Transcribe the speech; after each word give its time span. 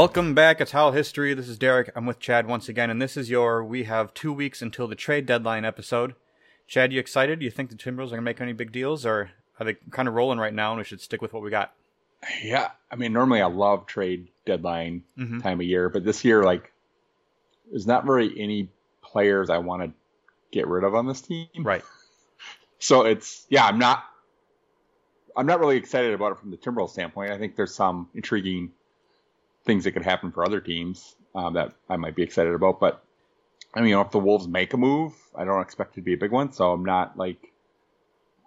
Welcome 0.00 0.32
back. 0.34 0.62
It's 0.62 0.70
Howl 0.70 0.92
History. 0.92 1.34
This 1.34 1.46
is 1.46 1.58
Derek. 1.58 1.90
I'm 1.94 2.06
with 2.06 2.18
Chad 2.20 2.46
once 2.46 2.70
again, 2.70 2.88
and 2.88 3.02
this 3.02 3.18
is 3.18 3.28
your 3.28 3.62
We 3.62 3.84
Have 3.84 4.14
Two 4.14 4.32
Weeks 4.32 4.62
Until 4.62 4.88
the 4.88 4.94
Trade 4.94 5.26
Deadline 5.26 5.66
episode. 5.66 6.14
Chad, 6.66 6.90
you 6.90 6.98
excited? 6.98 7.38
Do 7.40 7.44
you 7.44 7.50
think 7.50 7.68
the 7.68 7.76
Timberwolves 7.76 8.06
are 8.06 8.12
going 8.12 8.16
to 8.16 8.22
make 8.22 8.40
any 8.40 8.54
big 8.54 8.72
deals, 8.72 9.04
or 9.04 9.32
are 9.58 9.66
they 9.66 9.74
kind 9.90 10.08
of 10.08 10.14
rolling 10.14 10.38
right 10.38 10.54
now 10.54 10.70
and 10.72 10.78
we 10.78 10.84
should 10.84 11.02
stick 11.02 11.20
with 11.20 11.34
what 11.34 11.42
we 11.42 11.50
got? 11.50 11.74
Yeah, 12.42 12.70
I 12.90 12.96
mean, 12.96 13.12
normally 13.12 13.42
I 13.42 13.46
love 13.48 13.84
trade 13.84 14.28
deadline 14.46 15.02
Mhm. 15.18 15.42
time 15.42 15.60
of 15.60 15.66
year, 15.66 15.90
but 15.90 16.02
this 16.02 16.24
year, 16.24 16.44
like, 16.44 16.72
there's 17.68 17.86
not 17.86 18.06
really 18.06 18.40
any 18.40 18.70
players 19.02 19.50
I 19.50 19.58
want 19.58 19.82
to 19.82 19.92
get 20.50 20.66
rid 20.66 20.82
of 20.82 20.94
on 20.94 21.08
this 21.08 21.20
team. 21.20 21.46
Right. 21.58 21.84
So 22.82 23.04
it's 23.04 23.44
yeah, 23.50 23.66
I'm 23.66 23.78
not 23.78 24.02
I'm 25.36 25.44
not 25.44 25.60
really 25.60 25.76
excited 25.76 26.14
about 26.14 26.32
it 26.32 26.38
from 26.38 26.50
the 26.50 26.56
Timberwolves 26.56 26.92
standpoint. 26.92 27.30
I 27.30 27.36
think 27.36 27.54
there's 27.54 27.74
some 27.74 28.08
intriguing 28.14 28.72
things 29.64 29.84
that 29.84 29.92
could 29.92 30.04
happen 30.04 30.32
for 30.32 30.44
other 30.44 30.60
teams 30.60 31.16
um, 31.34 31.54
that 31.54 31.72
I 31.88 31.96
might 31.96 32.14
be 32.14 32.22
excited 32.22 32.54
about. 32.54 32.80
But 32.80 33.02
I 33.74 33.80
mean, 33.80 33.90
you 33.90 33.94
know, 33.94 34.00
if 34.02 34.10
the 34.10 34.18
Wolves 34.18 34.48
make 34.48 34.72
a 34.72 34.76
move, 34.76 35.12
I 35.36 35.44
don't 35.44 35.62
expect 35.62 35.92
it 35.92 35.96
to 35.96 36.02
be 36.02 36.14
a 36.14 36.18
big 36.18 36.32
one. 36.32 36.52
So 36.52 36.72
I'm 36.72 36.84
not 36.84 37.16
like 37.16 37.52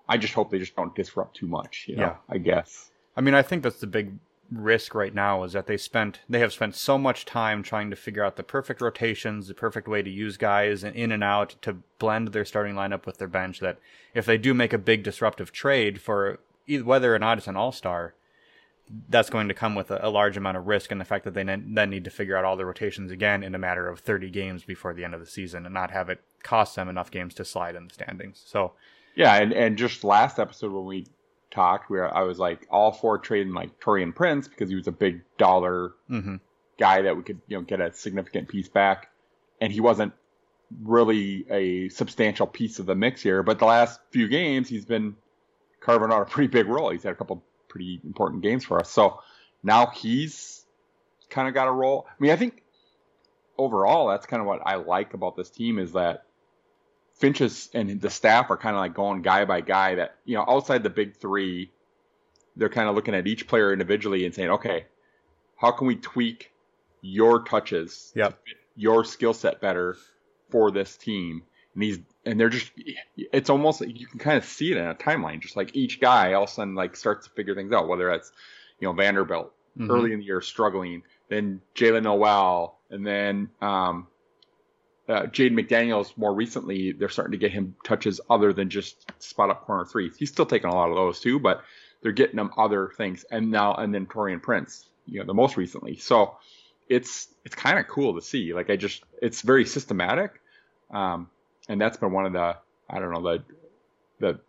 I 0.08 0.18
just 0.18 0.34
hope 0.34 0.52
they 0.52 0.60
just 0.60 0.76
don't 0.76 0.94
disrupt 0.96 1.38
too 1.38 1.48
much. 1.48 1.86
You 1.88 1.96
know, 1.96 2.02
Yeah. 2.04 2.16
I 2.30 2.38
guess. 2.38 2.92
I 3.16 3.22
mean, 3.22 3.34
I 3.34 3.42
think 3.42 3.64
that's 3.64 3.80
the 3.80 3.88
big 3.88 4.14
risk 4.52 4.94
right 4.94 5.16
now 5.16 5.44
is 5.44 5.54
that 5.54 5.66
they 5.66 5.78
spent 5.78 6.20
they 6.30 6.40
have 6.40 6.54
spent 6.54 6.76
so 6.76 6.98
much 6.98 7.26
time 7.26 7.64
trying 7.64 7.90
to 7.90 7.96
figure 7.96 8.24
out 8.24 8.36
the 8.36 8.44
perfect 8.44 8.82
rotations, 8.82 9.48
the 9.48 9.54
perfect 9.54 9.88
way 9.88 10.02
to 10.02 10.10
use 10.10 10.38
guys 10.38 10.84
and 10.84 10.96
in 10.96 11.12
and 11.12 11.24
out 11.24 11.56
to 11.62 11.78
blend 12.00 12.30
their 12.30 12.46
starting 12.46 12.76
lineup 12.76 13.06
with 13.06 13.18
their 13.18 13.28
bench 13.28 13.60
that 13.62 13.80
if 14.14 14.26
they 14.26 14.38
do 14.38 14.54
make 14.54 14.74
a 14.74 14.78
big 14.78 15.04
disruptive 15.04 15.52
trade 15.52 16.02
for 16.02 16.40
either, 16.68 16.84
whether 16.84 17.16
or 17.16 17.20
not 17.20 17.38
it's 17.38 17.48
an 17.48 17.56
all-star, 17.56 18.14
that's 19.10 19.30
going 19.30 19.48
to 19.48 19.54
come 19.54 19.76
with 19.76 19.92
a, 19.92 20.06
a 20.06 20.10
large 20.10 20.38
amount 20.38 20.58
of 20.58 20.68
risk 20.68 20.92
and 20.92 21.00
the 21.00 21.06
fact 21.06 21.26
that 21.26 21.34
they 21.34 21.44
then 21.44 21.74
then 21.74 21.90
need 21.90 22.04
to 22.04 22.10
figure 22.10 22.36
out 22.38 22.46
all 22.46 22.58
the 22.58 22.66
rotations 22.66 23.12
again 23.12 23.44
in 23.44 23.56
a 23.56 23.58
matter 23.58 23.88
of 23.88 24.00
30 24.00 24.30
games 24.30 24.64
before 24.64 24.94
the 24.94 25.04
end 25.04 25.14
of 25.14 25.20
the 25.20 25.26
season 25.26 25.66
and 25.66 25.74
not 25.74 25.92
have 25.92 26.10
it 26.10 26.22
cost 26.44 26.76
them 26.76 26.90
enough 26.90 27.10
games 27.10 27.34
to 27.36 27.46
slide 27.46 27.76
in 27.76 27.88
the 27.88 27.94
standings. 27.94 28.44
So, 28.46 28.74
Yeah, 29.16 29.36
and, 29.36 29.54
and 29.54 29.78
just 29.78 30.04
last 30.04 30.40
episode 30.40 30.72
when 30.72 30.86
we 30.86 31.06
talked, 31.52 31.90
where 31.90 32.14
I 32.14 32.24
was 32.24 32.40
like 32.40 32.68
all 32.70 32.92
for 32.92 33.18
trading 33.18 33.54
like 33.54 33.80
Taurean 33.80 34.14
Prince 34.14 34.48
because 34.48 34.70
he 34.70 34.76
was 34.76 34.88
a 34.88 34.92
big 34.92 35.22
dollar 35.38 35.94
mhm. 36.10 36.40
guy 36.78 37.04
that 37.04 37.16
we 37.16 37.24
could 37.24 37.42
you 37.48 37.58
know 37.58 37.64
get 37.64 37.80
a 37.80 37.94
significant 37.94 38.50
piece 38.50 38.68
back, 38.68 39.10
and 39.62 39.72
he 39.72 39.80
wasn't 39.80 40.14
really 40.82 41.46
a 41.50 41.90
substantial 41.90 42.48
piece 42.48 42.80
of 42.80 42.86
the 42.86 42.96
mix 42.96 43.22
here. 43.22 43.44
But 43.44 43.60
the 43.60 43.66
last 43.66 44.00
few 44.12 44.28
games, 44.28 44.68
he's 44.68 44.86
been 44.86 45.16
carving 45.80 46.12
out 46.12 46.24
a 46.24 46.26
pretty 46.26 46.48
big 46.48 46.68
role. 46.68 46.90
He's 46.90 47.04
had 47.04 47.14
a 47.14 47.16
couple 47.16 47.44
pretty 47.74 48.00
important 48.06 48.44
games 48.44 48.64
for 48.64 48.80
us. 48.80 48.92
So 48.92 49.20
now 49.64 49.88
he's 49.88 50.64
kind 51.32 51.48
of 51.48 51.56
got 51.56 51.68
a 51.68 51.72
role. 51.72 52.06
I 52.08 52.14
mean, 52.20 52.32
I 52.32 52.36
think 52.36 52.62
overall 53.58 54.08
that's 54.10 54.28
kind 54.28 54.42
of 54.42 54.48
what 54.48 54.62
I 54.64 54.76
like 54.76 55.16
about 55.16 55.36
this 55.36 55.50
team 55.50 55.80
is 55.80 55.94
that 55.94 56.26
Finch's 57.16 57.70
and 57.74 58.00
the 58.00 58.12
staff 58.12 58.52
are 58.52 58.58
kind 58.58 58.76
of 58.76 58.80
like 58.80 58.94
going 58.94 59.24
guy 59.24 59.46
by 59.46 59.62
guy. 59.62 59.96
That 59.96 60.16
you 60.24 60.36
know, 60.36 60.46
outside 60.48 60.84
the 60.84 60.92
big 60.92 61.18
three, 61.18 61.72
they're 62.56 62.70
kind 62.70 62.88
of 62.88 62.94
looking 62.96 63.16
at 63.16 63.26
each 63.26 63.48
player 63.48 63.74
individually 63.74 64.26
and 64.26 64.36
saying, 64.36 64.52
okay, 64.52 64.86
how 65.58 65.72
can 65.72 65.88
we 65.88 65.96
tweak 65.96 66.52
your 67.02 67.44
touches, 67.44 68.14
Yep. 68.16 68.30
to 68.30 68.36
fit 68.46 68.58
your 68.76 69.04
skill 69.04 69.34
set 69.34 69.62
better 69.62 69.98
for 70.52 70.70
this 70.70 70.96
team? 70.96 71.42
And 71.74 71.84
he's 71.84 72.00
and 72.26 72.40
they're 72.40 72.50
just, 72.50 72.72
it's 73.16 73.50
almost 73.50 73.82
like 73.82 74.00
you 74.00 74.08
can 74.08 74.20
kind 74.20 74.38
of 74.38 74.46
see 74.46 74.72
it 74.72 74.78
in 74.78 74.86
a 74.86 74.96
timeline. 74.96 75.42
Just 75.42 75.56
like 75.56 75.76
each 75.76 76.00
guy 76.00 76.34
all 76.34 76.44
of 76.44 76.50
a 76.50 76.52
sudden 76.54 76.76
like 76.76 76.96
starts 76.96 77.28
to 77.28 77.34
figure 77.34 77.56
things 77.56 77.74
out, 77.74 77.88
whether 77.88 78.10
that's 78.10 78.32
you 78.80 78.88
know 78.88 78.94
Vanderbilt 78.94 79.52
Mhm. 79.78 79.90
early 79.90 80.14
in 80.14 80.20
the 80.20 80.26
year 80.26 80.40
struggling, 80.40 81.02
then 81.30 81.60
Jaylen 81.74 82.04
Nowell, 82.04 82.78
and 82.92 83.04
then 83.06 83.50
um, 83.60 84.06
uh, 85.10 85.24
Jaden 85.24 85.60
McDaniels 85.60 86.16
more 86.16 86.32
recently, 86.34 86.92
they're 86.92 87.10
starting 87.10 87.32
to 87.32 87.40
get 87.40 87.52
him 87.52 87.76
touches 87.84 88.22
other 88.30 88.54
than 88.54 88.70
just 88.70 89.12
spot 89.20 89.50
up 89.50 89.66
corner 89.66 89.84
threes. 89.86 90.16
He's 90.16 90.30
still 90.30 90.46
taking 90.46 90.70
a 90.70 90.76
lot 90.76 90.92
of 90.92 90.96
those 90.96 91.20
too, 91.20 91.40
but 91.40 91.64
they're 92.02 92.12
getting 92.12 92.38
him 92.38 92.52
other 92.56 92.92
things. 92.96 93.26
And 93.32 93.50
now, 93.50 93.74
and 93.74 93.92
then 93.94 94.06
Taurean 94.06 94.44
Prince, 94.44 94.88
you 95.08 95.20
know, 95.20 95.26
the 95.26 95.34
most 95.34 95.58
recently. 95.58 95.98
So 95.98 96.38
it's, 96.88 97.28
it's 97.44 97.56
kind 97.56 97.80
of 97.80 97.88
cool 97.88 98.14
to 98.14 98.22
see. 98.22 98.54
Like 98.54 98.70
I 98.70 98.76
just, 98.76 99.04
it's 99.22 99.42
very 99.42 99.66
systematic. 99.66 100.40
Um, 100.92 101.30
and 101.68 101.80
that's 101.80 101.98
been 101.98 102.12
one 102.12 102.26
of 102.26 102.34
the, 102.34 102.58
I 102.90 103.00
don't 103.00 103.12
know, 103.12 103.22
the, 103.22 103.44
the 104.20 104.40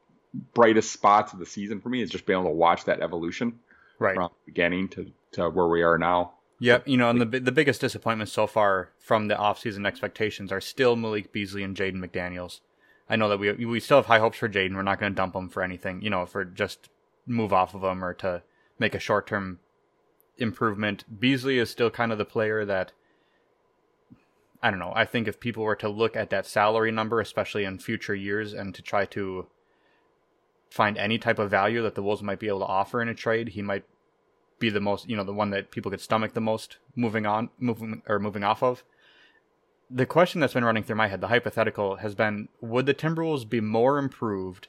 brightest 0.52 0.92
spots 0.92 1.32
of 1.32 1.38
the 1.38 1.46
season 1.46 1.80
for 1.80 1.88
me 1.88 2.02
is 2.02 2.10
just 2.10 2.26
being 2.26 2.38
able 2.38 2.50
to 2.50 2.56
watch 2.56 2.84
that 2.84 3.00
evolution 3.00 3.60
right. 3.98 4.14
from 4.14 4.30
beginning 4.46 4.88
to, 4.88 5.12
to 5.32 5.50
where 5.50 5.68
we 5.68 5.82
are 5.82 5.98
now. 5.98 6.32
Yep, 6.60 6.88
you 6.88 6.96
know, 6.96 7.10
and 7.10 7.20
the 7.20 7.40
the 7.40 7.52
biggest 7.52 7.80
disappointments 7.80 8.32
so 8.32 8.46
far 8.46 8.90
from 8.98 9.26
the 9.26 9.34
offseason 9.34 9.86
expectations 9.86 10.52
are 10.52 10.60
still 10.60 10.94
Malik 10.94 11.32
Beasley 11.32 11.64
and 11.64 11.76
Jaden 11.76 11.96
McDaniels. 11.96 12.60
I 13.10 13.16
know 13.16 13.28
that 13.28 13.38
we 13.38 13.52
we 13.66 13.80
still 13.80 13.98
have 13.98 14.06
high 14.06 14.20
hopes 14.20 14.38
for 14.38 14.48
Jaden. 14.48 14.74
We're 14.74 14.82
not 14.82 15.00
going 15.00 15.12
to 15.12 15.16
dump 15.16 15.34
him 15.34 15.48
for 15.48 15.62
anything, 15.62 16.00
you 16.00 16.10
know, 16.10 16.24
for 16.26 16.44
just 16.44 16.88
move 17.26 17.52
off 17.52 17.74
of 17.74 17.82
him 17.82 18.04
or 18.04 18.14
to 18.14 18.42
make 18.78 18.94
a 18.94 19.00
short 19.00 19.26
term 19.26 19.58
improvement. 20.38 21.04
Beasley 21.20 21.58
is 21.58 21.70
still 21.70 21.90
kind 21.90 22.12
of 22.12 22.18
the 22.18 22.24
player 22.24 22.64
that 22.64 22.92
I 24.62 24.70
don't 24.70 24.78
know. 24.78 24.92
I 24.94 25.04
think 25.04 25.28
if 25.28 25.40
people 25.40 25.62
were 25.62 25.76
to 25.76 25.88
look 25.88 26.16
at 26.16 26.30
that 26.30 26.46
salary 26.46 26.90
number, 26.90 27.20
especially 27.20 27.64
in 27.64 27.78
future 27.78 28.14
years, 28.14 28.52
and 28.52 28.74
to 28.74 28.82
try 28.82 29.04
to 29.06 29.46
find 30.70 30.96
any 30.96 31.18
type 31.18 31.38
of 31.38 31.50
value 31.50 31.82
that 31.82 31.94
the 31.94 32.02
Wolves 32.02 32.22
might 32.22 32.38
be 32.38 32.48
able 32.48 32.60
to 32.60 32.66
offer 32.66 33.02
in 33.02 33.08
a 33.08 33.14
trade, 33.14 33.50
he 33.50 33.62
might 33.62 33.84
be 34.58 34.70
the 34.70 34.80
most, 34.80 35.08
you 35.08 35.16
know, 35.16 35.24
the 35.24 35.32
one 35.32 35.50
that 35.50 35.70
people 35.70 35.90
could 35.90 36.00
stomach 36.00 36.32
the 36.32 36.40
most 36.40 36.78
moving 36.96 37.26
on, 37.26 37.50
moving 37.58 38.02
or 38.08 38.18
moving 38.18 38.42
off 38.44 38.62
of. 38.62 38.84
The 39.90 40.06
question 40.06 40.40
that's 40.40 40.54
been 40.54 40.64
running 40.64 40.82
through 40.82 40.96
my 40.96 41.08
head, 41.08 41.20
the 41.20 41.28
hypothetical, 41.28 41.96
has 41.96 42.14
been: 42.14 42.48
Would 42.60 42.86
the 42.86 42.94
Timberwolves 42.94 43.48
be 43.48 43.60
more 43.60 43.98
improved 43.98 44.68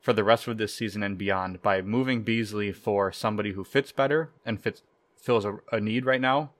for 0.00 0.12
the 0.12 0.24
rest 0.24 0.48
of 0.48 0.58
this 0.58 0.74
season 0.74 1.02
and 1.02 1.16
beyond 1.16 1.62
by 1.62 1.80
moving 1.80 2.24
Beasley 2.24 2.72
for 2.72 3.12
somebody 3.12 3.52
who 3.52 3.62
fits 3.62 3.92
better 3.92 4.30
and 4.44 4.60
fits 4.60 4.82
fills 5.16 5.44
a, 5.44 5.58
a 5.70 5.80
need 5.80 6.04
right 6.04 6.20
now, 6.20 6.50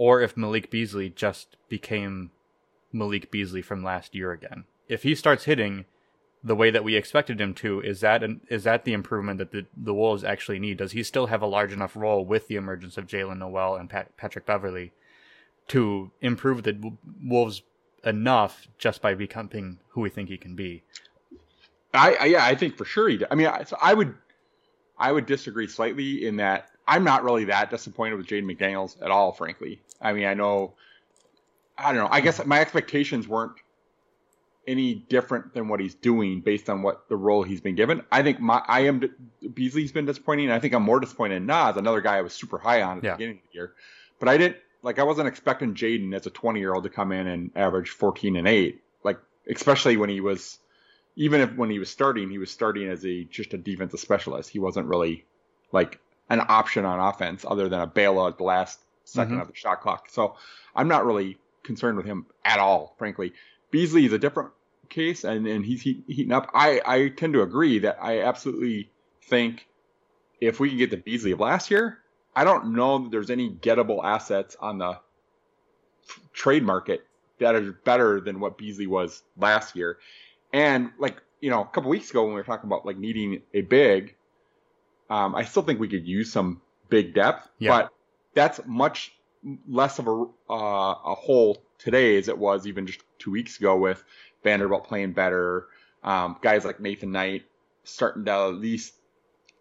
or 0.00 0.22
if 0.22 0.34
Malik 0.34 0.70
Beasley 0.70 1.10
just 1.10 1.58
became 1.68 2.30
Malik 2.90 3.30
Beasley 3.30 3.60
from 3.60 3.84
last 3.84 4.14
year 4.14 4.32
again? 4.32 4.64
If 4.88 5.02
he 5.02 5.14
starts 5.14 5.44
hitting 5.44 5.84
the 6.42 6.54
way 6.54 6.70
that 6.70 6.82
we 6.82 6.96
expected 6.96 7.38
him 7.38 7.52
to, 7.56 7.82
is 7.82 8.00
that 8.00 8.22
an, 8.22 8.40
is 8.48 8.64
that 8.64 8.84
the 8.84 8.94
improvement 8.94 9.36
that 9.36 9.52
the, 9.52 9.66
the 9.76 9.92
Wolves 9.92 10.24
actually 10.24 10.58
need? 10.58 10.78
Does 10.78 10.92
he 10.92 11.02
still 11.02 11.26
have 11.26 11.42
a 11.42 11.46
large 11.46 11.70
enough 11.70 11.94
role 11.94 12.24
with 12.24 12.48
the 12.48 12.56
emergence 12.56 12.96
of 12.96 13.06
Jaylen 13.06 13.40
Nowell 13.40 13.76
and 13.76 13.90
Pat, 13.90 14.16
Patrick 14.16 14.46
Beverley 14.46 14.92
to 15.68 16.10
improve 16.22 16.62
the 16.62 16.94
Wolves 17.22 17.60
enough 18.02 18.68
just 18.78 19.02
by 19.02 19.12
becoming 19.12 19.80
who 19.88 20.00
we 20.00 20.08
think 20.08 20.30
he 20.30 20.38
can 20.38 20.56
be? 20.56 20.82
I, 21.92 22.14
I 22.14 22.24
yeah, 22.24 22.46
I 22.46 22.54
think 22.54 22.78
for 22.78 22.86
sure 22.86 23.06
he. 23.06 23.18
Did. 23.18 23.28
I 23.30 23.34
mean, 23.34 23.48
I, 23.48 23.64
so 23.64 23.76
I 23.82 23.92
would, 23.92 24.14
I 24.98 25.12
would 25.12 25.26
disagree 25.26 25.66
slightly 25.66 26.26
in 26.26 26.36
that 26.36 26.70
I'm 26.90 27.04
not 27.04 27.22
really 27.22 27.44
that 27.44 27.70
disappointed 27.70 28.16
with 28.16 28.26
Jaden 28.26 28.44
McDaniels 28.44 29.00
at 29.00 29.10
all. 29.12 29.32
Frankly, 29.32 29.80
I 30.02 30.12
mean, 30.12 30.24
I 30.26 30.34
know, 30.34 30.74
I 31.78 31.92
don't 31.92 32.02
know. 32.02 32.08
I 32.10 32.20
guess 32.20 32.44
my 32.44 32.60
expectations 32.60 33.28
weren't 33.28 33.52
any 34.66 34.94
different 34.94 35.54
than 35.54 35.68
what 35.68 35.78
he's 35.80 35.94
doing 35.94 36.40
based 36.40 36.68
on 36.68 36.82
what 36.82 37.08
the 37.08 37.16
role 37.16 37.44
he's 37.44 37.60
been 37.60 37.76
given. 37.76 38.02
I 38.10 38.22
think 38.24 38.40
my 38.40 38.60
I 38.66 38.80
am 38.80 39.02
Beasley's 39.54 39.92
been 39.92 40.04
disappointing. 40.04 40.46
And 40.46 40.52
I 40.54 40.58
think 40.58 40.74
I'm 40.74 40.82
more 40.82 40.98
disappointed 40.98 41.36
in 41.36 41.46
Naz, 41.46 41.76
another 41.76 42.00
guy 42.00 42.18
I 42.18 42.22
was 42.22 42.32
super 42.32 42.58
high 42.58 42.82
on 42.82 42.98
at 42.98 43.04
Yeah. 43.04 43.10
the 43.12 43.16
beginning 43.18 43.36
of 43.36 43.42
the 43.52 43.54
year, 43.54 43.74
but 44.18 44.28
I 44.28 44.36
didn't 44.36 44.56
like 44.82 44.98
I 44.98 45.04
wasn't 45.04 45.28
expecting 45.28 45.74
Jaden 45.74 46.14
as 46.14 46.26
a 46.26 46.30
20 46.30 46.58
year 46.58 46.74
old 46.74 46.84
to 46.84 46.90
come 46.90 47.12
in 47.12 47.26
and 47.28 47.50
average 47.54 47.90
14 47.90 48.34
and 48.36 48.48
eight, 48.48 48.82
like 49.04 49.18
especially 49.48 49.96
when 49.96 50.10
he 50.10 50.20
was 50.20 50.58
even 51.16 51.40
if 51.40 51.54
when 51.54 51.70
he 51.70 51.78
was 51.78 51.88
starting, 51.88 52.30
he 52.30 52.38
was 52.38 52.50
starting 52.50 52.88
as 52.88 53.04
a 53.06 53.24
just 53.24 53.54
a 53.54 53.58
defensive 53.58 54.00
specialist. 54.00 54.50
He 54.50 54.58
wasn't 54.58 54.86
really 54.88 55.24
like 55.72 56.00
an 56.30 56.40
option 56.48 56.84
on 56.84 56.98
offense 57.00 57.44
other 57.46 57.68
than 57.68 57.80
a 57.80 57.86
bailout 57.86 58.30
at 58.32 58.38
the 58.38 58.44
last 58.44 58.80
2nd 59.04 59.32
Mhm. 59.36 59.42
of 59.42 59.48
the 59.48 59.54
shot 59.54 59.80
clock. 59.80 60.08
So 60.08 60.36
I'm 60.74 60.88
not 60.88 61.04
really 61.04 61.38
concerned 61.62 61.96
with 61.96 62.06
him 62.06 62.26
at 62.44 62.58
all, 62.58 62.94
frankly. 62.98 63.32
Beasley 63.70 64.04
is 64.06 64.12
a 64.12 64.18
different 64.18 64.50
case, 64.88 65.24
and, 65.24 65.46
and 65.46 65.64
he's 65.64 65.82
heat, 65.82 66.04
heating 66.06 66.32
up. 66.32 66.50
I, 66.54 66.80
I 66.86 67.08
tend 67.08 67.34
to 67.34 67.42
agree 67.42 67.80
that 67.80 67.98
I 68.00 68.20
absolutely 68.22 68.90
think 69.24 69.66
if 70.40 70.58
we 70.58 70.70
can 70.70 70.78
get 70.78 70.90
the 70.90 70.96
Beasley 70.96 71.32
of 71.32 71.40
last 71.40 71.70
year, 71.70 71.98
I 72.34 72.44
don't 72.44 72.74
know 72.74 72.98
that 72.98 73.10
there's 73.10 73.30
any 73.30 73.50
gettable 73.50 74.02
assets 74.04 74.56
on 74.60 74.78
the 74.78 74.98
trade 76.32 76.62
market 76.62 77.06
that 77.38 77.54
are 77.54 77.72
better 77.72 78.20
than 78.20 78.40
what 78.40 78.56
Beasley 78.56 78.86
was 78.86 79.22
last 79.36 79.74
year. 79.76 79.98
And 80.52 80.90
like 80.98 81.20
you 81.40 81.50
know, 81.50 81.62
a 81.62 81.66
couple 81.66 81.90
weeks 81.90 82.10
ago 82.10 82.22
when 82.24 82.34
we 82.34 82.40
were 82.40 82.44
talking 82.44 82.68
about 82.68 82.84
like 82.84 82.98
needing 82.98 83.40
a 83.54 83.62
big, 83.62 84.14
um, 85.10 85.34
I 85.34 85.44
still 85.44 85.62
think 85.62 85.80
we 85.80 85.88
could 85.88 86.06
use 86.06 86.32
some 86.32 86.62
big 86.88 87.14
depth, 87.14 87.48
Yeah. 87.58 87.70
but 87.70 87.92
that's 88.34 88.60
much 88.66 89.12
less 89.68 89.98
of 89.98 90.06
a 90.06 90.24
uh, 90.50 90.94
a 91.04 91.14
hole 91.14 91.62
today 91.78 92.16
as 92.16 92.28
it 92.28 92.38
was 92.38 92.66
even 92.66 92.86
just 92.86 93.00
two 93.18 93.30
weeks 93.30 93.58
ago 93.58 93.76
with 93.76 94.04
Vanderbilt 94.44 94.84
playing 94.84 95.12
better, 95.12 95.66
um, 96.04 96.36
guys 96.40 96.64
like 96.64 96.80
Nathan 96.80 97.12
Knight 97.12 97.42
starting 97.84 98.24
to 98.26 98.30
at 98.30 98.54
least 98.54 98.94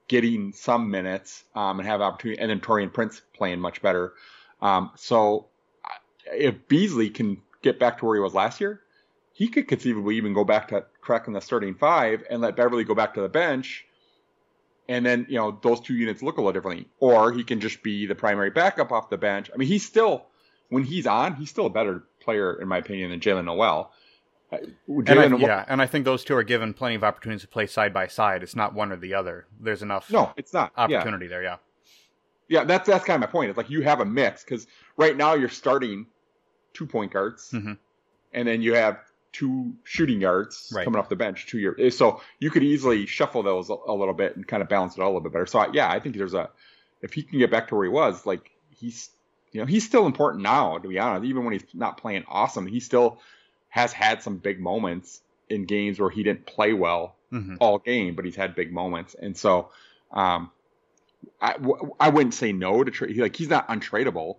getting 0.07 0.51
some 0.53 0.89
minutes 0.89 1.43
um, 1.55 1.79
and 1.79 1.87
have 1.87 2.01
opportunity, 2.01 2.39
and 2.41 2.49
then 2.49 2.59
Taurean 2.59 2.91
Prince 2.91 3.21
playing 3.33 3.59
much 3.59 3.81
better. 3.81 4.13
Um, 4.61 4.91
so 4.95 5.47
if 6.25 6.67
Beasley 6.67 7.09
can 7.09 7.41
get 7.61 7.79
back 7.79 7.99
to 7.99 8.05
where 8.05 8.15
he 8.15 8.21
was 8.21 8.33
last 8.33 8.59
year, 8.59 8.81
he 9.33 9.47
could 9.47 9.67
conceivably 9.67 10.17
even 10.17 10.33
go 10.33 10.43
back 10.43 10.67
to 10.69 10.85
cracking 11.01 11.33
the 11.33 11.41
starting 11.41 11.75
five 11.75 12.23
and 12.29 12.41
let 12.41 12.55
Beverley 12.55 12.83
go 12.83 12.95
back 12.95 13.13
to 13.13 13.21
the 13.21 13.29
bench. 13.29 13.85
And 14.89 15.05
then, 15.05 15.27
you 15.29 15.37
know, 15.37 15.57
those 15.61 15.79
two 15.79 15.93
units 15.93 16.23
look 16.23 16.37
a 16.37 16.41
little 16.41 16.51
differently. 16.51 16.89
Or 16.99 17.31
he 17.31 17.43
can 17.43 17.61
just 17.61 17.83
be 17.83 18.07
the 18.07 18.15
primary 18.15 18.49
backup 18.49 18.91
off 18.91 19.09
the 19.09 19.17
bench. 19.17 19.49
I 19.53 19.57
mean, 19.57 19.67
he's 19.67 19.85
still, 19.85 20.25
when 20.69 20.83
he's 20.83 21.05
on, 21.05 21.35
he's 21.35 21.51
still 21.51 21.67
a 21.67 21.69
better 21.69 22.03
player, 22.19 22.59
in 22.59 22.67
my 22.67 22.79
opinion, 22.79 23.11
than 23.11 23.19
Jaylen 23.19 23.45
Nowell. 23.45 23.91
Uh, 24.51 24.57
and 25.05 25.35
I, 25.35 25.37
yeah, 25.37 25.63
and 25.67 25.79
I 25.79 25.85
think 25.85 26.05
those 26.05 26.23
two 26.23 26.35
are 26.35 26.43
given 26.43 26.73
plenty 26.73 26.95
of 26.95 27.03
opportunities 27.03 27.43
to 27.43 27.47
play 27.47 27.67
side 27.67 27.93
by 27.93 28.07
side. 28.07 28.41
It's 28.41 28.55
not 28.55 28.73
one 28.73 28.91
or 28.91 28.95
the 28.95 29.13
other. 29.13 29.45
There's 29.59 29.83
enough. 29.83 30.11
No, 30.11 30.33
it's 30.35 30.53
not 30.53 30.71
opportunity 30.75 31.25
yeah. 31.25 31.29
there. 31.29 31.43
Yeah. 31.43 31.55
Yeah, 32.47 32.63
that's 32.63 32.87
that's 32.87 33.05
kind 33.05 33.23
of 33.23 33.29
my 33.29 33.31
point. 33.31 33.51
It's 33.51 33.57
like 33.57 33.69
you 33.69 33.83
have 33.83 33.99
a 33.99 34.05
mix 34.05 34.43
because 34.43 34.65
right 34.97 35.15
now 35.15 35.35
you're 35.35 35.49
starting 35.49 36.07
two 36.73 36.87
point 36.87 37.13
guards, 37.13 37.51
mm-hmm. 37.51 37.73
and 38.33 38.47
then 38.47 38.63
you 38.63 38.73
have 38.73 38.97
two 39.31 39.73
shooting 39.83 40.19
guards 40.19 40.71
right. 40.73 40.83
coming 40.83 40.99
off 40.99 41.09
the 41.09 41.15
bench. 41.15 41.47
Two 41.47 41.59
years, 41.59 41.97
so 41.97 42.21
you 42.39 42.49
could 42.49 42.63
easily 42.63 43.05
shuffle 43.05 43.43
those 43.43 43.69
a, 43.69 43.75
a, 43.87 43.93
little 43.93 44.13
bit 44.13 44.35
and 44.35 44.47
kind 44.47 44.61
of 44.63 44.69
balance 44.69 44.97
it 44.97 45.01
out 45.01 45.05
a 45.05 45.07
little 45.07 45.21
bit 45.21 45.33
better. 45.33 45.45
So 45.45 45.59
I, 45.59 45.69
yeah, 45.71 45.89
I 45.89 45.99
think 45.99 46.15
there's 46.15 46.33
a 46.33 46.49
if 47.01 47.13
he 47.13 47.23
can 47.23 47.39
get 47.39 47.51
back 47.51 47.67
to 47.69 47.75
where 47.75 47.85
he 47.85 47.91
was, 47.91 48.25
like 48.25 48.51
he's 48.69 49.09
you 49.51 49.61
know 49.61 49.65
he's 49.65 49.85
still 49.85 50.05
important 50.05 50.43
now. 50.43 50.77
To 50.77 50.87
be 50.87 50.99
honest, 50.99 51.25
even 51.25 51.43
when 51.43 51.53
he's 51.53 51.65
not 51.73 51.97
playing 51.97 52.25
awesome, 52.27 52.65
he 52.67 52.79
still 52.79 53.19
has 53.69 53.93
had 53.93 54.23
some 54.23 54.37
big 54.37 54.59
moments 54.59 55.21
in 55.49 55.65
games 55.65 55.99
where 55.99 56.09
he 56.09 56.23
didn't 56.23 56.45
play 56.45 56.73
well 56.73 57.15
mm-hmm. 57.31 57.55
all 57.59 57.79
game, 57.79 58.15
but 58.15 58.25
he's 58.25 58.35
had 58.35 58.55
big 58.55 58.71
moments, 58.71 59.15
and 59.15 59.35
so. 59.35 59.69
Um, 60.11 60.51
I, 61.41 61.55
I 61.99 62.09
wouldn't 62.09 62.33
say 62.33 62.53
no 62.53 62.83
to 62.83 62.91
trade. 62.91 63.17
Like 63.17 63.35
he's 63.35 63.49
not 63.49 63.67
untradeable, 63.67 64.37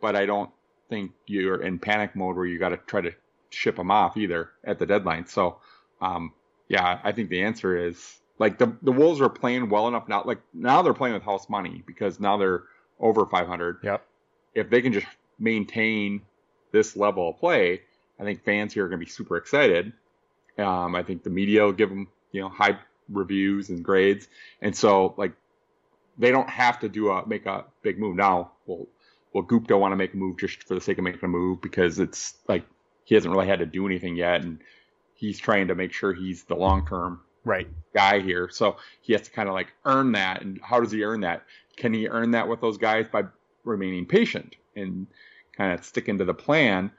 but 0.00 0.14
I 0.14 0.26
don't 0.26 0.50
think 0.88 1.12
you're 1.26 1.60
in 1.62 1.78
panic 1.78 2.14
mode 2.14 2.36
where 2.36 2.46
you 2.46 2.58
got 2.58 2.70
to 2.70 2.76
try 2.76 3.00
to 3.00 3.12
ship 3.50 3.78
him 3.78 3.90
off 3.90 4.16
either 4.16 4.50
at 4.64 4.78
the 4.78 4.86
deadline. 4.86 5.26
So, 5.26 5.58
um, 6.00 6.32
yeah, 6.68 7.00
I 7.02 7.12
think 7.12 7.30
the 7.30 7.42
answer 7.42 7.76
is 7.76 8.18
like 8.38 8.58
the 8.58 8.76
the 8.82 8.92
Wolves 8.92 9.20
are 9.20 9.28
playing 9.28 9.68
well 9.68 9.88
enough 9.88 10.08
now. 10.08 10.22
Like 10.24 10.40
now 10.54 10.82
they're 10.82 10.94
playing 10.94 11.14
with 11.14 11.22
house 11.22 11.48
money 11.48 11.82
because 11.86 12.20
now 12.20 12.36
they're 12.36 12.64
over 13.00 13.26
500. 13.26 13.78
Yep. 13.82 14.06
If 14.54 14.70
they 14.70 14.82
can 14.82 14.92
just 14.92 15.06
maintain 15.38 16.22
this 16.72 16.96
level 16.96 17.30
of 17.30 17.38
play, 17.38 17.82
I 18.18 18.24
think 18.24 18.44
fans 18.44 18.72
here 18.72 18.84
are 18.84 18.88
going 18.88 19.00
to 19.00 19.04
be 19.04 19.10
super 19.10 19.36
excited. 19.36 19.92
Um, 20.58 20.94
I 20.94 21.02
think 21.02 21.22
the 21.22 21.30
media 21.30 21.64
will 21.64 21.72
give 21.72 21.88
them 21.88 22.08
you 22.32 22.40
know 22.40 22.48
high 22.48 22.78
reviews 23.08 23.70
and 23.70 23.84
grades, 23.84 24.28
and 24.60 24.76
so 24.76 25.14
like 25.16 25.32
they 26.18 26.30
don't 26.30 26.50
have 26.50 26.80
to 26.80 26.88
do 26.88 27.10
a 27.10 27.26
make 27.26 27.46
a 27.46 27.64
big 27.82 27.98
move 27.98 28.16
now. 28.16 28.52
Well, 28.66 28.86
will 29.32 29.42
Gupta 29.42 29.76
want 29.76 29.92
to 29.92 29.96
make 29.96 30.14
a 30.14 30.16
move 30.16 30.38
just 30.38 30.64
for 30.64 30.74
the 30.74 30.80
sake 30.80 30.98
of 30.98 31.04
making 31.04 31.20
a 31.22 31.28
move 31.28 31.60
because 31.60 31.98
it's 31.98 32.34
like 32.48 32.64
he 33.08 33.14
hasn't 33.14 33.32
really 33.32 33.46
had 33.46 33.60
to 33.60 33.66
do 33.66 33.86
anything 33.86 34.16
yet, 34.16 34.42
and 34.42 34.58
he's 35.14 35.38
trying 35.38 35.68
to 35.68 35.74
make 35.74 35.92
sure 35.92 36.12
he's 36.12 36.44
the 36.44 36.54
long 36.54 36.86
term 36.86 37.20
right 37.44 37.68
guy 37.94 38.20
here. 38.20 38.48
So 38.50 38.76
he 39.00 39.12
has 39.14 39.22
to 39.22 39.30
kind 39.30 39.48
of 39.48 39.54
like 39.54 39.72
earn 39.84 40.12
that. 40.12 40.42
And 40.42 40.60
how 40.62 40.80
does 40.80 40.92
he 40.92 41.02
earn 41.02 41.20
that? 41.22 41.44
Can 41.76 41.94
he 41.94 42.08
earn 42.08 42.32
that 42.32 42.48
with 42.48 42.60
those 42.60 42.76
guys 42.76 43.06
by 43.08 43.22
remaining 43.64 44.06
patient 44.06 44.56
and 44.76 45.06
kind 45.56 45.72
of 45.72 45.84
sticking 45.84 46.18
to 46.18 46.24
the 46.24 46.34
plan? 46.34 46.90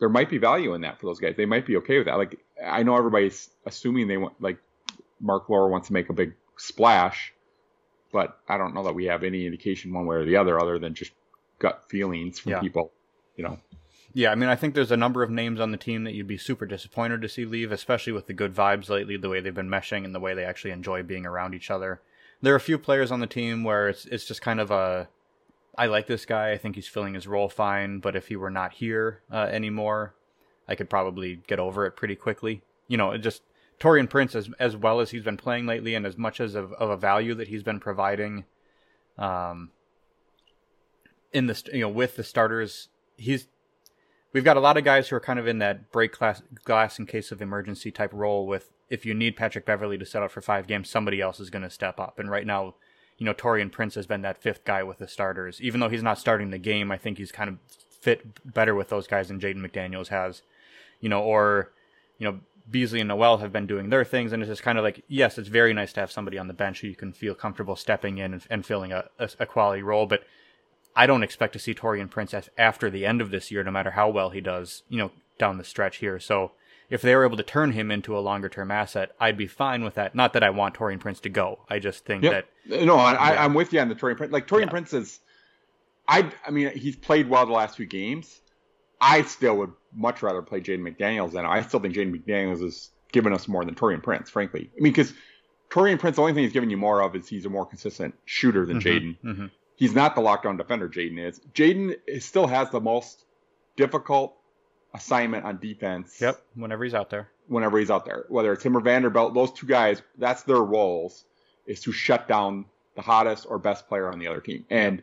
There 0.00 0.08
might 0.08 0.30
be 0.30 0.38
value 0.38 0.74
in 0.74 0.80
that 0.82 1.00
for 1.00 1.06
those 1.06 1.20
guys. 1.20 1.34
They 1.36 1.46
might 1.46 1.66
be 1.66 1.76
okay 1.76 1.98
with 1.98 2.06
that. 2.06 2.16
Like 2.16 2.38
I 2.64 2.82
know 2.82 2.96
everybody's 2.96 3.50
assuming 3.66 4.08
they 4.08 4.16
want 4.16 4.40
like 4.40 4.58
Marc 5.20 5.48
Lore 5.48 5.68
wants 5.68 5.88
to 5.88 5.92
make 5.92 6.08
a 6.08 6.12
big 6.12 6.34
splash 6.56 7.32
but 8.12 8.38
I 8.48 8.56
don't 8.56 8.74
know 8.74 8.84
that 8.84 8.94
we 8.94 9.06
have 9.06 9.22
any 9.22 9.46
indication 9.46 9.92
one 9.92 10.06
way 10.06 10.16
or 10.16 10.24
the 10.24 10.36
other, 10.36 10.60
other 10.60 10.78
than 10.78 10.94
just 10.94 11.12
gut 11.58 11.84
feelings 11.88 12.38
from 12.38 12.52
yeah. 12.52 12.60
people. 12.60 12.92
You 13.36 13.44
know. 13.44 13.58
Yeah, 14.18 14.32
I 14.32 14.34
mean, 14.34 14.48
I 14.48 14.56
think 14.56 14.74
there's 14.74 14.90
a 14.90 14.96
number 14.96 15.22
of 15.22 15.30
names 15.30 15.60
on 15.60 15.70
the 15.70 15.76
team 15.76 16.02
that 16.02 16.12
you'd 16.12 16.26
be 16.26 16.38
super 16.38 16.66
disappointed 16.66 17.22
to 17.22 17.28
see 17.28 17.44
leave, 17.44 17.70
especially 17.70 18.12
with 18.12 18.26
the 18.26 18.32
good 18.32 18.52
vibes 18.52 18.88
lately, 18.88 19.16
the 19.16 19.28
way 19.28 19.38
they've 19.38 19.54
been 19.54 19.68
meshing 19.68 20.04
and 20.04 20.12
the 20.12 20.18
way 20.18 20.34
they 20.34 20.44
actually 20.44 20.72
enjoy 20.72 21.04
being 21.04 21.24
around 21.24 21.54
each 21.54 21.70
other. 21.70 22.00
There 22.42 22.52
are 22.52 22.56
a 22.56 22.60
few 22.60 22.78
players 22.78 23.12
on 23.12 23.20
the 23.20 23.28
team 23.28 23.62
where 23.62 23.88
it's 23.88 24.06
it's 24.06 24.24
just 24.24 24.42
kind 24.42 24.58
of 24.58 24.72
a 24.72 25.08
I 25.76 25.86
like 25.86 26.08
this 26.08 26.26
guy. 26.26 26.50
I 26.50 26.58
think 26.58 26.74
he's 26.74 26.88
filling 26.88 27.14
his 27.14 27.28
role 27.28 27.48
fine, 27.48 28.00
but 28.00 28.16
if 28.16 28.26
he 28.26 28.34
were 28.34 28.50
not 28.50 28.72
here 28.72 29.20
uh, 29.32 29.46
anymore, 29.52 30.14
I 30.66 30.74
could 30.74 30.90
probably 30.90 31.36
get 31.46 31.60
over 31.60 31.86
it 31.86 31.92
pretty 31.92 32.16
quickly. 32.16 32.62
You 32.88 32.96
know, 32.96 33.16
just 33.18 33.42
Taurean 33.78 34.10
Prince, 34.10 34.34
as 34.34 34.50
as 34.58 34.74
well 34.76 34.98
as 34.98 35.12
he's 35.12 35.22
been 35.22 35.36
playing 35.36 35.66
lately, 35.66 35.94
and 35.94 36.04
as 36.04 36.18
much 36.18 36.40
as 36.40 36.56
of, 36.56 36.72
of 36.72 36.90
a 36.90 36.96
value 36.96 37.34
that 37.34 37.46
he's 37.46 37.62
been 37.62 37.78
providing, 37.78 38.46
um, 39.16 39.70
in 41.32 41.46
the 41.46 41.62
you 41.72 41.82
know 41.82 41.88
with 41.88 42.16
the 42.16 42.24
starters, 42.24 42.88
he's 43.16 43.46
we've 44.32 44.44
got 44.44 44.56
a 44.56 44.60
lot 44.60 44.76
of 44.76 44.84
guys 44.84 45.08
who 45.08 45.16
are 45.16 45.20
kind 45.20 45.38
of 45.38 45.46
in 45.46 45.58
that 45.58 45.90
break 45.90 46.16
glass, 46.16 46.42
glass 46.64 46.98
in 46.98 47.06
case 47.06 47.32
of 47.32 47.42
emergency 47.42 47.90
type 47.90 48.12
role. 48.12 48.46
With 48.46 48.70
if 48.88 49.04
you 49.04 49.14
need 49.14 49.36
Patrick 49.36 49.66
Beverley 49.66 49.98
to 49.98 50.06
set 50.06 50.22
up 50.22 50.30
for 50.30 50.40
five 50.40 50.66
games, 50.66 50.90
somebody 50.90 51.20
else 51.20 51.40
is 51.40 51.50
going 51.50 51.62
to 51.62 51.70
step 51.70 51.98
up. 52.00 52.18
And 52.18 52.30
right 52.30 52.46
now, 52.46 52.74
you 53.16 53.26
know, 53.26 53.34
Taurean 53.34 53.72
Prince 53.72 53.94
has 53.96 54.06
been 54.06 54.22
that 54.22 54.40
fifth 54.40 54.64
guy 54.64 54.82
with 54.82 54.98
the 54.98 55.08
starters. 55.08 55.60
Even 55.60 55.80
though 55.80 55.88
he's 55.88 56.02
not 56.02 56.18
starting 56.18 56.50
the 56.50 56.58
game, 56.58 56.90
I 56.90 56.98
think 56.98 57.18
he's 57.18 57.32
kind 57.32 57.50
of 57.50 57.58
fit 57.90 58.54
better 58.54 58.74
with 58.74 58.88
those 58.88 59.06
guys 59.06 59.28
than 59.28 59.40
Jaden 59.40 59.56
McDaniels 59.56 60.08
has. 60.08 60.42
You 61.00 61.08
know, 61.08 61.22
or 61.22 61.72
you 62.18 62.26
know, 62.26 62.40
Beasley 62.70 63.00
and 63.00 63.08
Nowell 63.08 63.38
have 63.38 63.52
been 63.52 63.66
doing 63.66 63.88
their 63.88 64.04
things, 64.04 64.32
and 64.32 64.42
it's 64.42 64.50
just 64.50 64.62
kind 64.62 64.78
of 64.78 64.84
like, 64.84 65.02
yes, 65.08 65.38
it's 65.38 65.48
very 65.48 65.72
nice 65.72 65.92
to 65.94 66.00
have 66.00 66.12
somebody 66.12 66.38
on 66.38 66.48
the 66.48 66.54
bench 66.54 66.80
who 66.80 66.88
you 66.88 66.96
can 66.96 67.12
feel 67.12 67.34
comfortable 67.34 67.76
stepping 67.76 68.18
in 68.18 68.34
and, 68.34 68.46
and 68.50 68.66
filling 68.66 68.92
a, 68.92 69.04
a, 69.18 69.30
a, 69.40 69.46
quality 69.46 69.82
role. 69.82 70.06
But 70.06 70.24
I 70.98 71.06
don't 71.06 71.22
expect 71.22 71.52
to 71.52 71.60
see 71.60 71.74
Taurean 71.74 72.10
Prince 72.10 72.34
after 72.58 72.90
the 72.90 73.06
end 73.06 73.20
of 73.20 73.30
this 73.30 73.52
year, 73.52 73.62
no 73.62 73.70
matter 73.70 73.92
how 73.92 74.10
well 74.10 74.30
he 74.30 74.40
does, 74.40 74.82
you 74.88 74.98
know, 74.98 75.12
down 75.38 75.56
the 75.56 75.62
stretch 75.62 75.98
here. 75.98 76.18
So 76.18 76.50
if 76.90 77.02
they 77.02 77.14
were 77.14 77.24
able 77.24 77.36
to 77.36 77.44
turn 77.44 77.70
him 77.70 77.92
into 77.92 78.18
a 78.18 78.20
longer 78.20 78.48
term 78.48 78.72
asset, 78.72 79.12
I'd 79.20 79.36
be 79.36 79.46
fine 79.46 79.84
with 79.84 79.94
that. 79.94 80.16
Not 80.16 80.32
that 80.32 80.42
I 80.42 80.50
want 80.50 80.74
Taurean 80.74 80.98
Prince 80.98 81.20
to 81.20 81.28
go. 81.28 81.60
I 81.70 81.78
just 81.78 82.04
think 82.04 82.24
yep. 82.24 82.48
that 82.66 82.84
no, 82.84 82.96
I, 82.96 83.12
yeah. 83.12 83.44
I'm 83.44 83.54
with 83.54 83.72
you 83.72 83.78
on 83.78 83.88
the 83.88 83.94
Taurean 83.94 84.16
Prince. 84.16 84.32
Like 84.32 84.48
Taurean 84.48 84.62
yeah. 84.62 84.70
Prince 84.70 84.92
is, 84.92 85.20
I, 86.08 86.32
I 86.44 86.50
mean, 86.50 86.76
he's 86.76 86.96
played 86.96 87.28
well 87.28 87.46
the 87.46 87.52
last 87.52 87.76
few 87.76 87.86
games. 87.86 88.40
I 89.00 89.22
still 89.22 89.56
would 89.58 89.72
much 89.94 90.20
rather 90.24 90.42
play 90.42 90.60
Jaden 90.60 90.80
McDaniels 90.80 91.30
than 91.30 91.46
I 91.46 91.62
still 91.62 91.78
think 91.78 91.94
Jaden 91.94 92.12
McDaniels 92.12 92.60
is 92.60 92.90
giving 93.12 93.32
us 93.32 93.46
more 93.46 93.64
than 93.64 93.76
Taurean 93.76 94.02
Prince, 94.02 94.30
frankly. 94.30 94.68
I 94.76 94.80
mean, 94.80 94.92
because 94.92 95.14
Taurean 95.70 96.00
Prince, 96.00 96.16
the 96.16 96.22
only 96.22 96.34
thing 96.34 96.42
he's 96.42 96.52
giving 96.52 96.70
you 96.70 96.76
more 96.76 97.02
of 97.02 97.14
is 97.14 97.28
he's 97.28 97.46
a 97.46 97.48
more 97.48 97.66
consistent 97.66 98.16
shooter 98.24 98.66
than 98.66 98.80
mm-hmm, 98.80 98.88
Jaden. 98.88 99.16
Mm-hmm. 99.24 99.46
He's 99.78 99.94
not 99.94 100.16
the 100.16 100.20
lockdown 100.20 100.58
defender 100.58 100.88
Jaden 100.88 101.24
is. 101.24 101.38
Jaden 101.54 101.94
still 102.20 102.48
has 102.48 102.68
the 102.70 102.80
most 102.80 103.24
difficult 103.76 104.34
assignment 104.92 105.44
on 105.44 105.58
defense. 105.58 106.20
Yep, 106.20 106.42
whenever 106.56 106.82
he's 106.82 106.94
out 106.94 107.10
there. 107.10 107.28
Whenever 107.46 107.78
he's 107.78 107.88
out 107.88 108.04
there. 108.04 108.24
Whether 108.28 108.52
it's 108.52 108.64
him 108.64 108.76
or 108.76 108.80
Vanderbilt, 108.80 109.34
those 109.34 109.52
two 109.52 109.68
guys, 109.68 110.02
that's 110.18 110.42
their 110.42 110.56
roles, 110.56 111.24
is 111.64 111.80
to 111.82 111.92
shut 111.92 112.26
down 112.26 112.64
the 112.96 113.02
hottest 113.02 113.46
or 113.48 113.60
best 113.60 113.88
player 113.88 114.10
on 114.10 114.18
the 114.18 114.26
other 114.26 114.40
team. 114.40 114.64
And 114.68 115.00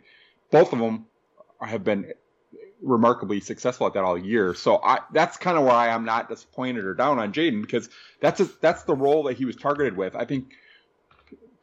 both 0.51 0.73
of 0.73 0.79
them 0.79 1.05
have 1.61 1.85
been 1.85 2.11
remarkably 2.81 3.39
successful 3.39 3.87
at 3.87 3.93
that 3.93 4.03
all 4.03 4.17
year. 4.17 4.53
So 4.53 4.81
I, 4.83 4.99
that's 5.13 5.37
kind 5.37 5.57
of 5.57 5.63
why 5.63 5.87
I'm 5.87 6.03
not 6.03 6.27
disappointed 6.27 6.83
or 6.83 6.95
down 6.95 7.17
on 7.17 7.31
Jaden 7.31 7.61
because 7.61 7.87
that's 8.19 8.41
a, 8.41 8.49
that's 8.59 8.83
the 8.83 8.93
role 8.93 9.23
that 9.23 9.37
he 9.37 9.45
was 9.45 9.55
targeted 9.55 9.95
with. 9.95 10.17
I 10.17 10.25
think 10.25 10.51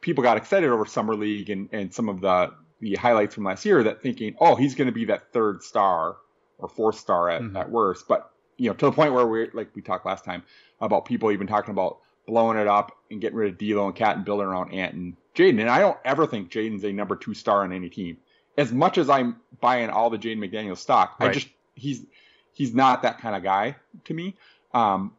people 0.01 0.23
got 0.23 0.37
excited 0.37 0.71
over 0.71 0.87
summer 0.87 1.15
league 1.15 1.51
and, 1.51 1.69
and 1.71 1.93
some 1.93 2.09
of 2.09 2.19
the 2.19 2.53
the 2.79 2.95
highlights 2.95 3.35
from 3.35 3.45
last 3.45 3.65
year 3.65 3.83
that 3.83 4.01
thinking, 4.01 4.35
oh, 4.39 4.55
he's 4.55 4.75
going 4.75 4.87
to 4.87 4.93
be 4.93 5.05
that 5.05 5.31
third 5.31 5.63
star 5.63 6.17
or 6.57 6.69
fourth 6.69 6.97
star 6.97 7.29
at, 7.29 7.41
mm-hmm. 7.41 7.57
at 7.57 7.69
worst. 7.69 8.07
But 8.07 8.31
you 8.57 8.69
know, 8.69 8.75
to 8.75 8.85
the 8.85 8.91
point 8.91 9.13
where 9.13 9.25
we're 9.25 9.49
like 9.53 9.69
we 9.75 9.81
talked 9.81 10.05
last 10.05 10.25
time 10.25 10.43
about 10.81 11.05
people 11.05 11.31
even 11.31 11.47
talking 11.47 11.71
about 11.71 11.99
blowing 12.27 12.57
it 12.57 12.67
up 12.67 12.91
and 13.11 13.19
getting 13.19 13.37
rid 13.37 13.51
of 13.51 13.57
D'Lo 13.57 13.87
and 13.87 13.95
KAT 13.95 14.17
and 14.17 14.25
building 14.25 14.47
around 14.47 14.73
Ant 14.73 14.93
and 14.93 15.15
Jaden. 15.35 15.59
And 15.59 15.69
I 15.69 15.79
don't 15.79 15.97
ever 16.05 16.27
think 16.27 16.51
Jaden's 16.51 16.83
a 16.83 16.91
number 16.91 17.15
two 17.15 17.33
star 17.33 17.63
on 17.63 17.73
any 17.73 17.89
team 17.89 18.17
as 18.57 18.71
much 18.71 18.97
as 18.97 19.09
I'm 19.09 19.37
buying 19.59 19.89
all 19.89 20.09
the 20.09 20.17
Jaden 20.17 20.37
McDaniel 20.37 20.77
stock, 20.77 21.19
right. 21.19 21.29
I 21.29 21.33
just 21.33 21.47
he's 21.75 22.05
he's 22.53 22.73
not 22.73 23.01
that 23.01 23.19
kind 23.19 23.35
of 23.35 23.43
guy 23.43 23.75
to 24.05 24.13
me. 24.13 24.35
Um, 24.73 25.13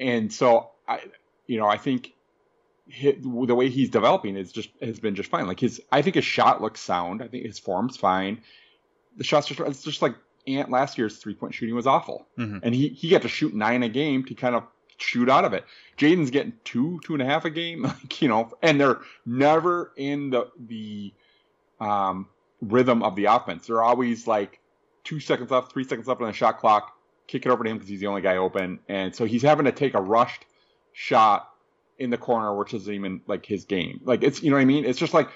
and 0.00 0.32
so 0.32 0.70
I, 0.88 1.00
you 1.46 1.58
know, 1.58 1.66
I 1.66 1.76
think 1.76 2.12
his, 2.86 3.22
the 3.22 3.54
way 3.54 3.68
he's 3.68 3.90
developing 3.90 4.36
is 4.36 4.52
just 4.52 4.70
has 4.80 5.00
been 5.00 5.14
just 5.14 5.30
fine. 5.30 5.46
Like 5.46 5.60
his, 5.60 5.80
I 5.90 6.02
think 6.02 6.16
his 6.16 6.24
shot 6.24 6.60
looks 6.60 6.80
sound. 6.80 7.22
I 7.22 7.28
think 7.28 7.44
his 7.44 7.58
form's 7.58 7.96
fine. 7.96 8.42
The 9.16 9.24
shots 9.24 9.46
just 9.46 9.60
it's 9.60 9.82
just 9.82 10.02
like 10.02 10.14
Ant 10.46 10.70
last 10.70 10.98
year's 10.98 11.18
three 11.18 11.34
point 11.34 11.54
shooting 11.54 11.74
was 11.74 11.86
awful, 11.86 12.26
mm-hmm. 12.38 12.58
and 12.62 12.74
he 12.74 12.88
he 12.88 13.08
got 13.08 13.22
to 13.22 13.28
shoot 13.28 13.54
nine 13.54 13.82
a 13.82 13.88
game 13.88 14.24
to 14.24 14.34
kind 14.34 14.54
of 14.54 14.64
shoot 14.96 15.28
out 15.28 15.44
of 15.44 15.52
it. 15.52 15.64
Jaden's 15.96 16.30
getting 16.30 16.54
two 16.64 17.00
two 17.04 17.12
and 17.12 17.22
a 17.22 17.26
half 17.26 17.44
a 17.44 17.50
game, 17.50 17.82
like 17.82 18.20
you 18.20 18.28
know, 18.28 18.50
and 18.62 18.80
they're 18.80 19.00
never 19.24 19.92
in 19.96 20.30
the 20.30 20.50
the 20.58 21.12
um 21.80 22.28
rhythm 22.60 23.02
of 23.02 23.14
the 23.16 23.26
offense. 23.26 23.66
They're 23.66 23.82
always 23.82 24.26
like 24.26 24.60
two 25.04 25.20
seconds 25.20 25.50
left, 25.50 25.72
three 25.72 25.84
seconds 25.84 26.08
left 26.08 26.20
on 26.20 26.26
the 26.26 26.32
shot 26.32 26.58
clock, 26.58 26.96
kick 27.26 27.46
it 27.46 27.50
over 27.50 27.62
to 27.62 27.70
him 27.70 27.76
because 27.76 27.88
he's 27.88 28.00
the 28.00 28.06
only 28.06 28.22
guy 28.22 28.36
open, 28.36 28.80
and 28.88 29.14
so 29.14 29.24
he's 29.24 29.42
having 29.42 29.66
to 29.66 29.72
take 29.72 29.94
a 29.94 30.00
rushed 30.00 30.44
shot 30.92 31.51
in 32.02 32.10
the 32.10 32.18
corner, 32.18 32.54
which 32.56 32.74
isn't 32.74 32.92
even 32.92 33.20
like 33.26 33.46
his 33.46 33.64
game. 33.64 34.00
Like 34.04 34.22
it's 34.22 34.42
you 34.42 34.50
know 34.50 34.56
what 34.56 34.62
I 34.62 34.66
mean. 34.66 34.84
It's 34.84 34.98
just 34.98 35.14
like 35.14 35.28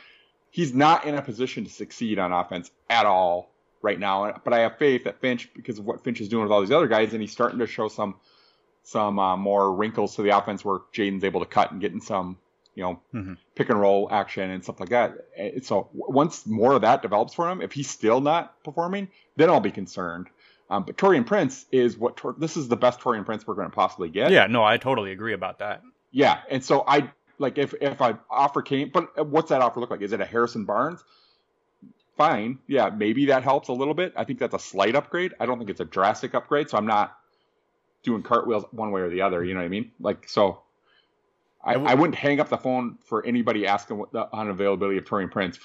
he's 0.50 0.74
not 0.74 1.04
in 1.06 1.14
a 1.14 1.22
position 1.22 1.64
to 1.64 1.70
succeed 1.70 2.18
on 2.18 2.32
offense 2.32 2.70
at 2.90 3.06
all 3.06 3.50
right 3.82 3.98
now. 3.98 4.40
But 4.44 4.52
I 4.52 4.60
have 4.60 4.78
faith 4.78 5.04
that 5.04 5.20
Finch, 5.20 5.48
because 5.54 5.78
of 5.78 5.84
what 5.84 6.02
Finch 6.04 6.20
is 6.20 6.28
doing 6.28 6.42
with 6.42 6.52
all 6.52 6.60
these 6.60 6.72
other 6.72 6.88
guys, 6.88 7.12
and 7.12 7.20
he's 7.20 7.32
starting 7.32 7.58
to 7.60 7.66
show 7.66 7.88
some 7.88 8.16
some 8.82 9.18
uh, 9.18 9.36
more 9.36 9.74
wrinkles 9.74 10.14
to 10.16 10.22
the 10.22 10.36
offense 10.36 10.64
where 10.64 10.78
Jaden's 10.94 11.24
able 11.24 11.40
to 11.40 11.46
cut 11.46 11.72
and 11.72 11.80
get 11.80 11.92
in 11.92 12.00
some 12.00 12.38
you 12.74 12.82
know 12.82 13.00
Mm-hmm. 13.14 13.34
pick 13.54 13.70
and 13.70 13.80
roll 13.80 14.08
action 14.10 14.50
and 14.50 14.62
stuff 14.62 14.80
like 14.80 14.90
that. 14.90 15.12
And 15.36 15.64
so 15.64 15.88
once 15.92 16.46
more 16.46 16.72
of 16.74 16.82
that 16.82 17.02
develops 17.02 17.34
for 17.34 17.50
him, 17.50 17.60
if 17.62 17.72
he's 17.72 17.88
still 17.88 18.20
not 18.20 18.62
performing, 18.64 19.08
then 19.36 19.48
I'll 19.50 19.60
be 19.60 19.70
concerned. 19.70 20.28
Um, 20.68 20.82
but 20.82 20.96
Taurean 20.96 21.24
Prince 21.24 21.64
is 21.70 21.96
what 21.96 22.16
Tor- 22.16 22.34
this 22.38 22.56
is 22.56 22.66
the 22.66 22.76
best 22.76 22.98
Taurean 23.00 23.24
Prince 23.24 23.46
we're 23.46 23.54
going 23.54 23.70
to 23.70 23.74
possibly 23.74 24.08
get. 24.08 24.32
Yeah, 24.32 24.48
no, 24.48 24.64
I 24.64 24.78
totally 24.78 25.12
agree 25.12 25.32
about 25.32 25.60
that. 25.60 25.80
Yeah, 26.16 26.40
and 26.48 26.64
so 26.64 26.82
I 26.88 27.10
like 27.38 27.58
if 27.58 27.74
if 27.78 28.00
I 28.00 28.14
offer 28.30 28.62
came, 28.62 28.88
but 28.88 29.26
what's 29.28 29.50
that 29.50 29.60
offer 29.60 29.80
look 29.80 29.90
like? 29.90 30.00
Is 30.00 30.14
it 30.14 30.20
a 30.22 30.24
Harrison 30.24 30.64
Barnes? 30.64 31.04
Fine, 32.16 32.58
yeah, 32.66 32.88
maybe 32.88 33.26
that 33.26 33.42
helps 33.42 33.68
a 33.68 33.74
little 33.74 33.92
bit. 33.92 34.14
I 34.16 34.24
think 34.24 34.38
that's 34.38 34.54
a 34.54 34.58
slight 34.58 34.96
upgrade. 34.96 35.34
I 35.38 35.44
don't 35.44 35.58
think 35.58 35.68
it's 35.68 35.80
a 35.80 35.84
drastic 35.84 36.34
upgrade, 36.34 36.70
so 36.70 36.78
I'm 36.78 36.86
not 36.86 37.18
doing 38.02 38.22
cartwheels 38.22 38.64
one 38.70 38.92
way 38.92 39.02
or 39.02 39.10
the 39.10 39.20
other. 39.20 39.44
You 39.44 39.52
know 39.52 39.60
what 39.60 39.66
I 39.66 39.68
mean? 39.68 39.90
Like 40.00 40.26
so, 40.26 40.62
I, 41.62 41.74
I 41.74 41.92
wouldn't 41.92 42.14
hang 42.14 42.40
up 42.40 42.48
the 42.48 42.56
phone 42.56 42.96
for 43.04 43.22
anybody 43.26 43.66
asking 43.66 43.98
what 43.98 44.10
the 44.12 44.24
unavailability 44.32 44.96
of 44.96 45.04
Taurean 45.04 45.30
Prince 45.30 45.58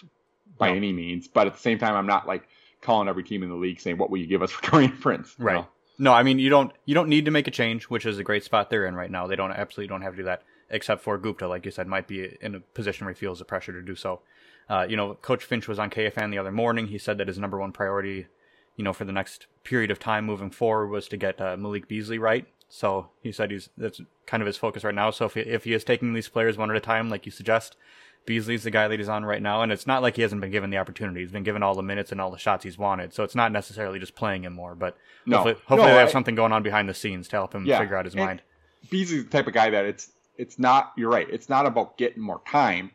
by 0.58 0.67
No. 0.72 0.75
any 0.75 0.91
means. 0.91 1.29
But 1.29 1.48
at 1.48 1.53
the 1.53 1.60
same 1.60 1.77
time, 1.77 1.96
I'm 1.96 2.08
not 2.08 2.27
like 2.27 2.46
calling 2.81 3.08
every 3.08 3.24
team 3.24 3.41
in 3.41 3.48
the 3.50 3.55
league 3.55 3.79
saying, 3.79 3.98
"What 3.98 4.10
will 4.10 4.17
you 4.17 4.27
give 4.27 4.43
us 4.43 4.51
for 4.51 4.62
Taurean 4.63 5.00
Prince?" 5.00 5.34
you 5.39 5.46
Right. 5.46 5.53
know? 5.55 5.67
No, 6.01 6.13
I 6.13 6.24
mean 6.24 6.39
you 6.39 6.50
don't 6.50 6.72
you 6.84 6.96
don't 6.96 7.10
need 7.10 7.25
to 7.25 7.31
make 7.31 7.48
a 7.48 7.51
change, 7.51 7.84
which 7.84 8.08
is 8.08 8.17
a 8.17 8.24
great 8.24 8.43
spot 8.43 8.72
they're 8.72 8.88
in 8.88 8.96
right 8.96 9.12
now. 9.12 9.27
They 9.27 9.36
don't 9.36 9.51
absolutely 9.51 9.89
don't 9.89 10.01
have 10.01 10.13
to 10.13 10.17
do 10.17 10.24
that, 10.24 10.41
except 10.72 11.03
for 11.03 11.15
Gupta, 11.20 11.48
like 11.48 11.63
you 11.63 11.70
said, 11.70 11.86
might 11.86 12.08
be 12.08 12.38
in 12.41 12.55
a 12.55 12.60
position 12.60 13.05
where 13.05 13.13
he 13.13 13.20
feels 13.20 13.38
the 13.38 13.46
pressure 13.46 13.72
to 13.72 13.84
do 13.84 13.96
so. 13.96 14.22
Uh, 14.67 14.84
you 14.89 14.98
know, 14.98 15.13
Coach 15.13 15.43
Finch 15.43 15.67
was 15.67 15.77
on 15.77 15.91
KFAN 15.91 16.31
the 16.31 16.39
other 16.39 16.51
morning. 16.51 16.88
He 16.88 16.98
said 16.98 17.20
that 17.20 17.27
his 17.27 17.38
number 17.38 17.60
one 17.60 17.72
priority, 17.72 18.25
you 18.75 18.84
know, 18.84 18.93
for 18.93 19.05
the 19.05 19.12
next 19.12 19.46
period 19.63 19.91
of 19.91 20.00
time 20.00 20.25
moving 20.25 20.50
forward 20.50 20.88
was 20.88 21.08
to 21.08 21.17
get 21.17 21.39
uh, 21.39 21.55
Malik 21.55 21.88
Beasley 21.88 22.17
right. 22.17 22.48
So 22.67 23.10
he 23.22 23.31
said 23.31 23.51
he's 23.51 23.70
that's 23.77 24.01
kind 24.25 24.41
of 24.41 24.48
his 24.48 24.58
focus 24.58 24.84
right 24.84 24.96
now. 24.96 25.12
So 25.12 25.25
if 25.25 25.36
he, 25.36 25.41
if 25.41 25.65
he 25.65 25.74
is 25.74 25.84
taking 25.84 26.13
these 26.13 26.29
players 26.29 26.58
one 26.58 26.72
at 26.72 26.75
a 26.75 26.79
time, 26.79 27.10
like 27.10 27.27
you 27.27 27.31
suggest, 27.31 27.77
Beasley's 28.25 28.63
the 28.63 28.72
guy 28.72 28.88
that 28.88 29.00
he's 29.00 29.10
on 29.10 29.25
right 29.25 29.42
now, 29.42 29.62
and 29.63 29.72
it's 29.72 29.88
not 29.88 30.01
like 30.01 30.16
he 30.16 30.22
hasn't 30.22 30.42
been 30.42 30.51
given 30.51 30.70
the 30.70 30.78
opportunity. 30.78 31.22
He's 31.22 31.32
been 31.32 31.44
given 31.44 31.63
all 31.63 31.74
the 31.75 31.82
minutes 31.82 32.12
and 32.12 32.22
all 32.22 32.30
the 32.32 32.38
shots 32.38 32.63
he's 32.63 32.78
wanted. 32.78 33.13
So 33.13 33.24
it's 33.24 33.36
not 33.36 33.51
necessarily 33.51 34.00
just 34.00 34.16
playing 34.16 34.44
him 34.44 34.54
more, 34.54 34.75
but 34.75 34.96
No. 35.25 35.38
hopefully, 35.38 35.54
hopefully 35.68 35.78
No, 35.90 35.94
they 35.94 36.00
have 36.00 36.10
I- 36.10 36.12
something 36.12 36.36
going 36.36 36.51
on 36.51 36.62
behind 36.63 36.88
the 36.88 36.94
scenes 36.94 37.28
to 37.30 37.36
help 37.38 37.54
him 37.56 37.66
Yeah, 37.66 37.80
figure 37.80 37.96
out 37.98 38.06
his 38.06 38.13
and- 38.16 38.24
mind. 38.25 38.42
Beasley's 38.90 39.24
the 39.25 39.30
type 39.30 39.48
of 39.48 39.54
guy 39.54 39.70
that 39.72 39.86
it's 39.86 40.12
it's 40.38 40.58
not. 40.58 40.94
You're 40.96 41.10
right. 41.12 41.28
It's 41.30 41.50
not 41.50 41.66
about 41.68 41.98
getting 41.98 42.24
more 42.24 42.42
time, 42.48 42.92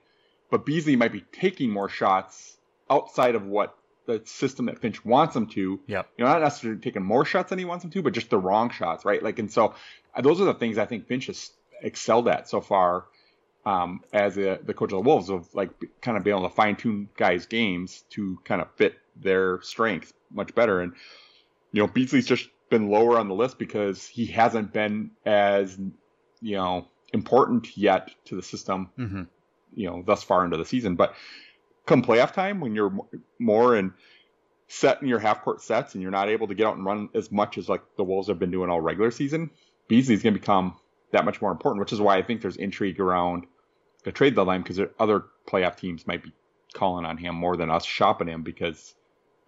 but 0.50 0.64
Beasley 0.66 0.96
might 0.96 1.12
be 1.12 1.24
taking 1.32 1.70
more 1.70 1.88
shots 1.88 2.56
outside 2.90 3.34
of 3.36 3.46
what 3.46 3.76
the 4.06 4.20
system 4.24 4.66
that 4.66 4.78
Finch 4.80 5.04
wants 5.04 5.34
him 5.36 5.46
to. 5.48 5.80
Yep. 5.86 6.08
You 6.16 6.24
know, 6.24 6.30
not 6.32 6.40
necessarily 6.42 6.80
taking 6.80 7.02
more 7.04 7.24
shots 7.24 7.50
than 7.50 7.58
he 7.58 7.64
wants 7.64 7.84
him 7.84 7.90
to, 7.90 8.02
but 8.02 8.14
just 8.14 8.30
the 8.30 8.38
wrong 8.38 8.70
shots, 8.70 9.04
right? 9.04 9.22
Like, 9.22 9.38
and 9.38 9.50
so 9.52 9.74
those 10.20 10.40
are 10.40 10.44
the 10.44 10.54
things 10.54 10.78
I 10.78 10.86
think 10.86 11.06
Finch 11.06 11.26
has 11.26 11.50
excelled 11.82 12.26
at 12.28 12.48
so 12.48 12.60
far. 12.60 13.04
Um, 13.66 14.00
as 14.12 14.38
a, 14.38 14.60
the 14.64 14.72
coach 14.72 14.92
of 14.92 15.02
the 15.02 15.08
Wolves, 15.08 15.28
of 15.28 15.52
like 15.52 15.70
kind 16.00 16.16
of 16.16 16.22
being 16.22 16.36
able 16.36 16.48
to 16.48 16.54
fine 16.54 16.76
tune 16.76 17.08
guys' 17.16 17.46
games 17.46 18.04
to 18.10 18.38
kind 18.44 18.62
of 18.62 18.68
fit 18.76 18.94
their 19.16 19.60
strengths 19.60 20.12
much 20.30 20.54
better. 20.54 20.80
And 20.80 20.92
you 21.72 21.82
know, 21.82 21.88
Beasley's 21.88 22.26
just 22.26 22.48
been 22.70 22.90
lower 22.90 23.18
on 23.18 23.28
the 23.28 23.34
list 23.34 23.58
because 23.58 24.06
he 24.06 24.26
hasn't 24.26 24.72
been 24.72 25.10
as 25.24 25.76
you 26.40 26.56
know 26.56 26.86
important 27.12 27.76
yet 27.76 28.10
to 28.24 28.36
the 28.36 28.42
system 28.42 28.90
hmm 28.96 29.22
you 29.74 29.88
know 29.88 30.02
thus 30.06 30.22
far 30.22 30.44
into 30.44 30.56
the 30.56 30.64
season 30.64 30.94
but 30.94 31.14
come 31.86 32.02
playoff 32.02 32.32
time 32.32 32.60
when 32.60 32.74
you're 32.74 32.92
more 33.38 33.76
in 33.76 33.92
set 34.68 35.02
in 35.02 35.08
your 35.08 35.18
half 35.18 35.42
court 35.42 35.60
sets 35.60 35.94
and 35.94 36.02
you're 36.02 36.10
not 36.10 36.28
able 36.28 36.48
to 36.48 36.54
get 36.54 36.66
out 36.66 36.76
and 36.76 36.84
run 36.84 37.08
as 37.14 37.30
much 37.30 37.58
as 37.58 37.68
like 37.68 37.82
the 37.96 38.04
wolves 38.04 38.28
have 38.28 38.38
been 38.38 38.50
doing 38.50 38.70
all 38.70 38.80
regular 38.80 39.10
season 39.10 39.50
beasley's 39.86 40.22
going 40.22 40.34
to 40.34 40.40
become 40.40 40.76
that 41.12 41.24
much 41.24 41.42
more 41.42 41.50
important 41.50 41.80
which 41.80 41.92
is 41.92 42.00
why 42.00 42.16
i 42.16 42.22
think 42.22 42.40
there's 42.40 42.56
intrigue 42.56 42.98
around 43.00 43.44
the 44.06 44.12
trade 44.12 44.34
deadline 44.34 44.62
because 44.62 44.80
other 44.98 45.24
playoff 45.46 45.76
teams 45.76 46.06
might 46.06 46.22
be 46.22 46.32
calling 46.72 47.04
on 47.04 47.16
him 47.18 47.34
more 47.34 47.56
than 47.56 47.70
us 47.70 47.84
shopping 47.84 48.28
him 48.28 48.42
because 48.42 48.94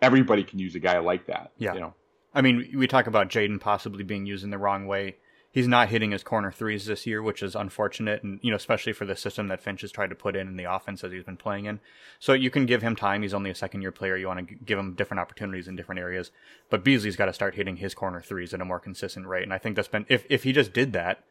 everybody 0.03 0.43
can 0.45 0.59
use 0.59 0.75
a 0.75 0.79
guy 0.81 0.99
like 0.99 1.27
that 1.27 1.53
Yeah. 1.57 1.75
you 1.75 1.81
know 1.81 1.95
I 2.35 2.43
mean, 2.43 2.73
we 2.77 2.87
talk 2.87 3.07
about 3.07 3.31
Jaden 3.31 3.59
possibly 3.59 4.05
being 4.05 4.27
used 4.27 4.45
in 4.45 4.51
the 4.51 4.59
wrong 4.59 4.87
way. 4.87 5.17
He's 5.51 5.67
not 5.67 5.89
hitting 5.89 6.11
his 6.11 6.23
corner 6.23 6.53
threes 6.53 6.85
this 6.85 7.07
year, 7.07 7.23
which 7.23 7.43
is 7.43 7.57
unfortunate, 7.57 8.23
and 8.23 8.39
you 8.43 8.51
know, 8.51 8.57
especially 8.57 8.93
for 8.93 9.07
the 9.07 9.17
system 9.17 9.49
that 9.49 9.63
Finch 9.63 9.81
has 9.81 9.91
tried 9.91 10.11
to 10.11 10.15
put 10.15 10.37
in 10.37 10.47
in 10.47 10.57
the 10.57 10.65
offense 10.71 11.01
that 11.01 11.11
he's 11.11 11.25
been 11.25 11.39
playing 11.39 11.65
in. 11.65 11.81
So 12.21 12.35
you 12.35 12.51
can 12.51 12.67
give 12.67 12.83
him 12.83 12.95
time. 12.95 13.23
He's 13.23 13.33
only 13.33 13.49
a 13.51 13.55
second 13.55 13.81
year 13.81 13.91
player. 13.91 14.17
You 14.17 14.27
want 14.27 14.47
to 14.47 14.55
give 14.57 14.79
him 14.79 14.93
different 14.93 15.21
opportunities 15.21 15.67
in 15.69 15.75
different 15.75 16.01
areas. 16.01 16.31
But 16.69 16.85
Beasley's 16.85 17.17
got 17.17 17.27
to 17.27 17.33
start 17.33 17.55
hitting 17.55 17.79
his 17.79 17.95
corner 17.95 18.21
threes 18.21 18.53
at 18.53 18.61
a 18.61 18.65
more 18.67 18.79
consistent 18.79 19.27
rate, 19.27 19.43
and 19.45 19.55
I 19.55 19.59
think 19.59 19.75
that's 19.75 19.89
been 19.89 20.05
if 20.11 20.27
if 20.29 20.45
he 20.45 20.53
just 20.53 20.75
did 20.75 20.93
that, 20.93 21.25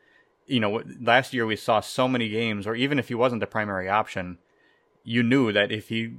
you 0.47 0.59
know, 0.59 0.81
last 1.01 1.33
year 1.33 1.45
we 1.45 1.55
saw 1.55 1.79
so 1.79 2.07
many 2.07 2.29
games, 2.29 2.65
or 2.65 2.75
even 2.75 2.99
if 2.99 3.09
he 3.09 3.15
wasn't 3.15 3.41
the 3.41 3.47
primary 3.47 3.87
option, 3.89 4.37
you 5.03 5.21
knew 5.23 5.51
that 5.51 5.71
if 5.71 5.89
he 5.89 6.15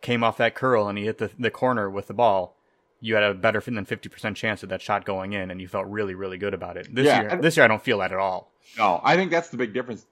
came 0.00 0.24
off 0.24 0.36
that 0.38 0.54
curl 0.54 0.88
and 0.88 0.98
he 0.98 1.04
hit 1.04 1.18
the, 1.18 1.30
the 1.38 1.50
corner 1.50 1.90
with 1.90 2.06
the 2.06 2.14
ball, 2.14 2.56
you 3.00 3.14
had 3.14 3.24
a 3.24 3.34
better 3.34 3.60
than 3.60 3.84
50% 3.84 4.34
chance 4.36 4.62
of 4.62 4.68
that 4.68 4.80
shot 4.80 5.04
going 5.04 5.32
in 5.32 5.50
and 5.50 5.60
you 5.60 5.66
felt 5.68 5.86
really, 5.86 6.14
really 6.14 6.38
good 6.38 6.54
about 6.54 6.76
it. 6.76 6.92
This 6.94 7.06
Yeah, 7.06 7.20
year, 7.22 7.28
and- 7.30 7.42
this 7.42 7.56
year 7.56 7.64
I 7.64 7.68
don't 7.68 7.82
feel 7.82 7.98
that 7.98 8.12
at 8.12 8.18
all. 8.18 8.52
No, 8.78 9.00
I 9.02 9.16
think 9.16 9.30
that's 9.32 9.48
the 9.48 9.56
big 9.56 9.74
difference 9.74 10.06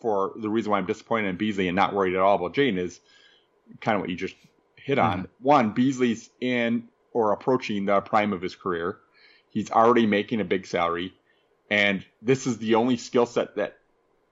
for 0.00 0.32
the 0.36 0.48
reason 0.50 0.70
why 0.72 0.78
I'm 0.78 0.86
disappointed 0.86 1.28
in 1.28 1.36
Beasley 1.36 1.68
and 1.68 1.76
not 1.76 1.94
worried 1.94 2.14
at 2.14 2.20
all 2.20 2.34
about 2.36 2.54
Jaden 2.54 2.76
is 2.78 3.00
kind 3.80 3.94
of 3.94 4.00
what 4.00 4.10
you 4.10 4.16
just 4.16 4.34
hit 4.76 4.98
on. 4.98 5.18
Mm-hmm. 5.24 5.44
One, 5.44 5.70
Beasley's 5.72 6.30
in 6.40 6.88
or 7.12 7.32
approaching 7.32 7.84
the 7.86 8.00
prime 8.00 8.32
of 8.32 8.42
his 8.42 8.56
career. 8.56 8.98
He's 9.50 9.70
already 9.70 10.04
making 10.06 10.40
a 10.40 10.44
big 10.44 10.66
salary, 10.66 11.14
and 11.70 12.04
this 12.22 12.46
is 12.46 12.58
the 12.58 12.74
only 12.76 12.96
skill 12.96 13.26
set 13.26 13.56
that 13.56 13.78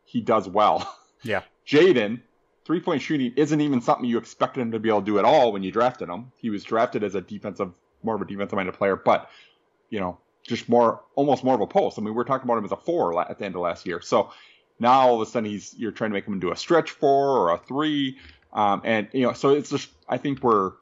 he 0.05 0.21
does 0.21 0.49
well. 0.49 0.89
Yeah. 1.25 1.43
Jaden, 1.65 2.21
three 2.65 2.81
point 2.81 3.01
shooting 3.01 3.33
isn't 3.37 3.61
even 3.61 3.81
something 3.81 4.05
you 4.05 4.19
expected 4.19 4.61
him 4.61 4.73
to 4.73 4.81
be 4.81 4.89
able 4.89 5.03
to 5.03 5.07
do 5.07 5.19
at 5.21 5.25
all 5.25 5.53
when 5.53 5.63
you 5.63 5.71
drafted 5.71 6.09
him. 6.09 6.33
He 6.37 6.51
was 6.51 6.65
drafted 6.65 7.05
as 7.05 7.15
a 7.15 7.21
defensive, 7.21 7.71
more 8.03 8.17
of 8.17 8.23
a 8.23 8.25
defensive 8.25 8.57
minded 8.57 8.75
player, 8.75 8.97
but 8.97 9.31
you 9.89 10.01
know, 10.01 10.19
just 10.43 10.69
more, 10.69 11.03
almost 11.15 11.45
more 11.45 11.55
of 11.55 11.61
a 11.61 11.67
post. 11.67 11.99
I 11.99 12.01
mean, 12.01 12.07
we 12.07 12.11
we're 12.13 12.25
talking 12.25 12.45
about 12.45 12.59
him 12.59 12.65
as 12.65 12.73
a 12.73 12.77
four 12.77 13.21
at 13.21 13.39
the 13.39 13.45
end 13.45 13.55
of 13.55 13.61
last 13.61 13.87
year. 13.87 14.01
So 14.01 14.33
now 14.81 15.03
all 15.03 15.15
of 15.15 15.29
a 15.29 15.31
sudden 15.31 15.49
he's, 15.49 15.75
you're 15.79 15.93
trying 15.93 16.11
to 16.11 16.15
make 16.15 16.27
him 16.27 16.35
into 16.35 16.51
a 16.51 16.57
stretch 16.57 16.91
four 16.91 17.39
or 17.39 17.55
a 17.55 17.59
three. 17.59 18.19
Um, 18.53 18.83
and 18.85 19.09
you 19.13 19.23
know, 19.23 19.33
so 19.33 19.51
it's 19.51 19.71
just, 19.71 19.91
I 20.09 20.19
think 20.19 20.43
we're 20.43 20.73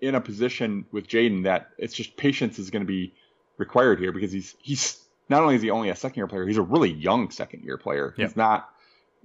in 0.00 0.14
a 0.14 0.20
position 0.20 0.86
with 0.92 1.08
Jaden 1.08 1.44
that 1.44 1.70
it's 1.78 1.94
just 1.94 2.16
patience 2.16 2.58
is 2.58 2.70
going 2.70 2.82
to 2.82 2.86
be 2.86 3.14
required 3.56 3.98
here 3.98 4.12
because 4.12 4.30
he's, 4.30 4.54
he's 4.60 5.02
not 5.28 5.42
only 5.42 5.54
is 5.56 5.62
he 5.62 5.70
only 5.70 5.88
a 5.90 5.96
second 5.96 6.16
year 6.18 6.26
player, 6.26 6.46
he's 6.46 6.56
a 6.58 6.62
really 6.62 6.90
young 6.92 7.30
second 7.30 7.62
year 7.62 7.78
player. 7.78 8.14
Yep. 8.16 8.28
He's 8.28 8.36
not, 8.36 8.68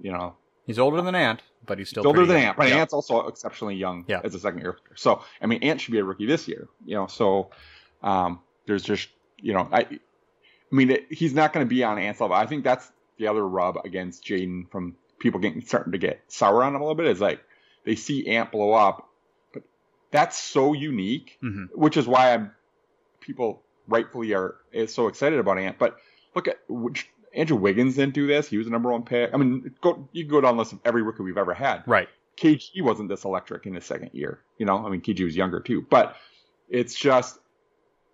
you 0.00 0.12
know, 0.12 0.36
He's 0.66 0.78
older 0.78 1.00
than 1.00 1.14
Ant, 1.14 1.40
but 1.64 1.78
he's 1.78 1.88
still 1.88 2.06
older 2.06 2.26
than 2.26 2.36
young. 2.36 2.46
Ant, 2.48 2.56
but 2.58 2.68
Yeah. 2.68 2.76
Ant's 2.76 2.92
also 2.92 3.26
exceptionally 3.26 3.74
young 3.76 4.04
Yeah. 4.06 4.20
as 4.22 4.34
a 4.34 4.38
second 4.38 4.60
year. 4.60 4.74
player. 4.74 4.96
So 4.96 5.22
I 5.40 5.46
mean, 5.46 5.62
Ant 5.62 5.80
should 5.80 5.92
be 5.92 5.98
a 5.98 6.04
rookie 6.04 6.26
this 6.26 6.46
year. 6.46 6.68
You 6.84 6.94
know, 6.96 7.06
so 7.06 7.50
um, 8.02 8.40
there's 8.66 8.82
just 8.82 9.08
you 9.40 9.54
know, 9.54 9.66
I, 9.72 9.80
I 9.80 9.98
mean, 10.70 10.90
it, 10.90 11.06
he's 11.10 11.32
not 11.32 11.52
going 11.54 11.64
to 11.64 11.68
be 11.68 11.84
on 11.84 11.98
Ant's 11.98 12.20
level. 12.20 12.36
I 12.36 12.44
think 12.46 12.64
that's 12.64 12.90
the 13.18 13.28
other 13.28 13.46
rub 13.48 13.78
against 13.84 14.24
Jaden 14.26 14.70
from 14.70 14.96
people 15.18 15.40
getting 15.40 15.62
starting 15.62 15.92
to 15.92 15.98
get 15.98 16.20
sour 16.28 16.62
on 16.62 16.74
him 16.74 16.80
a 16.82 16.84
little 16.84 16.94
bit 16.94 17.06
is 17.06 17.20
like 17.20 17.40
they 17.84 17.94
see 17.94 18.26
Ant 18.26 18.52
blow 18.52 18.72
up, 18.72 19.08
but 19.54 19.62
that's 20.10 20.36
so 20.36 20.74
unique, 20.74 21.38
Mhm. 21.42 21.68
which 21.74 21.96
is 21.96 22.06
why 22.06 22.34
I'm 22.34 22.50
people 23.20 23.62
rightfully 23.88 24.34
are 24.34 24.56
is 24.72 24.94
so 24.94 25.08
excited 25.08 25.38
about 25.38 25.58
Ant. 25.58 25.78
But 25.78 25.96
look 26.34 26.48
at 26.48 26.58
which. 26.68 27.08
Andrew 27.34 27.58
Wiggins 27.58 27.96
didn't 27.96 28.14
do 28.14 28.26
this. 28.26 28.48
He 28.48 28.56
was 28.56 28.66
the 28.66 28.70
number 28.70 28.90
one 28.90 29.02
pick. 29.02 29.30
I 29.34 29.36
mean, 29.36 29.74
go 29.82 30.08
you 30.12 30.24
can 30.24 30.30
go 30.30 30.40
down 30.40 30.56
the 30.56 30.60
list 30.60 30.72
of 30.72 30.80
every 30.84 31.02
rookie 31.02 31.22
we've 31.22 31.36
ever 31.36 31.52
had. 31.52 31.84
Right. 31.86 32.08
KG 32.38 32.82
wasn't 32.82 33.08
this 33.08 33.24
electric 33.24 33.66
in 33.66 33.74
his 33.74 33.84
second 33.84 34.10
year. 34.12 34.40
You 34.56 34.66
know, 34.66 34.84
I 34.84 34.88
mean, 34.88 35.02
KG 35.02 35.24
was 35.24 35.36
younger 35.36 35.60
too, 35.60 35.86
but 35.88 36.16
it's 36.68 36.94
just 36.94 37.38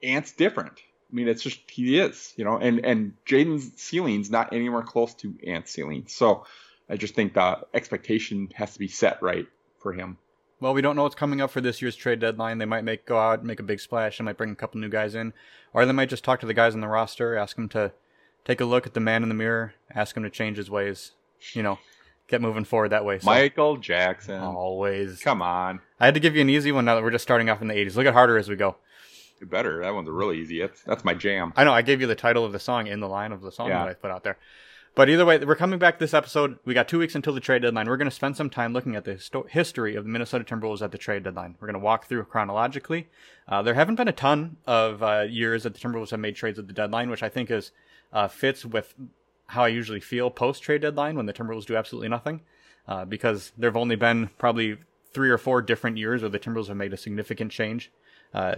Ant's 0.02 0.32
different. 0.32 0.80
I 1.12 1.14
mean, 1.14 1.28
it's 1.28 1.42
just 1.42 1.60
he 1.70 1.98
is, 1.98 2.32
you 2.36 2.44
know, 2.44 2.58
and 2.58 2.84
and 2.84 3.12
Jaden's 3.24 3.80
ceiling's 3.80 4.30
not 4.30 4.52
anywhere 4.52 4.82
close 4.82 5.14
to 5.14 5.34
Ant's 5.46 5.70
ceiling. 5.70 6.06
So 6.08 6.44
I 6.88 6.96
just 6.96 7.14
think 7.14 7.34
the 7.34 7.60
expectation 7.72 8.50
has 8.54 8.72
to 8.72 8.78
be 8.78 8.88
set 8.88 9.22
right 9.22 9.46
for 9.78 9.92
him. 9.92 10.18
Well, 10.64 10.72
we 10.72 10.80
don't 10.80 10.96
know 10.96 11.02
what's 11.02 11.14
coming 11.14 11.42
up 11.42 11.50
for 11.50 11.60
this 11.60 11.82
year's 11.82 11.94
trade 11.94 12.20
deadline. 12.20 12.56
They 12.56 12.64
might 12.64 12.84
make 12.84 13.04
go 13.04 13.18
out, 13.18 13.44
make 13.44 13.60
a 13.60 13.62
big 13.62 13.80
splash, 13.80 14.16
they 14.16 14.24
might 14.24 14.38
bring 14.38 14.50
a 14.50 14.54
couple 14.54 14.80
new 14.80 14.88
guys 14.88 15.14
in, 15.14 15.34
or 15.74 15.84
they 15.84 15.92
might 15.92 16.08
just 16.08 16.24
talk 16.24 16.40
to 16.40 16.46
the 16.46 16.54
guys 16.54 16.74
on 16.74 16.80
the 16.80 16.88
roster, 16.88 17.36
ask 17.36 17.54
them 17.56 17.68
to 17.68 17.92
take 18.46 18.62
a 18.62 18.64
look 18.64 18.86
at 18.86 18.94
the 18.94 19.00
man 19.00 19.22
in 19.22 19.28
the 19.28 19.34
mirror, 19.34 19.74
ask 19.94 20.16
him 20.16 20.22
to 20.22 20.30
change 20.30 20.56
his 20.56 20.70
ways. 20.70 21.10
You 21.52 21.62
know, 21.62 21.80
get 22.28 22.40
moving 22.40 22.64
forward 22.64 22.92
that 22.92 23.04
way. 23.04 23.18
So, 23.18 23.26
Michael 23.26 23.76
Jackson, 23.76 24.40
always. 24.40 25.20
come 25.20 25.42
on, 25.42 25.82
I 26.00 26.06
had 26.06 26.14
to 26.14 26.20
give 26.20 26.34
you 26.34 26.40
an 26.40 26.48
easy 26.48 26.72
one 26.72 26.86
now 26.86 26.94
that 26.94 27.04
we're 27.04 27.10
just 27.10 27.24
starting 27.24 27.50
off 27.50 27.60
in 27.60 27.68
the 27.68 27.74
80s. 27.74 27.96
Look 27.96 28.06
at 28.06 28.14
harder 28.14 28.38
as 28.38 28.48
we 28.48 28.56
go. 28.56 28.76
you 29.42 29.46
better. 29.46 29.82
That 29.82 29.92
one's 29.92 30.08
really 30.08 30.38
easy. 30.40 30.62
That's 30.62 30.82
that's 30.84 31.04
my 31.04 31.12
jam. 31.12 31.52
I 31.56 31.64
know 31.64 31.74
I 31.74 31.82
gave 31.82 32.00
you 32.00 32.06
the 32.06 32.14
title 32.14 32.42
of 32.42 32.52
the 32.52 32.58
song 32.58 32.86
in 32.86 33.00
the 33.00 33.08
line 33.08 33.32
of 33.32 33.42
the 33.42 33.52
song 33.52 33.68
Yeah. 33.68 33.80
that 33.80 33.88
I 33.88 33.92
put 33.92 34.10
out 34.10 34.24
there. 34.24 34.38
But 34.94 35.10
either 35.10 35.26
way, 35.26 35.38
we're 35.38 35.56
coming 35.56 35.80
back 35.80 35.98
this 35.98 36.14
episode. 36.14 36.58
We 36.64 36.72
got 36.72 36.86
two 36.86 37.00
weeks 37.00 37.16
until 37.16 37.34
the 37.34 37.40
trade 37.40 37.62
deadline. 37.62 37.88
We're 37.88 37.96
going 37.96 38.08
to 38.08 38.14
spend 38.14 38.36
some 38.36 38.48
time 38.48 38.72
looking 38.72 38.94
at 38.94 39.04
the 39.04 39.14
histo- 39.14 39.48
history 39.48 39.96
of 39.96 40.04
the 40.04 40.10
Minnesota 40.10 40.44
Timberwolves 40.44 40.82
at 40.82 40.92
the 40.92 40.98
trade 40.98 41.24
deadline. 41.24 41.56
We're 41.58 41.66
going 41.66 41.80
to 41.80 41.84
walk 41.84 42.06
through 42.06 42.24
chronologically. 42.24 43.08
Uh, 43.48 43.60
there 43.62 43.74
haven't 43.74 43.96
been 43.96 44.06
a 44.06 44.12
ton 44.12 44.58
of 44.68 45.02
uh, 45.02 45.26
years 45.28 45.64
that 45.64 45.74
the 45.74 45.80
Timberwolves 45.80 46.10
have 46.10 46.20
made 46.20 46.36
trades 46.36 46.60
at 46.60 46.68
the 46.68 46.72
deadline, 46.72 47.10
which 47.10 47.24
I 47.24 47.28
think 47.28 47.50
is 47.50 47.72
uh, 48.12 48.28
fits 48.28 48.64
with 48.64 48.94
how 49.48 49.64
I 49.64 49.68
usually 49.68 49.98
feel 49.98 50.30
post 50.30 50.62
trade 50.62 50.82
deadline 50.82 51.16
when 51.16 51.26
the 51.26 51.32
Timberwolves 51.32 51.66
do 51.66 51.76
absolutely 51.76 52.08
nothing. 52.08 52.42
Uh, 52.86 53.04
because 53.04 53.50
there 53.58 53.70
have 53.70 53.76
only 53.76 53.96
been 53.96 54.30
probably 54.38 54.76
three 55.12 55.30
or 55.30 55.38
four 55.38 55.60
different 55.62 55.96
years 55.96 56.20
where 56.20 56.28
the 56.28 56.38
Timberwolves 56.38 56.68
have 56.68 56.76
made 56.76 56.92
a 56.92 56.98
significant 56.98 57.50
change 57.50 57.90
uh, 58.32 58.54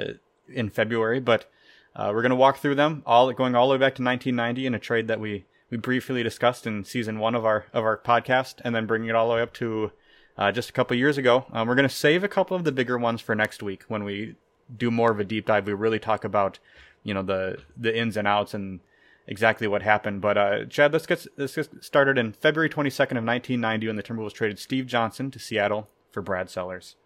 in 0.52 0.68
February. 0.68 1.20
But 1.20 1.50
uh, 1.94 2.10
we're 2.12 2.22
going 2.22 2.30
to 2.30 2.36
walk 2.36 2.58
through 2.58 2.74
them 2.74 3.02
all, 3.06 3.32
going 3.32 3.54
all 3.54 3.68
the 3.68 3.74
way 3.74 3.78
back 3.78 3.94
to 3.94 4.02
1990 4.02 4.66
in 4.66 4.74
a 4.74 4.78
trade 4.78 5.08
that 5.08 5.20
we 5.20 5.46
we 5.76 5.80
briefly 5.80 6.22
discussed 6.22 6.66
in 6.66 6.84
season 6.84 7.18
one 7.18 7.34
of 7.34 7.44
our 7.44 7.66
of 7.74 7.84
our 7.84 7.98
podcast, 7.98 8.60
and 8.64 8.74
then 8.74 8.86
bringing 8.86 9.10
it 9.10 9.14
all 9.14 9.28
the 9.28 9.34
way 9.34 9.42
up 9.42 9.52
to 9.52 9.92
uh, 10.38 10.50
just 10.50 10.70
a 10.70 10.72
couple 10.72 10.96
years 10.96 11.18
ago. 11.18 11.44
Um, 11.52 11.68
we're 11.68 11.74
going 11.74 11.88
to 11.88 11.94
save 11.94 12.24
a 12.24 12.28
couple 12.28 12.56
of 12.56 12.64
the 12.64 12.72
bigger 12.72 12.96
ones 12.96 13.20
for 13.20 13.34
next 13.34 13.62
week 13.62 13.84
when 13.88 14.02
we 14.02 14.36
do 14.74 14.90
more 14.90 15.10
of 15.10 15.20
a 15.20 15.24
deep 15.24 15.46
dive. 15.46 15.66
We 15.66 15.74
really 15.74 15.98
talk 15.98 16.24
about 16.24 16.58
you 17.02 17.12
know 17.12 17.22
the 17.22 17.58
the 17.76 17.96
ins 17.96 18.16
and 18.16 18.26
outs 18.26 18.54
and 18.54 18.80
exactly 19.26 19.66
what 19.66 19.82
happened. 19.82 20.22
But 20.22 20.38
uh, 20.38 20.64
Chad, 20.64 20.94
let's 20.94 21.06
get 21.06 21.26
let's 21.36 21.54
get 21.54 21.84
started 21.84 22.16
in 22.16 22.32
February 22.32 22.70
22nd 22.70 23.18
of 23.18 23.24
1990 23.24 23.86
when 23.86 23.96
the 23.96 24.02
Timberwolves 24.02 24.32
traded 24.32 24.58
Steve 24.58 24.86
Johnson 24.86 25.30
to 25.30 25.38
Seattle 25.38 25.88
for 26.10 26.22
Brad 26.22 26.48
Sellers. 26.48 26.96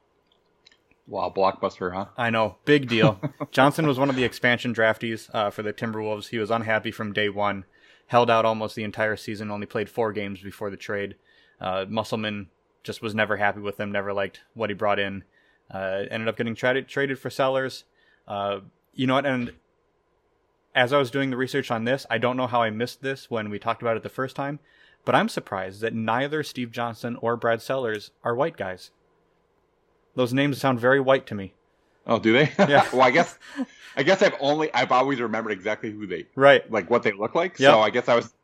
Wow, 1.09 1.33
blockbuster, 1.37 1.93
huh? 1.93 2.07
I 2.17 2.31
know, 2.31 2.59
big 2.65 2.89
deal. 2.89 3.21
Johnson 3.50 3.89
was 3.89 3.99
one 3.99 4.11
of 4.11 4.15
the 4.15 4.23
expansion 4.23 4.73
draftees 4.73 5.29
uh, 5.35 5.50
for 5.50 5.65
the 5.65 5.73
Timberwolves. 5.73 6.29
He 6.29 6.39
was 6.39 6.53
unhappy 6.53 6.93
from 6.93 7.12
day 7.12 7.29
one 7.29 7.65
held 8.11 8.29
out 8.29 8.45
almost 8.45 8.75
the 8.75 8.83
entire 8.83 9.14
season, 9.14 9.52
only 9.52 9.67
played 9.67 9.88
four 9.88 10.12
games 10.12 10.40
before 10.40 10.69
the 10.69 10.76
trade. 10.76 11.14
Uh, 11.61 11.87
Musselman 11.88 12.49
just 12.83 13.00
was 13.00 13.14
never 13.14 13.37
happy 13.37 13.61
with 13.61 13.79
him, 13.79 13.93
never 13.93 14.12
liked 14.12 14.40
what 14.52 14.69
he 14.69 14.75
brought 14.75 14.99
in. 14.99 15.23
Uh, 15.73 16.02
ended 16.11 16.26
up 16.26 16.37
getting 16.37 16.57
traded 16.57 16.88
traded 16.88 17.21
for 17.21 17.31
Sellers. 17.31 17.85
Uh, 18.26 18.61
you 18.95 19.07
know 19.07 19.14
what? 19.14 19.26
And 19.26 19.52
as 20.75 20.93
I 20.93 20.99
was 20.99 21.12
doing 21.12 21.31
the 21.31 21.37
research 21.37 21.71
on 21.71 21.85
this, 21.85 22.05
I 22.11 22.19
don't 22.19 22.37
know 22.37 22.49
how 22.49 22.62
I 22.62 22.71
missed 22.71 23.00
this 23.00 23.31
when 23.31 23.49
we 23.49 23.61
talked 23.61 23.81
about 23.81 23.97
it 23.97 24.02
the 24.02 24.09
first 24.09 24.35
time, 24.35 24.59
but 25.05 25.14
I'm 25.14 25.29
surprised 25.29 25.81
that 25.81 25.95
neither 25.95 26.43
Steve 26.43 26.73
Johnson 26.73 27.17
or 27.21 27.37
Brad 27.37 27.62
Sellers 27.62 28.11
are 28.25 28.35
white 28.35 28.57
guys. 28.57 28.90
Those 30.17 30.35
names 30.35 30.59
sound 30.59 30.81
very 30.81 30.99
white 30.99 31.29
to 31.29 31.37
me. 31.37 31.55
Oh, 32.11 32.19
do 32.19 32.33
they? 32.33 32.52
Yeah. 32.59 32.87
well, 32.93 33.02
I 33.02 33.12
guess, 33.12 33.38
I 33.97 34.02
guess 34.02 34.21
I've 34.21 34.35
only 34.40 34.73
I've 34.75 34.93
always 34.93 35.21
remembered 35.21 35.52
exactly 35.52 35.93
who 35.93 36.07
they 36.07 36.26
right, 36.35 36.71
like 36.71 36.90
what 36.90 37.05
they 37.05 37.12
look 37.12 37.35
like. 37.35 37.59
Yep. 37.59 37.73
So 37.73 37.81
I 37.81 37.90
guess 37.90 38.09
I 38.09 38.17
was, 38.17 38.35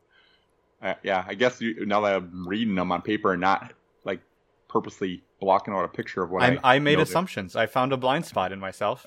uh, 0.81 0.93
yeah. 1.03 1.23
I 1.27 1.33
guess 1.35 1.59
you, 1.61 1.85
now 1.85 2.01
that 2.01 2.15
I'm 2.15 2.47
reading 2.47 2.75
them 2.75 2.91
on 2.91 3.01
paper 3.01 3.33
and 3.33 3.41
not 3.41 3.73
like 4.05 4.21
purposely 4.69 5.21
blocking 5.41 5.73
out 5.73 5.83
a 5.83 5.89
picture 5.89 6.23
of 6.23 6.31
what 6.31 6.43
I 6.43 6.55
I, 6.63 6.75
I 6.75 6.79
made 6.79 6.99
assumptions. 6.99 7.55
I 7.55 7.65
found 7.65 7.91
a 7.91 7.97
blind 7.97 8.25
spot 8.25 8.51
in 8.53 8.59
myself 8.59 9.05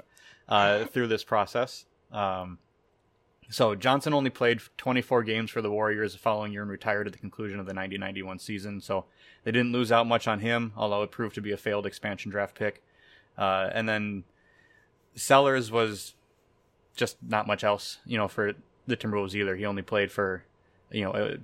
uh, 0.49 0.85
through 0.85 1.09
this 1.09 1.25
process. 1.25 1.87
Um, 2.13 2.59
so 3.49 3.75
Johnson 3.75 4.13
only 4.13 4.31
played 4.31 4.61
24 4.77 5.25
games 5.25 5.51
for 5.51 5.61
the 5.61 5.71
Warriors 5.71 6.13
the 6.13 6.19
following 6.19 6.53
year 6.53 6.63
and 6.63 6.71
retired 6.71 7.07
at 7.09 7.13
the 7.13 7.19
conclusion 7.19 7.59
of 7.59 7.67
the 7.67 7.73
90-91 7.73 8.41
season. 8.41 8.81
So 8.81 9.07
they 9.43 9.51
didn't 9.51 9.73
lose 9.73 9.91
out 9.91 10.07
much 10.07 10.29
on 10.29 10.39
him, 10.39 10.73
although 10.77 11.03
it 11.03 11.11
proved 11.11 11.35
to 11.35 11.41
be 11.41 11.51
a 11.51 11.57
failed 11.57 11.85
expansion 11.85 12.31
draft 12.31 12.55
pick. 12.55 12.83
Uh, 13.37 13.71
and 13.73 13.89
then 13.89 14.23
Sellers 15.21 15.71
was 15.71 16.15
just 16.97 17.17
not 17.23 17.47
much 17.47 17.63
else, 17.63 17.99
you 18.07 18.17
know, 18.17 18.29
for 18.29 18.53
the 18.87 18.97
Timberwolves 18.97 19.35
either. 19.35 19.57
He 19.57 19.67
only 19.67 19.83
played 19.83 20.11
for, 20.11 20.45
you 20.91 21.05
know, 21.05 21.13
uh, 21.13 21.37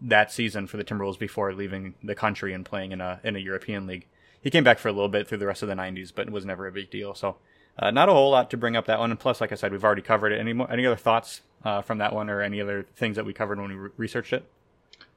that 0.00 0.32
season 0.32 0.66
for 0.66 0.76
the 0.76 0.84
Timberwolves 0.84 1.18
before 1.18 1.52
leaving 1.54 1.94
the 2.02 2.14
country 2.14 2.52
and 2.52 2.64
playing 2.64 2.92
in 2.92 3.00
a 3.00 3.20
in 3.22 3.36
a 3.36 3.38
European 3.38 3.86
league. 3.86 4.06
He 4.42 4.50
came 4.50 4.64
back 4.64 4.78
for 4.78 4.88
a 4.88 4.92
little 4.92 5.08
bit 5.08 5.26
through 5.26 5.38
the 5.38 5.46
rest 5.46 5.62
of 5.62 5.68
the 5.68 5.74
90s, 5.74 6.12
but 6.14 6.26
it 6.26 6.32
was 6.32 6.44
never 6.44 6.66
a 6.66 6.72
big 6.72 6.90
deal. 6.90 7.14
So, 7.14 7.36
uh, 7.78 7.90
not 7.90 8.10
a 8.10 8.12
whole 8.12 8.30
lot 8.30 8.50
to 8.50 8.58
bring 8.58 8.76
up 8.76 8.86
that 8.86 8.98
one. 8.98 9.10
And 9.10 9.18
plus, 9.18 9.40
like 9.40 9.52
I 9.52 9.54
said, 9.54 9.72
we've 9.72 9.84
already 9.84 10.02
covered 10.02 10.32
it. 10.32 10.40
Any 10.40 10.52
mo- 10.52 10.66
any 10.66 10.84
other 10.84 10.96
thoughts 10.96 11.40
uh, 11.64 11.80
from 11.82 11.98
that 11.98 12.12
one, 12.12 12.28
or 12.28 12.42
any 12.42 12.60
other 12.60 12.84
things 12.96 13.16
that 13.16 13.24
we 13.24 13.32
covered 13.32 13.58
when 13.58 13.70
we 13.70 13.76
re- 13.76 13.90
researched 13.96 14.32
it? 14.32 14.44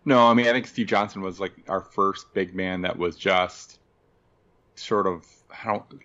No, 0.05 0.25
I 0.27 0.33
mean 0.33 0.47
I 0.47 0.53
think 0.53 0.67
Steve 0.67 0.88
Johnson 0.88 1.21
was 1.21 1.39
like 1.39 1.53
our 1.67 1.81
first 1.81 2.33
big 2.33 2.55
man 2.55 2.81
that 2.83 2.97
was 2.97 3.17
just 3.17 3.79
sort 4.75 5.07
of 5.07 5.25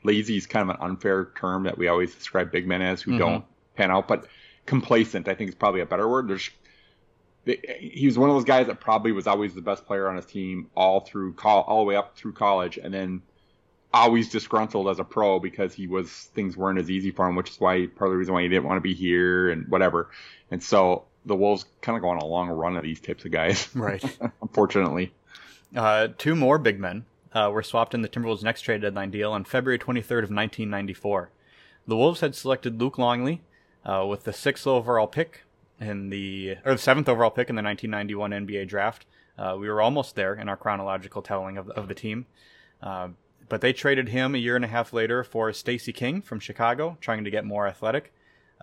lazy 0.05 0.37
is 0.37 0.47
kind 0.47 0.69
of 0.71 0.77
an 0.77 0.83
unfair 0.83 1.31
term 1.39 1.65
that 1.65 1.77
we 1.79 1.89
always 1.89 2.15
describe 2.15 2.51
big 2.53 2.67
men 2.67 2.83
as 2.83 3.03
who 3.03 3.13
Mhm. 3.13 3.19
don't 3.19 3.45
pan 3.77 3.91
out, 3.91 4.09
but 4.09 4.27
complacent 4.67 5.29
I 5.29 5.35
think 5.35 5.49
is 5.49 5.55
probably 5.55 5.81
a 5.81 5.87
better 5.87 6.09
word. 6.09 6.29
There's 6.29 6.51
he 7.45 8.07
was 8.07 8.17
one 8.17 8.31
of 8.31 8.37
those 8.37 8.45
guys 8.45 8.69
that 8.69 8.79
probably 8.81 9.11
was 9.11 9.27
always 9.27 9.53
the 9.55 9.63
best 9.63 9.85
player 9.85 10.09
on 10.09 10.15
his 10.17 10.27
team 10.27 10.71
all 10.77 11.01
through 11.01 11.33
col- 11.33 11.63
all 11.63 11.79
the 11.81 11.85
way 11.85 11.97
up 11.97 12.17
through 12.17 12.33
college, 12.35 12.79
and 12.79 12.95
then 12.95 13.23
always 13.93 14.31
disgruntled 14.31 14.89
as 14.89 14.99
a 15.01 15.05
pro 15.05 15.39
because 15.41 15.75
he 15.75 15.87
was 15.89 16.09
things 16.35 16.57
weren't 16.57 16.79
as 16.79 16.89
easy 16.91 17.11
for 17.11 17.27
him, 17.29 17.35
which 17.35 17.51
is 17.51 17.61
why 17.61 17.87
part 17.89 18.09
of 18.09 18.13
the 18.13 18.17
reason 18.17 18.33
why 18.33 18.43
he 18.43 18.49
didn't 18.49 18.65
want 18.65 18.77
to 18.77 18.81
be 18.81 18.95
here 18.95 19.51
and 19.51 19.67
whatever. 19.69 20.09
And 20.53 20.63
so 20.63 21.05
the 21.27 21.35
Wolves 21.37 21.65
kind 21.81 21.97
of 21.97 22.03
go 22.03 22.09
on 22.11 22.19
a 22.19 22.25
long 22.25 22.49
run 22.49 22.77
of 22.77 22.85
these 22.85 23.01
types 23.01 23.25
of 23.25 23.33
guys, 23.33 23.69
Right. 23.75 24.03
unfortunately. 24.43 25.13
Uh, 25.75 26.09
two 26.19 26.35
more 26.37 26.59
big 26.59 26.79
men 26.79 27.05
uh, 27.35 27.51
were 27.53 27.63
swapped 27.63 27.95
in 27.95 28.03
the 28.03 28.09
Timberwolves' 28.09 28.43
next 28.43 28.63
trade 28.63 28.83
deadline 28.83 29.11
deal 29.11 29.33
on 29.33 29.45
February 29.45 29.79
23rd 29.79 30.25
of 30.25 30.31
1994. 30.31 31.31
The 31.87 31.97
Wolves 31.97 32.21
had 32.21 32.35
selected 32.35 32.81
Luke 32.81 32.99
Longley 32.99 33.43
uh, 33.85 34.07
with 34.09 34.25
the 34.25 34.33
sixth 34.33 34.67
overall 34.67 35.07
pick 35.07 35.43
in 35.81 36.11
the 36.11 36.57
or 36.65 36.73
the 36.73 36.79
seventh 36.79 37.09
overall 37.09 37.31
pick 37.31 37.51
in 37.51 37.57
the 37.57 37.63
1991 37.63 38.31
NBA 38.47 38.69
draft. 38.69 39.07
Uh, 39.37 39.57
we 39.59 39.69
were 39.69 39.81
almost 39.81 40.15
there 40.15 40.35
in 40.35 40.49
our 40.49 40.57
chronological 40.57 41.23
telling 41.23 41.57
of, 41.57 41.71
of 41.71 41.89
the 41.89 41.95
team, 41.95 42.27
uh, 42.83 43.09
but 43.49 43.61
they 43.61 43.73
traded 43.73 44.11
him 44.11 44.35
a 44.35 44.39
year 44.39 44.55
and 44.55 44.65
a 44.65 44.69
half 44.69 44.93
later 44.93 45.25
for 45.25 45.53
Stacey 45.53 45.93
King 45.93 46.23
from 46.23 46.39
Chicago, 46.39 46.97
trying 47.01 47.25
to 47.25 47.31
get 47.31 47.45
more 47.45 47.67
athletic. 47.67 48.13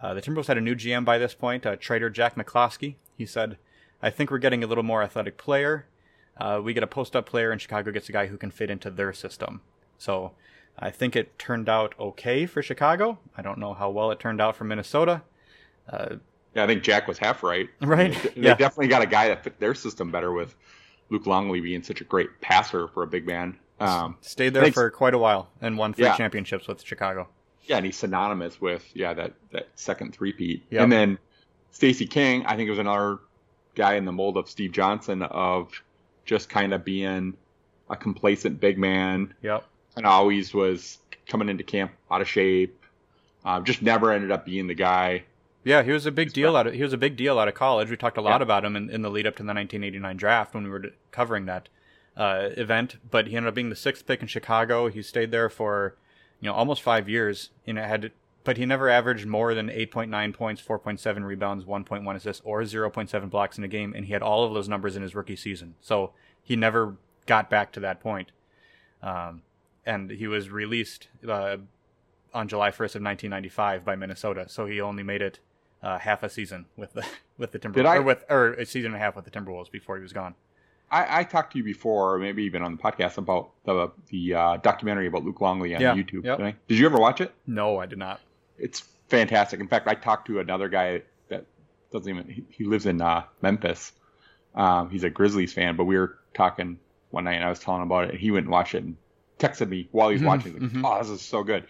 Uh, 0.02 0.14
the 0.14 0.22
Timberwolves 0.22 0.48
had 0.48 0.58
a 0.58 0.62
new 0.62 0.76
GM 0.76 1.04
by 1.04 1.18
this 1.18 1.34
point, 1.34 1.66
uh, 1.66 1.76
trader 1.76 2.10
Jack 2.10 2.36
McCloskey. 2.36 2.96
He 3.18 3.26
said, 3.26 3.58
"I 4.02 4.10
think 4.10 4.32
we're 4.32 4.38
getting 4.38 4.64
a 4.64 4.68
little 4.68 4.84
more 4.84 5.04
athletic 5.04 5.38
player." 5.38 5.88
Uh, 6.39 6.62
we 6.63 6.73
get 6.73 6.84
a 6.84 6.88
post 6.88 7.15
up 7.15 7.25
player, 7.25 7.52
and 7.52 7.62
Chicago 7.62 7.91
gets 7.91 8.08
a 8.10 8.12
guy 8.12 8.28
who 8.28 8.38
can 8.38 8.49
fit 8.52 8.69
into 8.69 8.89
their 8.89 9.12
system. 9.13 9.62
So 9.97 10.32
I 10.78 10.89
think 10.89 11.15
it 11.15 11.38
turned 11.38 11.67
out 11.67 11.93
okay 11.99 12.45
for 12.45 12.62
Chicago. 12.63 13.19
I 13.38 13.41
don't 13.41 13.58
know 13.60 13.73
how 13.73 13.89
well 13.89 14.12
it 14.12 14.19
turned 14.19 14.39
out 14.39 14.56
for 14.56 14.63
Minnesota. 14.63 15.21
Uh, 15.88 16.15
Yeah, 16.56 16.63
I 16.63 16.67
think 16.67 16.82
Jack 16.84 17.08
was 17.08 17.17
half 17.17 17.43
right. 17.43 17.69
Right, 17.82 18.13
They 18.36 18.41
yeah. 18.41 18.56
definitely 18.56 18.88
got 18.88 19.02
a 19.02 19.06
guy 19.08 19.28
that 19.28 19.43
fit 19.43 19.60
their 19.60 19.75
system 19.75 20.12
better 20.12 20.32
with 20.32 20.56
Luke 21.10 21.25
Longley 21.28 21.60
being 21.60 21.84
such 21.84 21.99
a 22.02 22.04
great 22.06 22.30
passer 22.41 22.88
for 22.88 23.04
a 23.04 23.08
big 23.08 23.25
man. 23.28 23.58
Um, 23.82 24.17
stayed 24.21 24.54
there 24.54 24.71
for 24.71 24.89
quite 24.89 25.13
a 25.13 25.17
while 25.17 25.49
and 25.62 25.78
won 25.78 25.93
three 25.93 26.06
Yeah. 26.06 26.15
championships 26.17 26.67
with 26.67 26.82
Chicago. 26.84 27.28
yeah, 27.65 27.78
and 27.78 27.86
he's 27.86 27.97
synonymous 27.97 28.60
with 28.60 28.84
yeah 28.95 29.13
that 29.13 29.34
that 29.52 29.67
second 29.75 30.13
three-peat. 30.13 30.63
Yep. 30.71 30.82
And 30.82 30.91
then 30.91 31.17
Stacey 31.71 32.06
King, 32.08 32.45
I 32.45 32.56
think 32.56 32.67
it 32.67 32.71
was 32.71 32.80
another 32.80 33.19
guy 33.75 33.93
in 33.95 34.06
the 34.06 34.12
mold 34.12 34.38
of 34.38 34.49
Steve 34.49 34.71
Johnson 34.71 35.21
of 35.23 35.71
just 36.30 36.48
kind 36.48 36.74
of 36.76 36.86
being 36.86 37.34
a 37.89 37.96
complacent 37.96 38.60
big 38.60 38.78
man 38.78 39.34
Yep. 39.42 39.63
and 39.98 40.06
always 40.06 40.54
was 40.54 41.00
coming 41.28 41.50
into 41.50 41.63
camp 41.63 41.92
out 42.12 42.22
of 42.22 42.30
shape. 42.30 42.86
Um, 43.44 43.65
just 43.65 43.82
never 43.82 44.12
ended 44.12 44.30
up 44.30 44.46
being 44.46 44.68
the 44.68 44.76
guy. 44.76 45.24
Yeah, 45.63 45.82
he 45.82 45.92
was 45.92 46.06
a 46.06 46.12
big 46.12 46.32
deal 46.32 46.56
out 46.56 46.68
of 46.68 46.74
he 46.76 46.84
was 46.84 46.94
a 46.94 46.98
big 46.98 47.15
deal 47.18 47.39
out 47.39 47.48
of 47.48 47.56
college. 47.56 47.89
We 47.89 47.98
talked 47.98 48.18
a 48.18 48.22
lot 48.22 48.42
Yeah. 48.42 48.44
about 48.44 48.63
him 48.63 48.76
in, 48.76 48.89
in 48.92 49.02
the 49.02 49.10
lead 49.10 49.26
up 49.26 49.36
to 49.38 49.44
the 49.44 49.48
1989 49.54 50.18
draft 50.18 50.54
when 50.54 50.63
we 50.65 50.70
were 50.70 50.86
covering 51.12 51.46
that 51.48 51.68
uh, 52.15 52.50
event. 52.58 52.98
But 53.10 53.28
he 53.28 53.36
ended 53.36 53.48
up 53.50 53.56
being 53.56 53.70
the 53.72 53.76
sixth 53.76 54.06
pick 54.06 54.22
in 54.22 54.28
Chicago. 54.28 54.88
He 54.88 55.02
stayed 55.02 55.32
there 55.32 55.50
for 55.50 55.96
you 56.39 56.48
know 56.48 56.54
almost 56.54 56.84
five 56.84 57.10
years. 57.10 57.50
You 57.65 57.74
know, 57.74 57.82
had 57.84 58.12
but 58.50 58.58
he 58.58 58.66
never 58.66 58.90
averaged 58.90 59.28
more 59.28 59.54
than 59.54 59.68
8.9 59.68 60.34
points, 60.34 60.60
4.7 60.60 61.24
rebounds, 61.24 61.66
1.1 61.66 62.16
assists, 62.16 62.42
or 62.44 62.62
0.7 62.64 63.30
blocks 63.30 63.60
in 63.60 63.64
a 63.64 63.68
game, 63.68 63.94
and 63.96 64.06
he 64.08 64.14
had 64.14 64.24
all 64.24 64.44
of 64.44 64.56
those 64.56 64.68
numbers 64.68 64.96
in 64.96 65.04
his 65.04 65.14
rookie 65.14 65.36
season. 65.36 65.76
So 65.82 66.14
he 66.42 66.56
never 66.56 66.96
got 67.28 67.48
back 67.48 67.72
to 67.74 67.80
that 67.82 68.00
point. 68.00 68.32
Um, 69.04 69.44
and 69.86 70.10
he 70.10 70.26
was 70.26 70.50
released 70.50 71.10
uh, 71.28 71.58
on 72.34 72.48
July 72.48 72.72
1st 72.72 72.96
of 72.96 73.04
1995 73.04 73.86
by 73.86 73.96
Minnesota. 73.96 74.46
So 74.50 74.66
he 74.66 74.82
only 74.82 75.04
made 75.04 75.22
it 75.22 75.38
uh, 75.84 76.00
half 76.00 76.24
a 76.24 76.30
season 76.30 76.66
with 76.76 76.94
the 76.94 77.06
with 77.38 77.52
the 77.52 77.60
Timberwolves, 77.60 77.74
Did 77.76 77.86
I- 77.86 77.98
or 77.98 78.02
with 78.02 78.26
or 78.32 78.54
a 78.54 78.66
season 78.66 78.94
and 78.94 78.96
a 78.96 79.00
half 79.06 79.16
with 79.16 79.26
the 79.26 79.32
Timberwolves 79.32 79.70
before 79.70 79.96
he 79.96 80.02
was 80.02 80.12
gone. 80.12 80.34
I, 80.90 81.20
I 81.20 81.24
talked 81.24 81.52
to 81.52 81.60
you 81.60 81.64
before, 81.64 82.16
or 82.16 82.18
maybe 82.18 82.42
even 82.46 82.64
on 82.64 82.76
the 82.76 82.82
podcast 82.82 83.20
about 83.20 83.52
the 83.64 83.92
the 84.08 84.34
uh, 84.34 84.58
documentary 84.58 85.06
about 85.06 85.24
Luke 85.24 85.40
Longley 85.40 85.76
on 85.76 85.82
Yeah, 85.82 85.94
YouTube. 85.94 86.26
yep. 86.26 86.40
Did 86.68 86.80
you 86.80 86.88
ever 86.88 86.98
watch 86.98 87.22
it? 87.22 87.32
No, 87.46 87.78
I 87.78 87.86
did 87.86 88.00
not. 88.00 88.20
It's 88.60 88.82
fantastic. 89.08 89.60
In 89.60 89.67
fact, 89.67 89.88
I 89.88 89.95
talked 89.95 90.28
to 90.28 90.39
another 90.39 90.69
guy 90.69 91.02
that 91.30 91.45
doesn't 91.91 92.10
even 92.10 92.30
he, 92.30 92.43
he 92.50 92.63
lives 92.65 92.86
in 92.86 93.02
uh, 93.02 93.24
Memphis. 93.41 93.91
Um, 94.56 94.89
he's 94.89 95.04
a 95.04 95.10
Grizzlies 95.10 95.54
fan, 95.54 95.76
but 95.76 95.86
we 95.86 95.98
were 95.98 96.17
talking 96.34 96.80
one 97.12 97.24
night 97.24 97.36
and 97.36 97.45
I 97.45 97.50
was 97.50 97.60
telling 97.60 97.82
him 97.82 97.88
about 97.88 98.06
it, 98.06 98.12
and 98.12 98.19
he 98.19 98.32
went 98.32 98.45
and 98.45 98.52
watched 98.52 98.76
it 98.76 98.84
and 98.84 98.98
texted 99.39 99.69
me 99.69 99.88
while 99.91 100.10
he 100.10 100.13
was 100.15 100.22
Mhm, 100.22 100.26
watching. 100.26 100.54
Like, 100.54 100.63
mhm. 100.63 100.82
Oh, 100.84 100.98
this 101.00 101.10
is 101.10 101.22
so 101.22 101.43
good. 101.43 101.65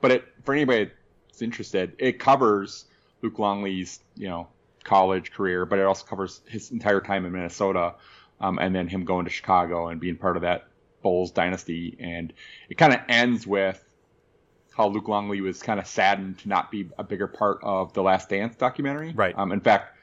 But 0.00 0.10
it 0.10 0.24
for 0.44 0.54
anybody 0.54 0.90
that's 1.28 1.42
interested, 1.42 1.94
it 1.98 2.18
covers 2.18 2.86
Luke 3.22 3.38
Longley's 3.38 4.00
you 4.16 4.28
know 4.28 4.48
college 4.84 5.32
career, 5.32 5.66
but 5.66 5.78
it 5.78 5.84
also 5.84 6.06
covers 6.06 6.40
his 6.46 6.70
entire 6.70 7.00
time 7.00 7.26
in 7.26 7.32
Minnesota, 7.32 7.94
um, 8.40 8.58
and 8.58 8.74
then 8.74 8.88
him 8.88 9.04
going 9.04 9.26
to 9.26 9.30
Chicago 9.30 9.88
and 9.88 10.00
being 10.00 10.16
part 10.16 10.36
of 10.36 10.42
that 10.42 10.68
Bulls 11.02 11.30
dynasty. 11.30 11.96
And 12.00 12.32
it 12.68 12.78
kind 12.78 12.92
of 12.94 13.00
ends 13.08 13.46
with 13.46 13.82
how 14.76 14.86
Luke 14.88 15.08
Longley 15.08 15.40
was 15.40 15.62
kind 15.62 15.78
of 15.80 15.86
saddened 15.86 16.38
to 16.38 16.48
not 16.48 16.70
be 16.70 16.88
a 16.98 17.04
bigger 17.04 17.26
part 17.26 17.58
of 17.62 17.92
the 17.92 18.02
Last 18.02 18.28
Dance 18.28 18.56
documentary. 18.56 19.12
Right. 19.12 19.36
Um, 19.36 19.52
in 19.52 19.60
fact, 19.60 19.96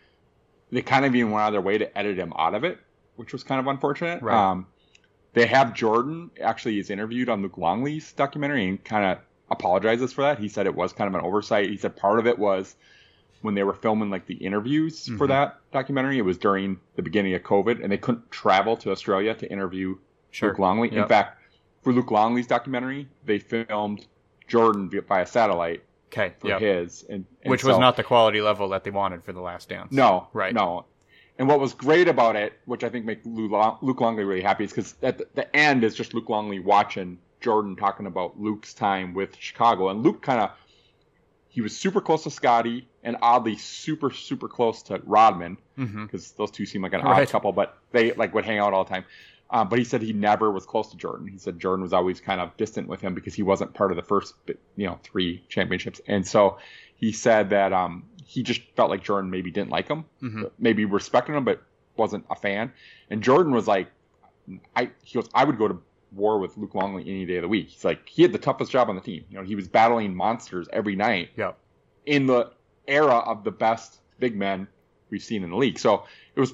they 0.71 0.81
kind 0.81 1.05
of 1.05 1.15
even 1.15 1.31
went 1.31 1.41
out 1.43 1.47
of 1.47 1.53
their 1.53 1.61
way 1.61 1.77
to 1.77 1.97
edit 1.97 2.17
him 2.17 2.33
out 2.37 2.53
of 2.53 2.63
it, 2.63 2.77
which 3.15 3.31
was 3.33 3.43
kind 3.43 3.59
of 3.59 3.67
unfortunate. 3.67 4.21
Right. 4.21 4.51
Um, 4.51 4.67
they 5.33 5.45
have 5.47 5.73
Jordan 5.73 6.31
actually 6.41 6.79
is 6.79 6.89
interviewed 6.89 7.29
on 7.29 7.41
Luke 7.41 7.57
Longley's 7.57 8.11
documentary 8.13 8.67
and 8.67 8.83
kind 8.83 9.05
of 9.05 9.19
apologizes 9.49 10.11
for 10.11 10.21
that. 10.23 10.39
He 10.39 10.49
said 10.49 10.65
it 10.65 10.75
was 10.75 10.91
kind 10.93 11.07
of 11.07 11.15
an 11.19 11.25
oversight. 11.25 11.69
He 11.69 11.77
said 11.77 11.95
part 11.95 12.19
of 12.19 12.27
it 12.27 12.37
was 12.37 12.75
when 13.41 13.53
they 13.55 13.63
were 13.63 13.73
filming 13.73 14.09
like 14.09 14.25
the 14.25 14.33
interviews 14.35 15.05
Mm-hmm. 15.05 15.17
for 15.17 15.27
that 15.27 15.57
documentary. 15.71 16.17
It 16.17 16.23
was 16.23 16.37
during 16.37 16.79
the 16.95 17.01
beginning 17.03 17.33
of 17.35 17.43
COVID, 17.43 17.81
and 17.81 17.91
they 17.91 17.97
couldn't 17.97 18.29
travel 18.31 18.75
to 18.77 18.91
Australia 18.91 19.33
to 19.35 19.49
interview 19.49 19.95
Sure. 20.31 20.49
Luke 20.49 20.59
Longley. 20.59 20.93
In 20.93 21.07
fact, 21.07 21.41
for 21.83 21.93
Luke 21.93 22.11
Longley's 22.11 22.47
documentary, 22.47 23.07
they 23.25 23.39
filmed 23.39 24.05
Jordan 24.47 24.89
by 25.07 25.21
a 25.21 25.25
satellite 25.25 25.83
Okay. 26.11 26.33
for 26.39 26.47
Yeah. 26.47 26.59
his, 26.59 27.03
and, 27.03 27.25
and 27.43 27.51
Which 27.51 27.63
was 27.63 27.77
not 27.77 27.97
the 27.97 28.03
quality 28.03 28.41
level 28.41 28.69
that 28.69 28.83
they 28.83 28.91
wanted 28.91 29.23
for 29.23 29.33
the 29.33 29.41
Last 29.41 29.69
Dance. 29.69 29.91
no, 29.91 30.27
Right. 30.33 30.53
no. 30.53 30.85
And 31.39 31.47
what 31.47 31.59
was 31.59 31.73
great 31.73 32.07
about 32.07 32.35
it, 32.35 32.53
which 32.65 32.83
I 32.83 32.89
think 32.89 33.05
made 33.05 33.19
Luke 33.25 33.99
Longley 34.01 34.23
really 34.23 34.41
happy, 34.41 34.63
is 34.63 34.71
because 34.71 34.95
at 35.03 35.19
the, 35.19 35.27
the 35.35 35.55
end 35.55 35.83
is 35.83 35.93
just 35.93 36.13
Luke 36.15 36.29
Longley 36.29 36.59
watching 36.59 37.19
Jordan 37.41 37.75
talking 37.75 38.07
about 38.07 38.39
Luke's 38.39 38.73
time 38.73 39.13
with 39.13 39.35
Chicago, 39.37 39.89
and 39.89 40.01
Luke 40.01 40.21
kind 40.23 40.41
of 40.41 40.49
he 41.49 41.61
was 41.61 41.75
super 41.77 42.01
close 42.01 42.23
to 42.23 42.31
Scottie 42.31 42.87
and 43.03 43.17
oddly 43.21 43.55
super 43.57 44.09
super 44.11 44.47
close 44.47 44.81
to 44.83 44.99
Rodman 45.05 45.57
mm-hmm. 45.77 46.05
because 46.05 46.31
those 46.33 46.49
two 46.51 46.65
seem 46.65 46.81
like 46.81 46.93
an 46.93 47.01
Right. 47.03 47.21
odd 47.21 47.29
couple, 47.29 47.51
but 47.51 47.77
they 47.91 48.13
like 48.13 48.33
would 48.33 48.45
hang 48.45 48.57
out 48.57 48.73
all 48.73 48.83
the 48.85 48.89
time. 48.89 49.05
Um, 49.49 49.69
but 49.69 49.79
he 49.79 49.85
said 49.85 50.01
he 50.01 50.11
never 50.13 50.51
was 50.51 50.65
close 50.65 50.89
to 50.91 50.97
Jordan. 50.97 51.27
He 51.27 51.37
said 51.37 51.59
Jordan 51.59 51.83
was 51.83 51.93
always 51.93 52.19
kind 52.19 52.41
of 52.41 52.55
distant 52.57 52.87
with 52.89 52.99
him 52.99 53.13
because 53.13 53.33
he 53.33 53.43
wasn't 53.43 53.73
part 53.73 53.91
of 53.91 53.95
the 53.95 54.03
first, 54.03 54.33
you 54.75 54.85
know, 54.87 54.99
three 55.03 55.43
championships. 55.47 56.01
And 56.07 56.27
so 56.27 56.57
he 56.95 57.11
said 57.13 57.49
that 57.51 57.71
um, 57.71 58.03
he 58.25 58.43
just 58.43 58.61
felt 58.75 58.89
like 58.89 59.03
Jordan 59.03 59.29
maybe 59.31 59.49
didn't 59.51 59.69
like 59.69 59.87
him, 59.87 60.03
hmm 60.19 60.43
maybe 60.59 60.83
respected 60.85 61.33
him, 61.35 61.45
but 61.45 61.61
wasn't 61.95 62.25
a 62.29 62.35
fan. 62.35 62.73
And 63.09 63.23
Jordan 63.23 63.53
was 63.53 63.67
like, 63.67 63.87
I 64.75 64.91
he 65.03 65.17
goes, 65.17 65.29
I 65.33 65.43
would 65.45 65.57
go 65.57 65.67
to 65.69 65.79
war 66.11 66.39
with 66.39 66.57
Luke 66.57 66.75
Longley 66.75 67.03
any 67.03 67.25
day 67.25 67.37
of 67.37 67.41
the 67.41 67.47
week. 67.47 67.69
He's 67.69 67.85
like, 67.85 68.07
he 68.07 68.21
had 68.23 68.33
the 68.33 68.37
toughest 68.39 68.71
job 68.71 68.89
on 68.89 68.95
the 68.95 69.01
team. 69.01 69.25
You 69.29 69.37
know, 69.37 69.43
he 69.45 69.55
was 69.55 69.67
battling 69.67 70.15
monsters 70.15 70.67
every 70.73 70.95
night 70.95 71.29
Yep. 71.37 71.57
in 72.05 72.27
the 72.27 72.51
era 72.87 73.15
of 73.17 73.43
the 73.43 73.51
best 73.51 73.99
big 74.19 74.35
men 74.35 74.67
we've 75.09 75.23
seen 75.23 75.43
in 75.43 75.49
the 75.51 75.55
league. 75.57 75.79
So 75.79 76.03
it 76.35 76.39
was, 76.39 76.53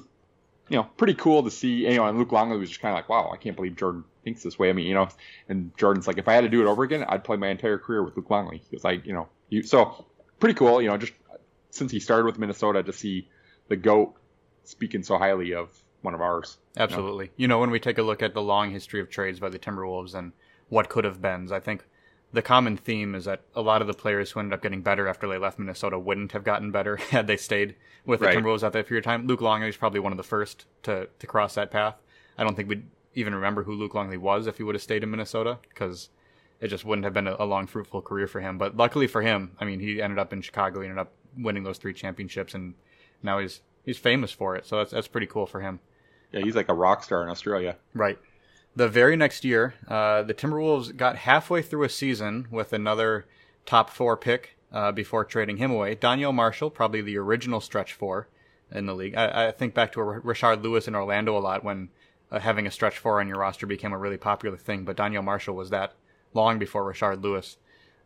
you 0.68 0.76
know, 0.76 0.84
pretty 0.96 1.14
cool 1.14 1.42
to 1.42 1.50
see. 1.50 1.86
You 1.86 1.96
know, 1.96 2.06
and 2.06 2.18
Luke 2.18 2.32
Longley 2.32 2.58
was 2.58 2.68
just 2.68 2.80
kind 2.80 2.92
of 2.92 2.96
like, 2.96 3.08
wow, 3.08 3.30
I 3.32 3.36
can't 3.36 3.56
believe 3.56 3.76
Jordan 3.76 4.04
thinks 4.22 4.42
this 4.42 4.58
way. 4.58 4.70
I 4.70 4.72
mean, 4.72 4.86
you 4.86 4.94
know, 4.94 5.08
and 5.48 5.76
Jordan's 5.76 6.06
like, 6.06 6.18
if 6.18 6.28
I 6.28 6.34
had 6.34 6.42
to 6.42 6.48
do 6.48 6.62
it 6.62 6.66
over 6.66 6.82
again, 6.82 7.04
I'd 7.08 7.24
play 7.24 7.36
my 7.36 7.48
entire 7.48 7.78
career 7.78 8.02
with 8.02 8.16
Luke 8.16 8.30
Longley. 8.30 8.62
Was 8.70 8.84
like, 8.84 9.06
you 9.06 9.12
know, 9.12 9.28
you, 9.48 9.62
so 9.62 10.06
pretty 10.40 10.54
cool. 10.54 10.80
You 10.80 10.88
know, 10.88 10.96
just 10.96 11.12
since 11.70 11.90
he 11.92 12.00
started 12.00 12.26
with 12.26 12.38
Minnesota 12.38 12.82
to 12.82 12.92
see 12.92 13.28
the 13.68 13.76
goat 13.76 14.14
speaking 14.64 15.02
so 15.02 15.18
highly 15.18 15.54
of 15.54 15.68
one 16.02 16.14
of 16.14 16.20
ours. 16.20 16.58
Absolutely. 16.76 17.30
You 17.36 17.48
know, 17.48 17.58
when 17.58 17.70
we 17.70 17.80
take 17.80 17.98
a 17.98 18.02
look 18.02 18.22
at 18.22 18.34
the 18.34 18.42
long 18.42 18.70
history 18.70 19.00
of 19.00 19.10
trades 19.10 19.40
by 19.40 19.48
the 19.48 19.58
Timberwolves 19.58 20.14
and 20.14 20.32
what 20.68 20.88
could 20.88 21.04
have 21.04 21.20
been, 21.20 21.50
I 21.52 21.60
think 21.60 21.84
the 22.34 22.42
common 22.42 22.76
theme 22.76 23.14
is 23.14 23.24
that 23.24 23.42
a 23.54 23.62
lot 23.62 23.80
of 23.80 23.86
the 23.86 23.94
players 23.94 24.32
who 24.32 24.40
ended 24.40 24.52
up 24.52 24.62
getting 24.62 24.82
better 24.82 25.06
after 25.08 25.28
they 25.28 25.38
left 25.38 25.58
Minnesota 25.58 25.98
wouldn't 25.98 26.32
have 26.32 26.44
gotten 26.44 26.70
better 26.70 26.96
had 27.10 27.26
they 27.26 27.36
stayed 27.36 27.76
with 28.04 28.20
the 28.20 28.26
Right. 28.26 28.36
Timberwolves 28.36 28.62
at 28.62 28.72
that 28.72 28.86
period 28.86 29.02
of 29.02 29.04
time. 29.04 29.26
Luke 29.26 29.40
Longley 29.40 29.68
is 29.68 29.76
probably 29.76 30.00
one 30.00 30.12
of 30.12 30.16
the 30.16 30.22
first 30.24 30.66
to, 30.82 31.08
to 31.18 31.26
cross 31.26 31.54
that 31.54 31.70
path. 31.70 31.94
I 32.36 32.42
don't 32.44 32.54
think 32.56 32.68
we'd 32.68 32.86
even 33.14 33.34
remember 33.34 33.62
who 33.62 33.72
Luke 33.74 33.94
Longley 33.94 34.16
was 34.16 34.46
if 34.46 34.56
he 34.56 34.64
would 34.64 34.74
have 34.74 34.82
stayed 34.82 35.02
in 35.02 35.10
Minnesota 35.10 35.58
because 35.68 36.10
it 36.60 36.68
just 36.68 36.84
wouldn't 36.84 37.04
have 37.04 37.14
been 37.14 37.28
a, 37.28 37.36
a 37.38 37.46
long, 37.46 37.66
fruitful 37.66 38.02
career 38.02 38.26
for 38.26 38.40
him. 38.40 38.58
But 38.58 38.76
luckily 38.76 39.06
for 39.06 39.22
him, 39.22 39.52
I 39.60 39.64
mean, 39.64 39.78
he 39.80 40.02
ended 40.02 40.18
up 40.18 40.32
in 40.32 40.42
Chicago, 40.42 40.80
he 40.80 40.86
ended 40.88 40.98
up 40.98 41.12
winning 41.38 41.62
those 41.62 41.78
three 41.78 41.94
championships, 41.94 42.54
and 42.54 42.74
now 43.22 43.38
he's 43.38 43.60
he's 43.84 43.98
famous 43.98 44.32
for 44.32 44.56
it. 44.56 44.66
So 44.66 44.78
that's 44.78 44.90
that's 44.90 45.08
pretty 45.08 45.26
cool 45.28 45.46
for 45.46 45.60
him. 45.60 45.78
Yeah, 46.32 46.40
he's 46.40 46.56
like 46.56 46.68
a 46.68 46.74
rock 46.74 47.04
star 47.04 47.22
in 47.22 47.28
Australia. 47.28 47.76
Right. 47.94 48.18
The 48.76 48.88
very 48.88 49.16
next 49.16 49.44
year, 49.44 49.74
uh, 49.86 50.22
the 50.22 50.34
Timberwolves 50.34 50.96
got 50.96 51.16
halfway 51.16 51.62
through 51.62 51.84
a 51.84 51.88
season 51.88 52.48
with 52.50 52.72
another 52.72 53.26
top 53.66 53.88
four 53.88 54.16
pick 54.16 54.56
uh, 54.72 54.90
before 54.90 55.24
trading 55.24 55.58
him 55.58 55.70
away. 55.70 55.94
Donyell 55.94 56.34
Marshall, 56.34 56.70
probably 56.70 57.00
the 57.00 57.16
original 57.16 57.60
stretch 57.60 57.92
four 57.92 58.28
in 58.72 58.86
the 58.86 58.94
league. 58.94 59.14
I, 59.14 59.48
I 59.48 59.50
think 59.52 59.74
back 59.74 59.92
to 59.92 60.00
Rashard 60.00 60.62
Lewis 60.62 60.88
in 60.88 60.96
Orlando 60.96 61.36
a 61.36 61.38
lot 61.38 61.62
when 61.62 61.90
uh, 62.32 62.40
having 62.40 62.66
a 62.66 62.70
stretch 62.70 62.98
four 62.98 63.20
on 63.20 63.28
your 63.28 63.38
roster 63.38 63.66
became 63.66 63.92
a 63.92 63.98
really 63.98 64.16
popular 64.16 64.56
thing. 64.56 64.84
But 64.84 64.96
Donyell 64.96 65.22
Marshall 65.22 65.54
was 65.54 65.70
that 65.70 65.94
long 66.32 66.58
before 66.58 66.84
Rashard 66.92 67.22
Lewis. 67.22 67.58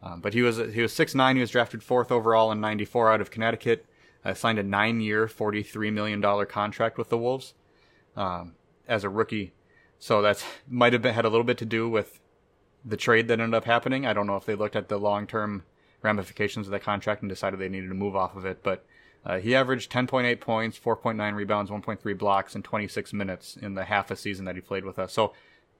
Um, 0.02 0.20
but 0.20 0.34
he 0.34 0.42
was 0.42 0.58
he 0.58 0.82
was 0.82 0.92
six 0.92 1.14
nine. 1.14 1.36
He 1.36 1.40
was 1.40 1.50
drafted 1.50 1.82
fourth 1.82 2.12
overall 2.12 2.52
in 2.52 2.60
'94 2.60 3.12
out 3.12 3.20
of 3.20 3.30
Connecticut. 3.30 3.84
Uh, 4.24 4.34
signed 4.34 4.58
a 4.58 4.62
nine-year, 4.62 5.26
forty-three 5.26 5.90
million 5.90 6.20
dollar 6.20 6.44
contract 6.44 6.98
with 6.98 7.08
the 7.08 7.18
Wolves 7.18 7.54
um, 8.16 8.54
as 8.86 9.02
a 9.02 9.08
rookie. 9.08 9.52
So 9.98 10.22
that 10.22 10.44
might 10.68 10.92
have 10.92 11.02
been, 11.02 11.14
had 11.14 11.24
a 11.24 11.28
little 11.28 11.44
bit 11.44 11.58
to 11.58 11.66
do 11.66 11.88
with 11.88 12.20
the 12.84 12.96
trade 12.96 13.28
that 13.28 13.40
ended 13.40 13.54
up 13.54 13.64
happening. 13.64 14.06
I 14.06 14.12
don't 14.12 14.26
know 14.26 14.36
if 14.36 14.46
they 14.46 14.54
looked 14.54 14.76
at 14.76 14.88
the 14.88 14.98
long-term 14.98 15.64
ramifications 16.02 16.66
of 16.66 16.70
that 16.72 16.82
contract 16.82 17.22
and 17.22 17.28
decided 17.28 17.58
they 17.58 17.68
needed 17.68 17.88
to 17.88 17.94
move 17.94 18.14
off 18.14 18.36
of 18.36 18.46
it. 18.46 18.62
But 18.62 18.84
uh, 19.24 19.38
he 19.38 19.54
averaged 19.54 19.90
10.8 19.90 20.40
points, 20.40 20.78
4.9 20.78 21.34
rebounds, 21.34 21.70
1.3 21.70 22.18
blocks, 22.18 22.54
in 22.54 22.62
26 22.62 23.12
minutes 23.12 23.56
in 23.56 23.74
the 23.74 23.84
half 23.84 24.10
a 24.10 24.16
season 24.16 24.44
that 24.44 24.54
he 24.54 24.60
played 24.60 24.84
with 24.84 24.98
us. 24.98 25.12
So 25.12 25.32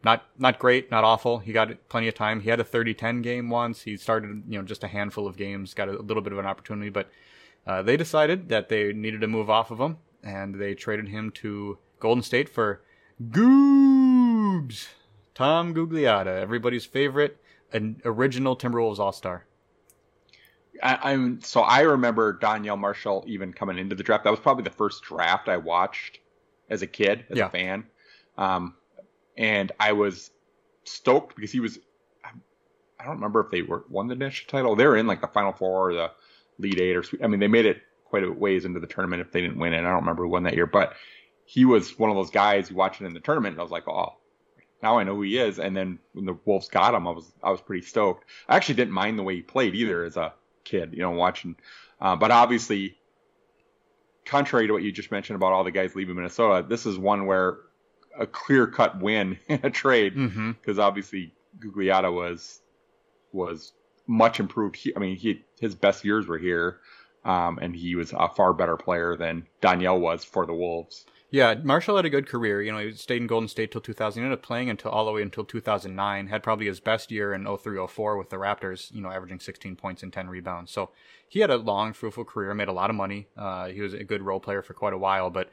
not 0.05 0.27
not 0.39 0.59
great, 0.59 0.91
not 0.91 1.05
awful. 1.05 1.39
He 1.39 1.53
got 1.53 1.89
plenty 1.89 2.09
of 2.09 2.15
time. 2.15 2.41
He 2.41 2.51
had 2.51 2.61
a 2.61 2.65
30-10 2.65 3.23
game 3.23 3.51
once. 3.51 3.83
He 3.83 3.97
started 3.97 4.45
you 4.49 4.59
know 4.59 4.65
just 4.65 4.85
a 4.85 4.89
handful 4.89 5.27
of 5.27 5.37
games, 5.37 5.75
got 5.75 5.89
a 5.89 5.93
little 5.93 6.23
bit 6.23 6.33
of 6.33 6.39
an 6.39 6.47
opportunity, 6.47 6.91
but 6.91 7.11
uh, 7.67 7.83
they 7.83 7.97
decided 7.97 8.49
that 8.49 8.69
they 8.69 8.93
needed 8.93 9.21
to 9.21 9.27
move 9.27 9.51
off 9.51 9.71
of 9.71 9.81
him, 9.81 9.99
and 10.23 10.55
they 10.55 10.75
traded 10.75 11.09
him 11.09 11.31
to 11.33 11.79
Golden 12.01 12.23
State 12.23 12.49
for 12.49 12.81
Tom 15.35 15.75
Gugliotta, 15.75 16.41
everybody's 16.41 16.85
favorite 16.85 17.39
an 17.73 18.01
original 18.05 18.57
Timberwolves 18.57 18.99
All 18.99 19.13
Star. 19.13 19.45
I, 20.83 21.13
I'm 21.13 21.41
so 21.41 21.61
I 21.61 21.81
remember 21.81 22.39
Donyell 22.39 22.79
Marshall 22.79 23.25
even 23.27 23.53
coming 23.53 23.79
into 23.79 23.95
the 23.95 24.03
draft. 24.03 24.25
That 24.25 24.31
was 24.31 24.41
probably 24.41 24.65
the 24.65 24.71
first 24.71 25.03
draft 25.03 25.49
I 25.49 25.57
watched 25.57 26.21
as 26.71 26.83
a 26.83 26.87
kid, 26.87 27.25
as 27.31 27.39
Yeah. 27.39 27.47
a 27.47 27.51
fan. 27.51 27.85
Um, 28.37 28.75
and 29.37 29.73
I 29.81 29.93
was 29.93 30.31
stoked 30.85 31.35
because 31.35 31.53
he 31.53 31.61
was. 31.61 31.79
I 33.01 33.05
don't 33.05 33.15
remember 33.17 33.41
if 33.41 33.51
they 33.51 33.63
were 33.63 33.85
won 33.89 34.09
the 34.09 34.17
national 34.17 34.49
title. 34.51 34.77
They're 34.77 34.97
in 34.97 35.07
like 35.07 35.21
the 35.21 35.29
final 35.29 35.53
four 35.53 35.91
or 35.91 35.95
the 35.95 36.11
lead 36.59 36.81
eight 36.81 36.97
or. 36.97 37.05
I 37.23 37.27
mean, 37.29 37.41
they 37.41 37.49
made 37.49 37.67
it 37.67 37.83
quite 38.05 38.25
a 38.25 38.33
ways 38.33 38.65
into 38.65 38.81
the 38.81 38.87
tournament 38.87 39.21
if 39.21 39.31
they 39.31 39.41
didn't 39.41 39.59
win 39.59 39.73
it. 39.73 39.79
I 39.79 39.83
don't 39.83 40.01
remember 40.01 40.25
who 40.25 40.31
won 40.31 40.45
that 40.45 40.55
year, 40.55 40.67
but 40.67 40.95
he 41.45 41.65
was 41.65 41.99
one 41.99 42.11
of 42.11 42.17
those 42.17 42.31
guys 42.31 42.71
you 42.71 42.77
watching 42.77 43.07
in 43.07 43.15
the 43.15 43.21
tournament, 43.21 43.55
and 43.55 43.61
I 43.61 43.63
was 43.63 43.73
like, 43.73 43.89
oh. 43.89 44.15
Now 44.83 44.99
I 44.99 45.03
know 45.05 45.15
who 45.17 45.23
he 45.23 45.39
is, 45.39 45.59
and 45.59 45.77
then 45.77 45.99
when 46.13 46.25
the 46.25 46.37
Wolves 46.45 46.69
got 46.69 46.95
him, 46.95 47.07
I 47.09 47.11
was 47.11 47.33
I 47.43 47.51
was 47.51 47.61
pretty 47.61 47.85
stoked. 47.87 48.25
I 48.49 48.57
actually 48.57 48.77
didn't 48.77 48.95
mind 48.95 49.19
the 49.19 49.23
way 49.25 49.37
he 49.37 49.43
played 49.43 49.75
either 49.75 50.05
as 50.05 50.17
a 50.17 50.33
kid, 50.65 50.93
you 50.93 51.01
know, 51.01 51.11
watching. 51.11 51.57
Uh, 52.01 52.15
but 52.15 52.31
obviously, 52.31 52.97
contrary 54.25 54.67
to 54.67 54.73
what 54.73 54.83
you 54.83 54.93
just 54.93 55.11
mentioned 55.11 55.37
about 55.37 55.53
all 55.53 55.65
the 55.65 55.71
guys 55.71 55.95
leaving 55.95 56.15
Minnesota, 56.17 56.67
this 56.67 56.87
is 56.87 56.99
one 56.99 57.27
where 57.27 57.59
a 58.19 58.27
clear 58.27 58.67
cut 58.67 59.01
win 59.01 59.39
in 59.49 59.61
a 59.63 59.71
trade 59.71 60.15
Mm-hmm. 60.15 60.53
because 60.53 60.79
obviously 60.79 61.33
Gugliotta 61.59 62.13
was 62.13 62.61
was 63.33 63.73
much 64.07 64.41
improved. 64.41 64.77
He, 64.77 64.95
I 64.95 64.99
mean, 65.01 65.17
he 65.17 65.45
his 65.61 65.75
best 65.75 66.05
years 66.05 66.27
were 66.27 66.39
here, 66.39 66.79
um, 67.25 67.59
and 67.61 67.75
he 67.75 67.95
was 67.95 68.13
a 68.17 68.29
far 68.29 68.53
better 68.53 68.77
player 68.77 69.17
than 69.17 69.47
Donyell 69.61 70.01
was 70.01 70.25
for 70.25 70.47
the 70.47 70.55
Wolves. 70.55 71.05
Yeah, 71.31 71.55
Marshall 71.63 71.97
had 71.97 72.07
a 72.07 72.11
good 72.11 72.27
career. 72.27 72.63
You 72.63 72.73
know, 72.73 72.79
he 72.79 72.93
stayed 72.93 73.21
in 73.21 73.27
Golden 73.27 73.49
State 73.49 73.71
till 73.71 73.83
2000. 73.83 74.19
He 74.19 74.25
ended 74.25 74.39
up 74.39 74.43
playing 74.43 74.71
until 74.71 74.91
all 74.91 75.05
the 75.05 75.13
way 75.13 75.21
until 75.21 75.45
2009. 75.45 76.27
Had 76.29 76.43
probably 76.43 76.67
his 76.67 76.81
best 76.81 77.11
year 77.11 77.35
in 77.35 77.45
0304 77.45 78.17
with 78.17 78.31
the 78.31 78.37
Raptors. 78.37 78.91
You 78.95 79.03
know, 79.03 79.11
averaging 79.11 79.41
16 79.41 79.77
points 79.77 80.03
and 80.03 80.11
10 80.11 80.29
rebounds. 80.29 80.73
So 80.73 80.91
he 81.29 81.41
had 81.41 81.51
a 81.51 81.59
long, 81.59 81.93
fruitful 81.93 82.25
career. 82.25 82.55
Made 82.55 82.69
a 82.69 82.73
lot 82.73 82.89
of 82.89 82.97
money. 82.97 83.29
Uh, 83.37 83.67
he 83.67 83.83
was 83.83 83.93
a 83.93 84.05
good 84.05 84.23
role 84.23 84.41
player 84.41 84.63
for 84.63 84.73
quite 84.73 84.95
a 84.95 84.99
while, 84.99 85.29
but 85.29 85.51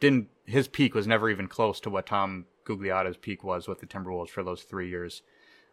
didn't. 0.00 0.28
His 0.46 0.68
peak 0.68 0.94
was 0.94 1.06
never 1.06 1.28
even 1.28 1.48
close 1.48 1.80
to 1.80 1.90
what 1.90 2.06
Tom 2.06 2.46
Gugliotta's 2.64 3.18
peak 3.18 3.44
was 3.44 3.68
with 3.68 3.80
the 3.80 3.86
Timberwolves 3.86 4.30
for 4.30 4.42
those 4.42 4.62
three 4.62 4.88
years. 4.88 5.20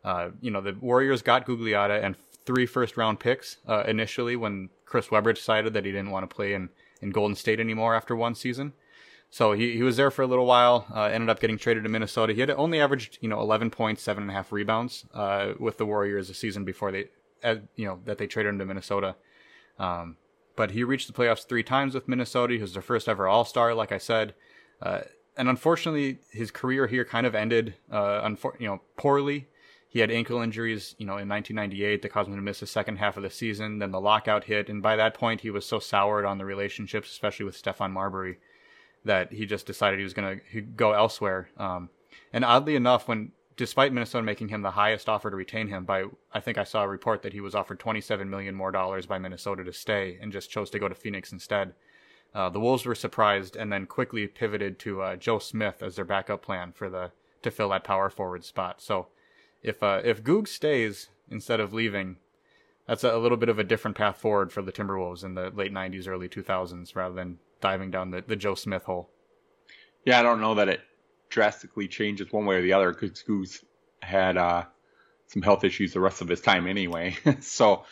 Uh, 0.03 0.29
you 0.41 0.51
know, 0.51 0.62
the 0.62 0.73
Warriors 0.73 1.21
got 1.21 1.45
Gugliotta 1.45 2.03
and 2.03 2.17
three 2.45 2.65
first 2.65 2.97
round 2.97 3.21
picks 3.21 3.57
uh, 3.65 3.83
initially 3.88 4.36
when 4.36 4.69
Chris 4.86 5.10
Webber 5.10 5.33
decided 5.33 5.73
that 5.73 5.86
he 5.86 5.91
didn't 5.91 6.12
want 6.12 6.29
to 6.29 6.33
play 6.33 6.53
in, 6.53 6.69
in 7.01 7.12
Golden 7.12 7.36
State 7.36 7.62
anymore 7.62 7.95
after 7.95 8.13
one 8.13 8.36
season. 8.36 8.73
So 9.30 9.52
he, 9.52 9.74
he 9.74 9.84
was 9.84 9.98
there 9.98 10.10
for 10.10 10.22
a 10.22 10.28
little 10.28 10.46
while, 10.46 10.88
uh, 10.94 11.04
ended 11.04 11.30
up 11.30 11.40
getting 11.40 11.58
traded 11.58 11.84
to 11.84 11.90
Minnesota. 11.90 12.34
He 12.34 12.40
had 12.40 12.50
only 12.52 12.80
averaged, 12.80 13.18
you 13.22 13.28
know, 13.28 13.40
11 13.42 13.72
points, 13.72 14.02
seven 14.02 14.24
and 14.24 14.32
a 14.32 14.34
half 14.34 14.52
rebounds, 14.52 15.06
uh, 15.13 15.54
with 15.60 15.78
the 15.78 15.86
Warriors 15.86 16.30
a 16.30 16.34
season 16.34 16.63
before 16.63 16.92
they, 16.92 17.10
uh, 17.44 17.56
you 17.76 17.86
know, 17.86 18.00
that 18.06 18.18
they 18.18 18.28
traded 18.28 18.54
him 18.54 18.60
to 18.60 18.66
Minnesota. 18.66 19.16
Um, 19.78 20.18
but 20.56 20.72
he 20.72 20.84
reached 20.84 21.08
the 21.08 21.13
playoffs 21.13 21.46
three 21.46 21.63
times 21.63 21.94
with 21.94 22.08
Minnesota. 22.08 22.54
He 22.54 22.62
was 22.62 22.74
their 22.74 22.82
first 22.82 23.08
ever 23.08 23.28
All 23.28 23.46
Star, 23.46 23.74
like 23.74 23.92
I 23.92 23.98
said. 23.98 24.34
Uh, 24.82 25.02
and 25.38 25.50
unfortunately, 25.50 26.20
his 26.32 26.50
career 26.50 26.88
here 26.88 27.06
kind 27.06 27.28
of 27.28 27.36
ended, 27.36 27.76
uh, 27.92 28.28
unfor- 28.28 28.60
you 28.60 28.68
know, 28.68 28.82
poorly. 28.96 29.48
He 29.90 30.00
had 30.00 30.12
ankle 30.12 30.42
injuries, 30.42 30.96
you 30.98 31.06
know, 31.06 31.18
in 31.18 31.30
1998 31.30 32.02
that 32.02 32.10
caused 32.10 32.28
him 32.28 32.36
to 32.36 32.42
miss 32.42 32.60
the 32.60 32.68
second 32.68 32.98
half 32.98 33.18
of 33.18 33.24
the 33.24 33.30
season. 33.30 33.80
Then 33.80 33.92
the 33.92 34.02
lockout 34.02 34.46
hit, 34.46 34.68
and 34.68 34.82
by 34.82 34.96
that 34.96 35.13
point, 35.13 35.42
he 35.42 35.50
was 35.50 35.66
so 35.66 35.80
soured 35.80 36.26
on 36.26 36.38
the 36.38 36.46
relationships, 36.46 37.12
especially 37.12 37.46
with 37.46 37.62
Stephon 37.62 37.92
Marbury, 37.92 38.38
that 39.05 39.31
he 39.31 39.45
just 39.45 39.65
decided 39.65 39.99
he 39.99 40.03
was 40.03 40.13
going 40.13 40.41
to 40.53 40.62
go 40.62 40.93
elsewhere. 40.93 41.49
Um, 41.57 41.89
and 42.33 42.43
oddly 42.43 42.75
enough, 42.75 43.07
when 43.07 43.31
despite 43.55 43.91
Minnesota 43.91 44.23
making 44.23 44.49
him 44.49 44.62
the 44.62 44.71
highest 44.71 45.10
offer 45.10 45.29
to 45.29 45.36
retain 45.36 45.67
him 45.67 45.83
by 45.83 46.05
I 46.31 46.39
think 46.39 46.57
I 46.57 46.63
saw 46.63 46.83
a 46.83 46.88
report 46.88 47.23
that 47.23 47.33
he 47.33 47.41
was 47.41 47.55
offered 47.55 47.79
27 47.79 48.29
million 48.29 48.55
more 48.55 48.71
dollars 48.71 49.05
by 49.05 49.17
Minnesota 49.17 49.63
to 49.63 49.73
stay 49.73 50.17
and 50.21 50.31
just 50.31 50.51
chose 50.51 50.69
to 50.69 50.79
go 50.79 50.88
to 50.88 50.95
Phoenix 50.95 51.31
instead. 51.31 51.73
Uh, 52.33 52.49
the 52.49 52.60
Wolves 52.60 52.86
were 52.86 52.95
surprised 52.95 53.55
and 53.55 53.71
then 53.71 53.86
quickly 53.86 54.27
pivoted 54.27 54.77
to 54.79 55.01
uh, 55.01 55.15
Joe 55.15 55.39
Smith 55.39 55.81
as 55.81 55.95
their 55.95 56.05
backup 56.05 56.41
plan 56.41 56.71
for 56.71 56.89
the 56.89 57.12
to 57.41 57.51
fill 57.51 57.69
that 57.69 57.83
power 57.83 58.10
forward 58.10 58.45
spot. 58.45 58.81
So 58.81 59.07
if 59.63 59.81
uh, 59.81 60.01
if 60.03 60.23
Goog 60.23 60.47
stays 60.47 61.10
instead 61.29 61.60
of 61.60 61.73
leaving, 61.73 62.17
that's 62.88 63.03
a, 63.03 63.15
a, 63.15 63.17
little 63.17 63.38
bit 63.38 63.49
of 63.49 63.60
a 63.60 63.63
different 63.63 63.97
path 63.97 64.17
forward 64.17 64.51
for 64.51 64.62
the 64.62 64.71
Timberwolves 64.71 65.23
in 65.23 65.36
the 65.36 65.49
late 65.49 65.73
90s, 65.73 66.07
early 66.07 66.29
2000s, 66.29 66.95
rather 66.95 67.15
than 67.15 67.39
diving 67.62 67.91
down 67.91 68.12
the, 68.12 68.24
the 68.26 68.36
Joe 68.36 68.56
Smith 68.56 68.84
hole. 68.84 69.10
Yeah, 70.06 70.20
I 70.20 70.24
don't 70.24 70.41
know 70.41 70.56
that 70.56 70.70
it 70.70 70.82
drastically 71.30 71.88
changes 71.88 72.32
one 72.32 72.46
way 72.46 72.56
or 72.56 72.62
the 72.62 72.74
other 72.74 72.91
because 72.91 73.22
Goose 73.24 73.63
had 74.02 74.38
uh, 74.38 74.63
some 75.28 75.41
health 75.41 75.63
issues 75.63 75.93
the 75.93 76.00
rest 76.00 76.22
of 76.22 76.28
his 76.28 76.41
time 76.41 76.67
anyway. 76.67 77.17
so, 77.41 77.84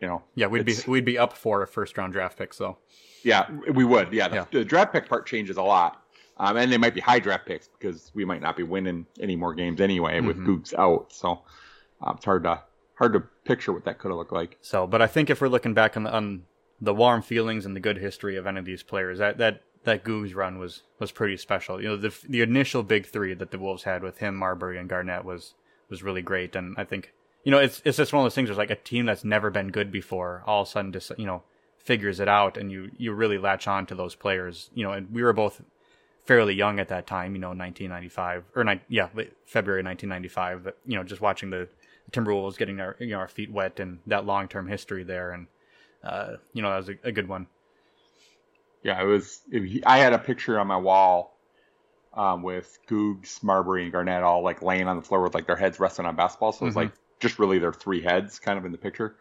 you 0.00 0.08
know. 0.08 0.22
Yeah, 0.34 0.46
we'd 0.46 0.64
be 0.64 0.76
we'd 0.86 1.04
be 1.04 1.18
up 1.18 1.36
for 1.36 1.62
a 1.62 1.66
first 1.66 1.96
round 1.98 2.12
draft 2.12 2.38
pick. 2.38 2.54
So. 2.54 2.78
Yeah, 3.22 3.48
we 3.72 3.84
would. 3.84 4.12
Yeah, 4.12 4.28
the, 4.28 4.36
yeah. 4.36 4.44
the 4.50 4.64
draft 4.64 4.92
pick 4.92 5.08
part 5.08 5.26
changes 5.26 5.56
a 5.56 5.62
lot, 5.62 6.02
um, 6.38 6.56
and 6.56 6.72
they 6.72 6.78
might 6.78 6.94
be 6.94 7.00
high 7.00 7.20
draft 7.20 7.46
picks 7.46 7.68
because 7.68 8.10
we 8.14 8.24
might 8.24 8.40
not 8.40 8.56
be 8.56 8.62
winning 8.62 9.06
any 9.20 9.36
more 9.36 9.54
games 9.54 9.80
anyway 9.80 10.20
with 10.20 10.38
mm-hmm. 10.38 10.56
Googs 10.56 10.74
out. 10.74 11.12
So 11.12 11.42
um, 12.00 12.16
it's 12.16 12.24
hard 12.24 12.42
to 12.44 12.62
hard 12.94 13.12
to 13.12 13.20
picture 13.44 13.72
what 13.72 13.84
that 13.84 13.98
could 13.98 14.10
have 14.10 14.18
looked 14.18 14.32
like. 14.32 14.58
So, 14.60 14.86
but 14.86 15.00
I 15.00 15.06
think 15.06 15.30
if 15.30 15.40
we're 15.40 15.48
looking 15.48 15.74
back 15.74 15.96
on 15.96 16.04
the, 16.04 16.12
on 16.12 16.42
the 16.82 16.92
warm 16.92 17.22
feelings 17.22 17.64
and 17.64 17.76
the 17.76 17.80
good 17.80 17.98
history 17.98 18.36
of 18.36 18.46
any 18.46 18.58
of 18.58 18.64
these 18.64 18.82
players, 18.82 19.18
that 19.18 19.38
that 19.38 19.62
that 19.84 20.04
Googs 20.04 20.34
run 20.34 20.58
was 20.58 20.82
was 20.98 21.12
pretty 21.12 21.36
special. 21.36 21.80
You 21.80 21.88
know, 21.90 21.96
the 21.96 22.14
the 22.28 22.42
initial 22.42 22.82
big 22.82 23.06
three 23.06 23.34
that 23.34 23.52
the 23.52 23.58
Wolves 23.58 23.84
had 23.84 24.02
with 24.02 24.18
him, 24.18 24.36
Marbury, 24.36 24.78
and 24.78 24.88
Garnett 24.88 25.24
was 25.24 25.54
was 25.88 26.02
really 26.02 26.22
great. 26.22 26.56
And 26.56 26.74
I 26.76 26.84
think 26.84 27.12
you 27.44 27.52
know 27.52 27.58
it's 27.58 27.80
it's 27.84 27.96
just 27.98 28.12
one 28.12 28.20
of 28.20 28.24
those 28.24 28.34
things. 28.34 28.48
Where 28.48 28.52
it's 28.52 28.70
like 28.70 28.76
a 28.76 28.82
team 28.82 29.06
that's 29.06 29.24
never 29.24 29.50
been 29.50 29.70
good 29.70 29.92
before, 29.92 30.42
all 30.44 30.62
of 30.62 30.68
a 30.68 30.70
sudden, 30.70 30.92
just 30.92 31.12
you 31.16 31.26
know, 31.26 31.44
figures 31.78 32.18
it 32.18 32.28
out, 32.28 32.56
and 32.56 32.72
you 32.72 32.90
you 32.98 33.12
really 33.12 33.38
latch 33.38 33.68
on 33.68 33.86
to 33.86 33.94
those 33.94 34.16
players. 34.16 34.70
You 34.74 34.84
know, 34.84 34.92
and 34.92 35.12
we 35.12 35.22
were 35.22 35.32
both 35.32 35.62
fairly 36.24 36.54
young 36.54 36.80
at 36.80 36.88
that 36.88 37.06
time. 37.06 37.34
You 37.34 37.40
know, 37.40 37.48
1995 37.48 38.44
or 38.56 38.64
ni- 38.64 38.80
yeah, 38.88 39.08
February 39.44 39.84
1995. 39.84 40.64
But 40.64 40.78
you 40.84 40.96
know, 40.96 41.04
just 41.04 41.20
watching 41.20 41.50
the 41.50 41.68
Timberwolves 42.10 42.58
getting 42.58 42.80
our 42.80 42.96
you 42.98 43.10
know 43.10 43.18
our 43.18 43.28
feet 43.28 43.52
wet 43.52 43.78
and 43.78 44.00
that 44.08 44.26
long 44.26 44.48
term 44.48 44.66
history 44.66 45.04
there, 45.04 45.30
and 45.30 45.46
uh, 46.04 46.36
you 46.52 46.62
know 46.62 46.70
that 46.70 46.76
was 46.78 46.88
a, 46.88 46.96
a 47.04 47.12
good 47.12 47.28
one 47.28 47.46
yeah, 48.82 49.00
it 49.00 49.06
was. 49.06 49.40
It, 49.50 49.84
I 49.86 49.98
had 49.98 50.12
a 50.12 50.18
picture 50.18 50.58
on 50.58 50.66
my 50.66 50.76
wall 50.76 51.36
um, 52.14 52.42
with 52.42 52.78
Googs, 52.88 53.42
Marbury, 53.42 53.84
and 53.84 53.92
Garnett 53.92 54.22
all 54.22 54.42
like 54.42 54.62
laying 54.62 54.88
on 54.88 54.96
the 54.96 55.02
floor 55.02 55.22
with 55.22 55.34
like 55.34 55.46
their 55.46 55.56
heads 55.56 55.78
resting 55.78 56.04
on 56.04 56.16
basketball. 56.16 56.52
So 56.52 56.64
it 56.64 56.66
was 56.66 56.74
mm-hmm. 56.74 56.84
like 56.84 56.92
just 57.20 57.38
really 57.38 57.58
their 57.58 57.72
three 57.72 58.02
heads 58.02 58.38
kind 58.38 58.58
of 58.58 58.64
in 58.64 58.72
the 58.72 58.78
picture. 58.78 59.16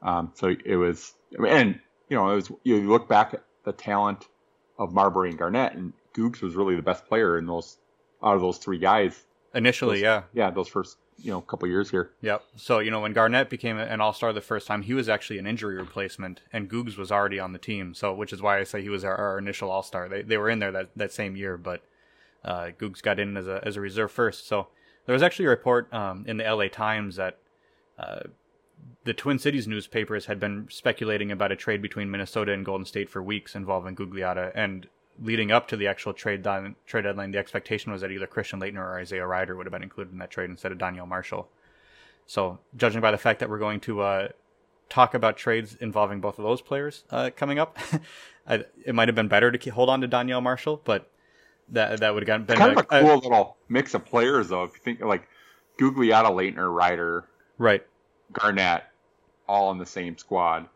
Um, 0.00 0.32
so 0.34 0.54
it 0.64 0.76
was, 0.76 1.14
I 1.38 1.42
mean, 1.42 1.52
and 1.52 1.80
you 2.08 2.16
know, 2.16 2.30
it 2.30 2.34
was. 2.34 2.52
You 2.64 2.90
look 2.90 3.08
back 3.08 3.34
at 3.34 3.44
the 3.64 3.72
talent 3.72 4.26
of 4.78 4.92
Marbury 4.92 5.30
and 5.30 5.38
Garnett, 5.38 5.74
and 5.74 5.92
Googs 6.14 6.40
was 6.40 6.54
really 6.54 6.76
the 6.76 6.82
best 6.82 7.06
player 7.06 7.38
in 7.38 7.46
those 7.46 7.76
out 8.24 8.34
of 8.34 8.40
those 8.40 8.58
three 8.58 8.78
guys. 8.78 9.22
Initially, 9.54 9.96
those, 9.96 10.02
yeah, 10.02 10.22
yeah, 10.32 10.50
those 10.50 10.68
first 10.68 10.96
you 11.18 11.30
know 11.30 11.38
a 11.38 11.42
couple 11.42 11.68
years 11.68 11.90
here. 11.90 12.10
Yep. 12.20 12.44
So 12.56 12.78
you 12.78 12.90
know 12.90 13.00
when 13.00 13.12
Garnett 13.12 13.50
became 13.50 13.78
an 13.78 14.00
All 14.00 14.12
Star 14.12 14.32
the 14.32 14.40
first 14.40 14.66
time, 14.66 14.82
he 14.82 14.94
was 14.94 15.08
actually 15.08 15.38
an 15.38 15.46
injury 15.46 15.76
replacement, 15.76 16.40
and 16.52 16.70
Googs 16.70 16.96
was 16.96 17.12
already 17.12 17.38
on 17.38 17.52
the 17.52 17.58
team. 17.58 17.94
So 17.94 18.12
which 18.14 18.32
is 18.32 18.42
why 18.42 18.58
I 18.58 18.64
say 18.64 18.82
he 18.82 18.88
was 18.88 19.04
our, 19.04 19.16
our 19.16 19.38
initial 19.38 19.70
All 19.70 19.82
Star. 19.82 20.08
They 20.08 20.22
they 20.22 20.36
were 20.36 20.50
in 20.50 20.58
there 20.58 20.72
that, 20.72 20.90
that 20.96 21.12
same 21.12 21.36
year, 21.36 21.56
but 21.56 21.82
uh, 22.44 22.70
Googs 22.78 23.02
got 23.02 23.18
in 23.18 23.36
as 23.36 23.46
a 23.46 23.60
as 23.64 23.76
a 23.76 23.80
reserve 23.80 24.10
first. 24.10 24.46
So 24.46 24.68
there 25.06 25.12
was 25.12 25.22
actually 25.22 25.46
a 25.46 25.50
report 25.50 25.92
um, 25.92 26.24
in 26.26 26.36
the 26.36 26.46
L.A. 26.46 26.68
Times 26.68 27.16
that. 27.16 27.38
Uh, 27.98 28.20
the 29.04 29.14
Twin 29.14 29.38
Cities 29.38 29.68
newspapers 29.68 30.26
had 30.26 30.40
been 30.40 30.66
speculating 30.68 31.30
about 31.30 31.52
a 31.52 31.56
trade 31.56 31.82
between 31.82 32.10
Minnesota 32.10 32.52
and 32.52 32.64
Golden 32.64 32.84
State 32.84 33.08
for 33.08 33.22
weeks 33.22 33.54
involving 33.54 33.94
Gugliotta, 33.94 34.52
and 34.54 34.88
leading 35.20 35.50
up 35.50 35.68
to 35.68 35.76
the 35.76 35.86
actual 35.86 36.12
trade 36.12 36.42
deadline, 36.42 36.76
trade 36.86 37.02
deadline, 37.02 37.30
the 37.32 37.38
expectation 37.38 37.92
was 37.92 38.00
that 38.00 38.10
either 38.10 38.26
Christian 38.26 38.60
Laettner 38.60 38.78
or 38.78 38.98
Isaiah 38.98 39.26
Rider 39.26 39.56
would 39.56 39.66
have 39.66 39.72
been 39.72 39.82
included 39.82 40.12
in 40.12 40.18
that 40.18 40.30
trade 40.30 40.50
instead 40.50 40.72
of 40.72 40.78
Donyell 40.78 41.06
Marshall. 41.06 41.48
So, 42.26 42.58
judging 42.76 43.00
by 43.00 43.10
the 43.10 43.18
fact 43.18 43.40
that 43.40 43.50
we're 43.50 43.58
going 43.58 43.80
to 43.80 44.00
uh, 44.00 44.28
talk 44.88 45.14
about 45.14 45.36
trades 45.36 45.76
involving 45.80 46.20
both 46.20 46.38
of 46.38 46.44
those 46.44 46.62
players 46.62 47.04
uh, 47.10 47.30
coming 47.34 47.58
up, 47.58 47.76
I, 48.46 48.64
it 48.84 48.94
might 48.94 49.08
have 49.08 49.14
been 49.14 49.28
better 49.28 49.50
to 49.50 49.58
keep, 49.58 49.72
hold 49.72 49.88
on 49.88 50.00
to 50.00 50.08
Donyell 50.08 50.42
Marshall, 50.42 50.80
but 50.84 51.10
that 51.70 52.00
that 52.00 52.14
would 52.14 52.26
have 52.26 52.46
been 52.46 52.56
kind 52.56 52.76
a, 52.76 52.78
of 52.80 52.86
a 52.90 53.00
cool 53.00 53.16
little 53.16 53.56
mix 53.68 53.94
of 53.94 54.04
players, 54.04 54.48
though. 54.48 54.64
If 54.64 54.72
you 54.74 54.80
think 54.82 55.00
like 55.00 55.28
Gugliotta, 55.78 56.30
Laettner, 56.30 56.72
Rider, 56.72 57.28
right, 57.58 57.84
Garnett, 58.32 58.84
all 59.48 59.70
in 59.72 59.78
the 59.78 59.86
same 59.86 60.16
squad 60.16 60.68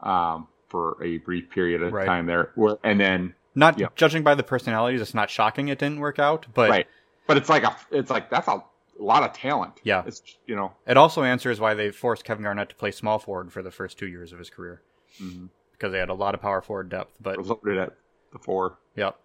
um, 0.00 0.48
for 0.68 1.02
a 1.02 1.18
brief 1.18 1.50
period 1.50 1.82
of 1.82 1.92
right. 1.92 2.06
time 2.06 2.26
there, 2.26 2.52
and 2.82 3.00
then 3.00 3.34
not 3.54 3.78
yep. 3.78 3.96
judging 3.96 4.22
by 4.22 4.34
the 4.34 4.42
personalities, 4.42 5.00
it's 5.00 5.14
not 5.14 5.30
shocking 5.30 5.68
it 5.68 5.78
didn't 5.78 6.00
work 6.00 6.18
out, 6.18 6.46
but 6.54 6.70
right. 6.70 6.86
But 7.26 7.36
it's 7.36 7.48
like 7.48 7.64
a, 7.64 7.76
it's 7.90 8.10
like 8.10 8.30
that's 8.30 8.48
a 8.48 8.62
lot 8.98 9.22
of 9.22 9.32
talent. 9.32 9.74
Yeah, 9.84 10.02
it's 10.06 10.22
you 10.46 10.56
know. 10.56 10.72
It 10.86 10.96
also 10.96 11.22
answers 11.22 11.60
why 11.60 11.74
they 11.74 11.90
forced 11.90 12.24
Kevin 12.24 12.44
Garnett 12.44 12.70
to 12.70 12.74
play 12.74 12.90
small 12.90 13.18
forward 13.18 13.52
for 13.52 13.62
the 13.62 13.70
first 13.70 13.98
two 13.98 14.08
years 14.08 14.32
of 14.32 14.38
his 14.38 14.50
career, 14.50 14.82
mm-hmm. 15.22 15.46
because 15.72 15.92
they 15.92 15.98
had 15.98 16.08
a 16.08 16.14
lot 16.14 16.34
of 16.34 16.40
power 16.40 16.60
forward 16.60 16.88
depth. 16.88 17.12
But 17.20 17.38
was 17.38 17.48
loaded 17.48 17.78
at 17.78 17.92
the 18.32 18.38
four. 18.38 18.78
Yep. 18.96 19.16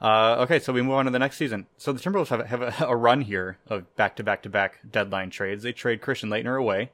Uh, 0.00 0.36
okay, 0.40 0.58
so 0.58 0.72
we 0.72 0.82
move 0.82 0.94
on 0.94 1.04
to 1.04 1.12
the 1.12 1.18
next 1.18 1.36
season. 1.36 1.66
So 1.78 1.92
the 1.92 2.00
Timberwolves 2.00 2.28
have, 2.28 2.44
have 2.46 2.62
a, 2.62 2.74
a 2.88 2.96
run 2.96 3.20
here 3.20 3.58
of 3.68 3.94
back 3.96 4.16
to 4.16 4.24
back 4.24 4.42
to 4.42 4.48
back 4.48 4.80
deadline 4.90 5.30
trades. 5.30 5.62
They 5.62 5.72
trade 5.72 6.00
Christian 6.00 6.28
Laettner 6.28 6.58
away 6.58 6.90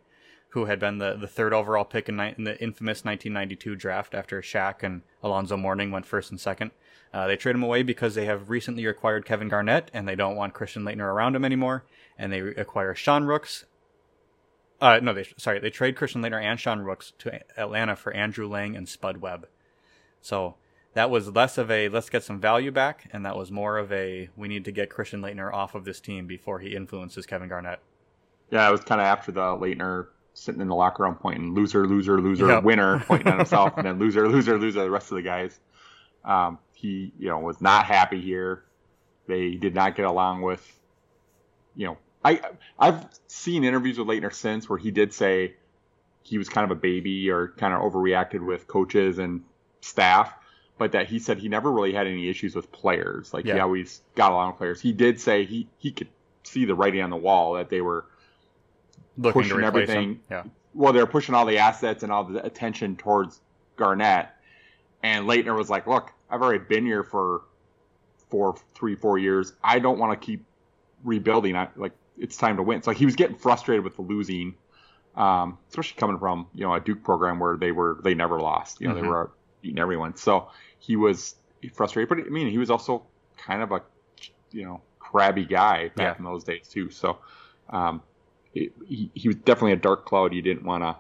who 0.59 0.65
had 0.65 0.81
been 0.81 0.99
the, 0.99 1.15
the 1.15 1.29
third 1.29 1.53
overall 1.53 1.85
pick 1.85 2.09
in, 2.09 2.17
ni- 2.17 2.35
in 2.37 2.45
the 2.45 2.61
infamous 2.61 3.05
1992 3.05 3.77
draft 3.77 4.15
after 4.15 4.43
Shaq 4.43 4.83
and 4.83 5.03
Alonzo 5.23 5.57
Mourning 5.57 5.93
went 5.93 6.05
first 6.05 6.31
and 6.31 6.41
second. 6.41 6.73
Uh, 7.15 7.27
they 7.27 7.37
trade 7.37 7.55
him 7.55 7.63
away 7.63 7.83
because 7.83 8.15
they 8.15 8.27
have 8.27 8.51
recently 8.51 8.85
acquired 8.85 9.25
Kevin 9.25 9.49
Garnett 9.49 9.91
and 9.95 10.07
they 10.07 10.17
don't 10.17 10.37
want 10.37 10.55
Christian 10.55 10.83
Laettner 10.83 11.13
around 11.13 11.37
him 11.37 11.45
anymore. 11.45 11.85
And 12.19 12.33
they 12.33 12.41
acquire 12.41 12.95
Sean 12.95 13.25
Rooks. 13.25 13.67
Uh, 14.81 14.99
no, 15.01 15.13
they 15.15 15.27
sorry, 15.37 15.61
they 15.61 15.71
trade 15.71 15.97
Christian 15.97 16.23
Laettner 16.23 16.43
and 16.43 16.59
Sean 16.59 16.81
Rooks 16.81 17.13
to 17.19 17.41
Atlanta 17.57 17.97
for 17.97 18.13
Andrew 18.13 18.49
Lang 18.49 18.77
and 18.77 18.89
Spud 18.89 19.19
Webb. 19.19 19.49
So 20.21 20.57
that 20.95 21.11
was 21.11 21.29
less 21.29 21.59
of 21.59 21.71
a 21.71 21.89
let's 21.89 22.11
get 22.11 22.25
some 22.25 22.41
value 22.41 22.71
back, 22.71 23.09
and 23.13 23.25
that 23.25 23.37
was 23.37 23.51
more 23.51 23.79
of 23.79 23.93
a 23.93 24.29
we 24.37 24.49
need 24.49 24.65
to 24.65 24.73
get 24.73 24.91
Christian 24.91 25.23
Laettner 25.23 25.53
off 25.53 25.75
of 25.75 25.85
this 25.85 26.01
team 26.01 26.27
before 26.27 26.59
he 26.59 26.77
influences 26.77 27.27
Kevin 27.27 27.49
Garnett. 27.49 27.81
Yeah, 28.51 28.69
it 28.69 28.73
was 28.73 28.83
kind 28.83 29.01
of 29.01 29.07
after 29.07 29.33
the 29.33 29.41
Laettner 29.41 30.09
sitting 30.39 30.61
in 30.61 30.69
the 30.69 30.75
locker 30.75 31.03
room 31.03 31.17
pointing 31.17 31.55
loser, 31.55 31.87
loser, 31.87 32.21
loser, 32.21 32.49
yep. 32.49 32.63
winner, 32.63 33.01
pointing 33.01 33.29
at 33.29 33.39
himself, 33.39 33.77
and 33.77 33.87
then 33.87 33.99
loser, 34.01 34.29
loser, 34.29 34.59
loser, 34.59 34.83
the 34.83 34.91
rest 34.91 35.11
of 35.11 35.17
the 35.17 35.23
guys. 35.23 35.59
Um, 36.25 36.59
he, 36.73 37.13
you 37.19 37.29
know, 37.29 37.39
was 37.41 37.61
not 37.61 37.85
happy 37.85 38.21
here. 38.21 38.65
They 39.27 39.55
did 39.55 39.75
not 39.75 39.97
get 39.97 40.07
along 40.07 40.43
with, 40.43 40.65
you 41.75 41.87
know, 41.87 41.99
I 42.25 42.41
I've 42.79 43.05
seen 43.27 43.65
interviews 43.65 43.99
with 43.99 44.09
Laettner 44.09 44.33
since 44.33 44.69
where 44.69 44.79
he 44.79 44.91
did 44.91 45.13
say 45.13 45.55
he 46.23 46.39
was 46.39 46.49
kind 46.49 46.71
of 46.71 46.77
a 46.77 46.81
baby 46.81 47.31
or 47.31 47.49
kind 47.49 47.75
of 47.75 47.81
overreacted 47.81 48.45
with 48.45 48.67
coaches 48.67 49.19
and 49.19 49.43
staff, 49.81 50.35
but 50.77 50.93
that 50.93 51.09
he 51.09 51.19
said 51.19 51.39
he 51.39 51.49
never 51.49 51.71
really 51.71 51.93
had 51.93 52.07
any 52.07 52.29
issues 52.29 52.55
with 52.55 52.71
players. 52.73 53.33
Like 53.33 53.45
yeah. 53.45 53.55
he 53.55 53.61
always 53.61 54.03
got 54.15 54.33
along 54.33 54.51
with 54.51 54.59
players. 54.59 54.81
He 54.81 54.93
did 54.93 55.21
say 55.21 55.45
he 55.45 55.69
he 55.79 55.91
could 55.93 56.09
see 56.43 56.65
the 56.65 56.75
writing 56.75 57.03
on 57.03 57.11
the 57.11 57.17
wall 57.17 57.55
that 57.55 57.71
they 57.71 57.81
were 57.81 58.07
Looking 59.19 59.43
pushing 59.43 59.63
everything. 59.63 60.21
Yeah. 60.31 60.45
Well, 60.75 60.93
they're 60.93 61.07
pushing 61.07 61.35
all 61.35 61.45
the 61.45 61.59
assets 61.59 62.05
and 62.05 62.13
all 62.13 62.25
the 62.25 62.45
attention 62.45 62.97
towards 62.97 63.41
Garnett, 63.77 64.29
and 65.03 65.27
Laettner 65.27 65.57
was 65.57 65.69
like, 65.69 65.87
"Look, 65.89 66.13
I've 66.31 66.41
already 66.41 66.65
been 66.65 66.87
here 66.87 67.03
for 67.03 67.43
four, 68.31 68.57
three, 68.75 68.95
four 68.95 69.19
years. 69.19 69.55
I 69.63 69.81
don't 69.81 69.99
want 69.99 70.19
to 70.19 70.25
keep 70.25 70.45
rebuilding. 71.03 71.57
I 71.57 71.69
like 71.75 71.93
it's 72.17 72.37
time 72.37 72.57
to 72.59 72.63
win." 72.63 72.83
So 72.83 72.93
he 72.93 73.07
was 73.07 73.17
getting 73.17 73.37
frustrated 73.37 73.83
with 73.83 73.97
the 73.97 74.03
losing, 74.03 74.55
um, 75.17 75.59
especially 75.69 75.99
coming 75.99 76.19
from 76.19 76.47
you 76.55 76.65
know 76.65 76.75
a 76.75 76.81
Duke 76.81 77.03
program 77.03 77.41
where 77.41 77.57
they 77.57 77.73
were 77.73 77.99
they 78.05 78.15
never 78.15 78.41
lost. 78.41 78.81
You 78.81 78.89
know, 78.89 78.95
mm-hmm. 78.95 79.03
they 79.03 79.09
were 79.09 79.33
beating 79.63 79.81
everyone. 79.81 80.17
So 80.17 80.49
he 80.79 80.95
was 80.95 81.35
frustrated, 81.75 82.09
but 82.09 82.19
I 82.19 82.31
mean, 82.31 82.49
he 82.49 82.59
was 82.59 82.71
also 82.71 83.05
kind 83.37 83.63
of 83.63 83.73
a 83.73 83.83
you 84.53 84.65
know 84.65 84.81
crabby 85.01 85.45
guy 85.45 85.89
back 85.89 86.15
yeah. 86.15 86.19
in 86.19 86.25
those 86.25 86.45
days 86.45 86.69
too. 86.69 86.91
So 86.91 87.19
um, 87.71 88.03
he, 88.87 89.11
he 89.15 89.29
was 89.29 89.37
definitely 89.37 89.73
a 89.73 89.77
dark 89.77 90.05
cloud 90.07 90.33
you 90.33 90.43
didn't 90.43 90.65
want 90.65 90.83
to 90.83 90.97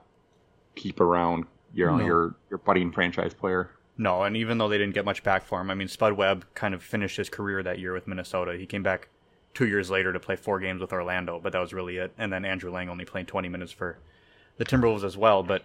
keep 0.81 1.01
around 1.01 1.44
you 1.75 1.85
know 1.87 1.97
No. 1.97 2.05
your 2.07 2.35
your 2.51 2.59
budding 2.59 2.92
franchise 2.92 3.35
player. 3.35 3.71
No, 4.01 4.23
and 4.23 4.37
even 4.37 4.59
though 4.59 4.68
they 4.68 4.79
didn't 4.79 4.94
get 4.94 5.05
much 5.05 5.25
back 5.25 5.44
for 5.44 5.61
him, 5.61 5.71
I 5.71 5.75
mean, 5.75 5.88
Spud 5.88 6.12
Webb 6.12 6.44
kind 6.55 6.73
of 6.73 6.85
finished 6.85 7.16
his 7.16 7.29
career 7.29 7.64
that 7.64 7.81
year 7.81 7.92
with 7.92 8.07
Minnesota. 8.07 8.57
He 8.57 8.64
came 8.64 8.85
back 8.85 9.09
two 9.55 9.66
years 9.66 9.90
later 9.90 10.12
to 10.12 10.21
play 10.21 10.37
four 10.37 10.61
games 10.61 10.81
with 10.81 10.92
Orlando, 10.92 11.40
but 11.42 11.53
that 11.53 11.59
was 11.59 11.75
really 11.75 11.97
it. 11.97 12.12
And 12.16 12.33
then 12.33 12.44
Andrew 12.44 12.71
Lang 12.71 12.88
only 12.88 13.05
played 13.05 13.27
20 13.27 13.49
minutes 13.49 13.73
for 13.73 13.99
the 14.57 14.64
Timberwolves 14.64 15.03
as 15.03 15.16
well. 15.16 15.42
But 15.42 15.64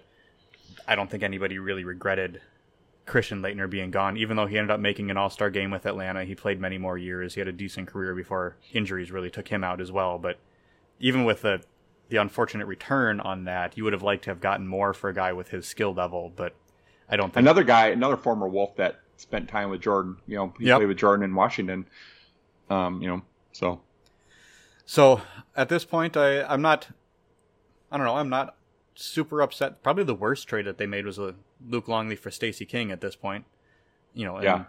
I 0.87 0.95
don't 0.95 1.11
think 1.11 1.21
anybody 1.21 1.59
really 1.59 1.83
regretted 1.83 2.41
Christian 3.05 3.41
Laettner 3.43 3.69
being 3.69 3.91
gone, 3.91 4.17
even 4.17 4.35
though 4.35 4.47
he 4.47 4.57
ended 4.57 4.71
up 4.71 4.79
making 4.79 5.11
an 5.11 5.17
All 5.17 5.29
Star 5.29 5.51
game 5.51 5.69
with 5.69 5.85
Atlanta. 5.85 6.23
He 6.25 6.33
played 6.33 6.59
many 6.59 6.79
more 6.79 6.97
years. 6.97 7.35
He 7.35 7.39
had 7.39 7.47
a 7.47 7.51
decent 7.53 7.87
career 7.87 8.15
before 8.15 8.55
injuries 8.71 9.11
really 9.11 9.29
took 9.29 9.49
him 9.49 9.63
out 9.63 9.79
as 9.79 9.91
well. 9.91 10.17
But 10.17 10.39
even 10.99 11.23
with 11.23 11.43
the 11.43 11.61
the 12.13 12.21
unfortunate 12.21 12.67
return 12.67 13.19
on 13.19 13.45
that, 13.45 13.75
you 13.75 13.83
would 13.83 13.91
have 13.93 14.03
liked 14.03 14.23
to 14.25 14.29
have 14.29 14.39
gotten 14.39 14.67
more 14.67 14.93
for 14.93 15.09
a 15.09 15.13
guy 15.15 15.33
with 15.33 15.49
his 15.49 15.67
skill 15.67 15.93
level. 15.95 16.31
But 16.35 16.53
I 17.09 17.15
don't 17.15 17.33
think 17.33 17.41
Another 17.43 17.63
guy, 17.63 17.87
another 17.87 18.17
former 18.17 18.47
Wolf 18.47 18.75
that 18.75 18.99
spent 19.17 19.49
time 19.49 19.71
with 19.71 19.81
Jordan. 19.81 20.17
You 20.27 20.35
know, 20.35 20.53
he 20.59 20.65
Yep. 20.67 20.77
played 20.77 20.87
with 20.89 20.97
Jordan 20.97 21.23
in 21.23 21.33
Washington. 21.33 21.87
Um, 22.69 23.01
you 23.01 23.07
know, 23.07 23.23
so 23.51 23.81
So 24.85 25.21
at 25.55 25.69
this 25.69 25.85
point, 25.85 26.15
I 26.15 26.43
I'm 26.43 26.61
not, 26.61 26.87
I 27.91 27.97
don't 27.97 28.05
know, 28.05 28.15
I'm 28.15 28.29
not 28.29 28.57
super 28.93 29.41
upset. 29.41 29.81
Probably 29.81 30.03
the 30.03 30.13
worst 30.13 30.47
trade 30.47 30.65
that 30.65 30.77
they 30.77 30.85
made 30.85 31.05
was 31.07 31.17
a 31.17 31.33
Luke 31.67 31.87
Longley 31.87 32.15
for 32.15 32.29
Stacey 32.29 32.65
King 32.65 32.91
at 32.91 33.01
this 33.01 33.15
point. 33.15 33.45
You 34.13 34.25
know, 34.25 34.35
and 34.35 34.43
Yeah. 34.43 34.63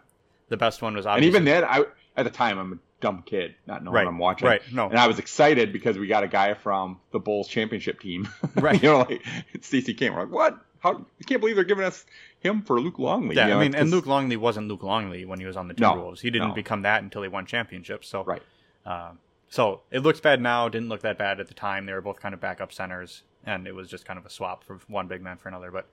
The 0.49 0.57
best 0.57 0.81
one 0.81 0.95
was 0.95 1.05
obviously. 1.05 1.37
and 1.39 1.47
even 1.49 1.63
then, 1.63 1.65
I 1.65 1.85
at 2.17 2.25
the 2.25 2.31
time 2.31 2.59
I'm 2.59 2.81
dumb 3.05 3.23
kid, 3.27 3.55
not 3.67 3.85
knowing 3.85 3.95
right. 3.95 4.05
what 4.07 4.11
I'm 4.13 4.19
watching. 4.19 4.49
Right. 4.49 4.63
No. 4.73 4.89
And 4.89 4.99
I 4.99 5.07
was 5.07 5.19
excited 5.19 5.75
because 5.75 5.99
we 5.99 6.07
got 6.07 6.25
a 6.25 6.27
guy 6.27 6.55
from 6.55 6.99
the 7.13 7.19
Bulls 7.19 7.49
championship 7.49 8.01
team. 8.01 8.29
Right. 8.57 8.83
you 8.83 8.89
know, 8.89 8.99
like 9.01 9.23
Stacey 9.61 9.93
King. 9.93 10.15
We're 10.15 10.21
like, 10.21 10.33
what? 10.33 10.59
How? 10.79 11.05
I 11.21 11.25
can't 11.25 11.41
believe 11.41 11.57
they're 11.57 11.65
giving 11.65 11.85
us 11.85 12.07
him 12.41 12.63
for 12.63 12.81
Luke 12.81 12.99
Longley. 12.99 13.37
yeah, 13.37 13.45
you 13.49 13.51
know, 13.55 13.61
I 13.61 13.63
mean, 13.63 13.75
and 13.75 13.91
Luke 13.91 14.07
Longley 14.07 14.37
wasn't 14.39 14.69
Luke 14.69 14.83
Longley 14.83 15.27
when 15.27 15.39
he 15.39 15.45
was 15.45 15.57
on 15.57 15.69
the 15.69 15.75
No, 15.77 15.93
Timberwolves. 15.93 16.21
he 16.21 16.31
didn't 16.31 16.49
no. 16.49 16.55
become 16.55 16.83
that 16.83 17.03
until 17.03 17.21
he 17.23 17.29
won 17.29 17.45
championships. 17.45 18.09
So 18.09 18.25
Right. 18.25 18.43
Um, 18.87 19.19
so 19.51 19.83
it 19.91 20.01
looks 20.01 20.21
bad 20.21 20.41
now. 20.41 20.69
Didn't 20.71 20.89
look 20.89 21.03
that 21.03 21.19
bad 21.19 21.41
at 21.41 21.49
the 21.49 21.55
time. 21.55 21.85
They 21.85 21.93
were 21.93 22.01
both 22.01 22.21
kind 22.21 22.33
of 22.35 22.41
backup 22.41 22.73
centers, 22.73 23.23
and 23.45 23.67
it 23.67 23.75
was 23.75 23.91
just 23.91 24.07
kind 24.07 24.19
of 24.19 24.25
a 24.25 24.31
swap 24.31 24.65
from 24.65 24.81
one 24.89 25.09
big 25.09 25.21
man 25.21 25.37
for 25.37 25.49
another. 25.49 25.71
But 25.71 25.87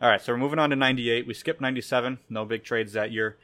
all 0.00 0.08
right, 0.10 0.20
so 0.20 0.32
we're 0.32 0.38
moving 0.38 0.58
on 0.58 0.70
to 0.70 0.76
'98. 0.76 1.26
We 1.26 1.34
skipped 1.34 1.60
'97. 1.60 2.18
No 2.28 2.44
big 2.44 2.64
trades 2.64 2.92
that 2.94 3.12
year. 3.12 3.36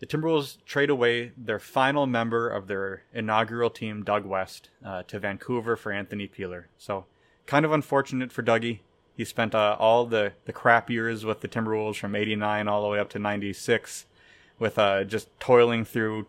The 0.00 0.06
Timberwolves 0.06 0.58
trade 0.64 0.90
away 0.90 1.32
their 1.36 1.58
final 1.58 2.06
member 2.06 2.48
of 2.48 2.68
their 2.68 3.02
inaugural 3.12 3.70
team, 3.70 4.04
Doug 4.04 4.24
West, 4.24 4.70
uh, 4.84 5.02
to 5.04 5.18
Vancouver 5.18 5.76
for 5.76 5.90
Anthony 5.90 6.28
Peeler. 6.28 6.68
So 6.78 7.06
kind 7.46 7.64
of 7.64 7.72
unfortunate 7.72 8.30
for 8.30 8.42
Dougie. 8.42 8.80
He 9.16 9.24
spent 9.24 9.54
uh, 9.54 9.76
all 9.80 10.06
the, 10.06 10.34
the 10.44 10.52
crap 10.52 10.88
years 10.88 11.24
with 11.24 11.40
the 11.40 11.48
Timberwolves 11.48 11.96
from 11.96 12.14
89 12.14 12.68
all 12.68 12.82
the 12.82 12.88
way 12.88 13.00
up 13.00 13.10
to 13.10 13.18
96 13.18 14.06
with 14.60 14.78
uh, 14.78 15.02
just 15.02 15.28
toiling 15.40 15.84
through 15.84 16.26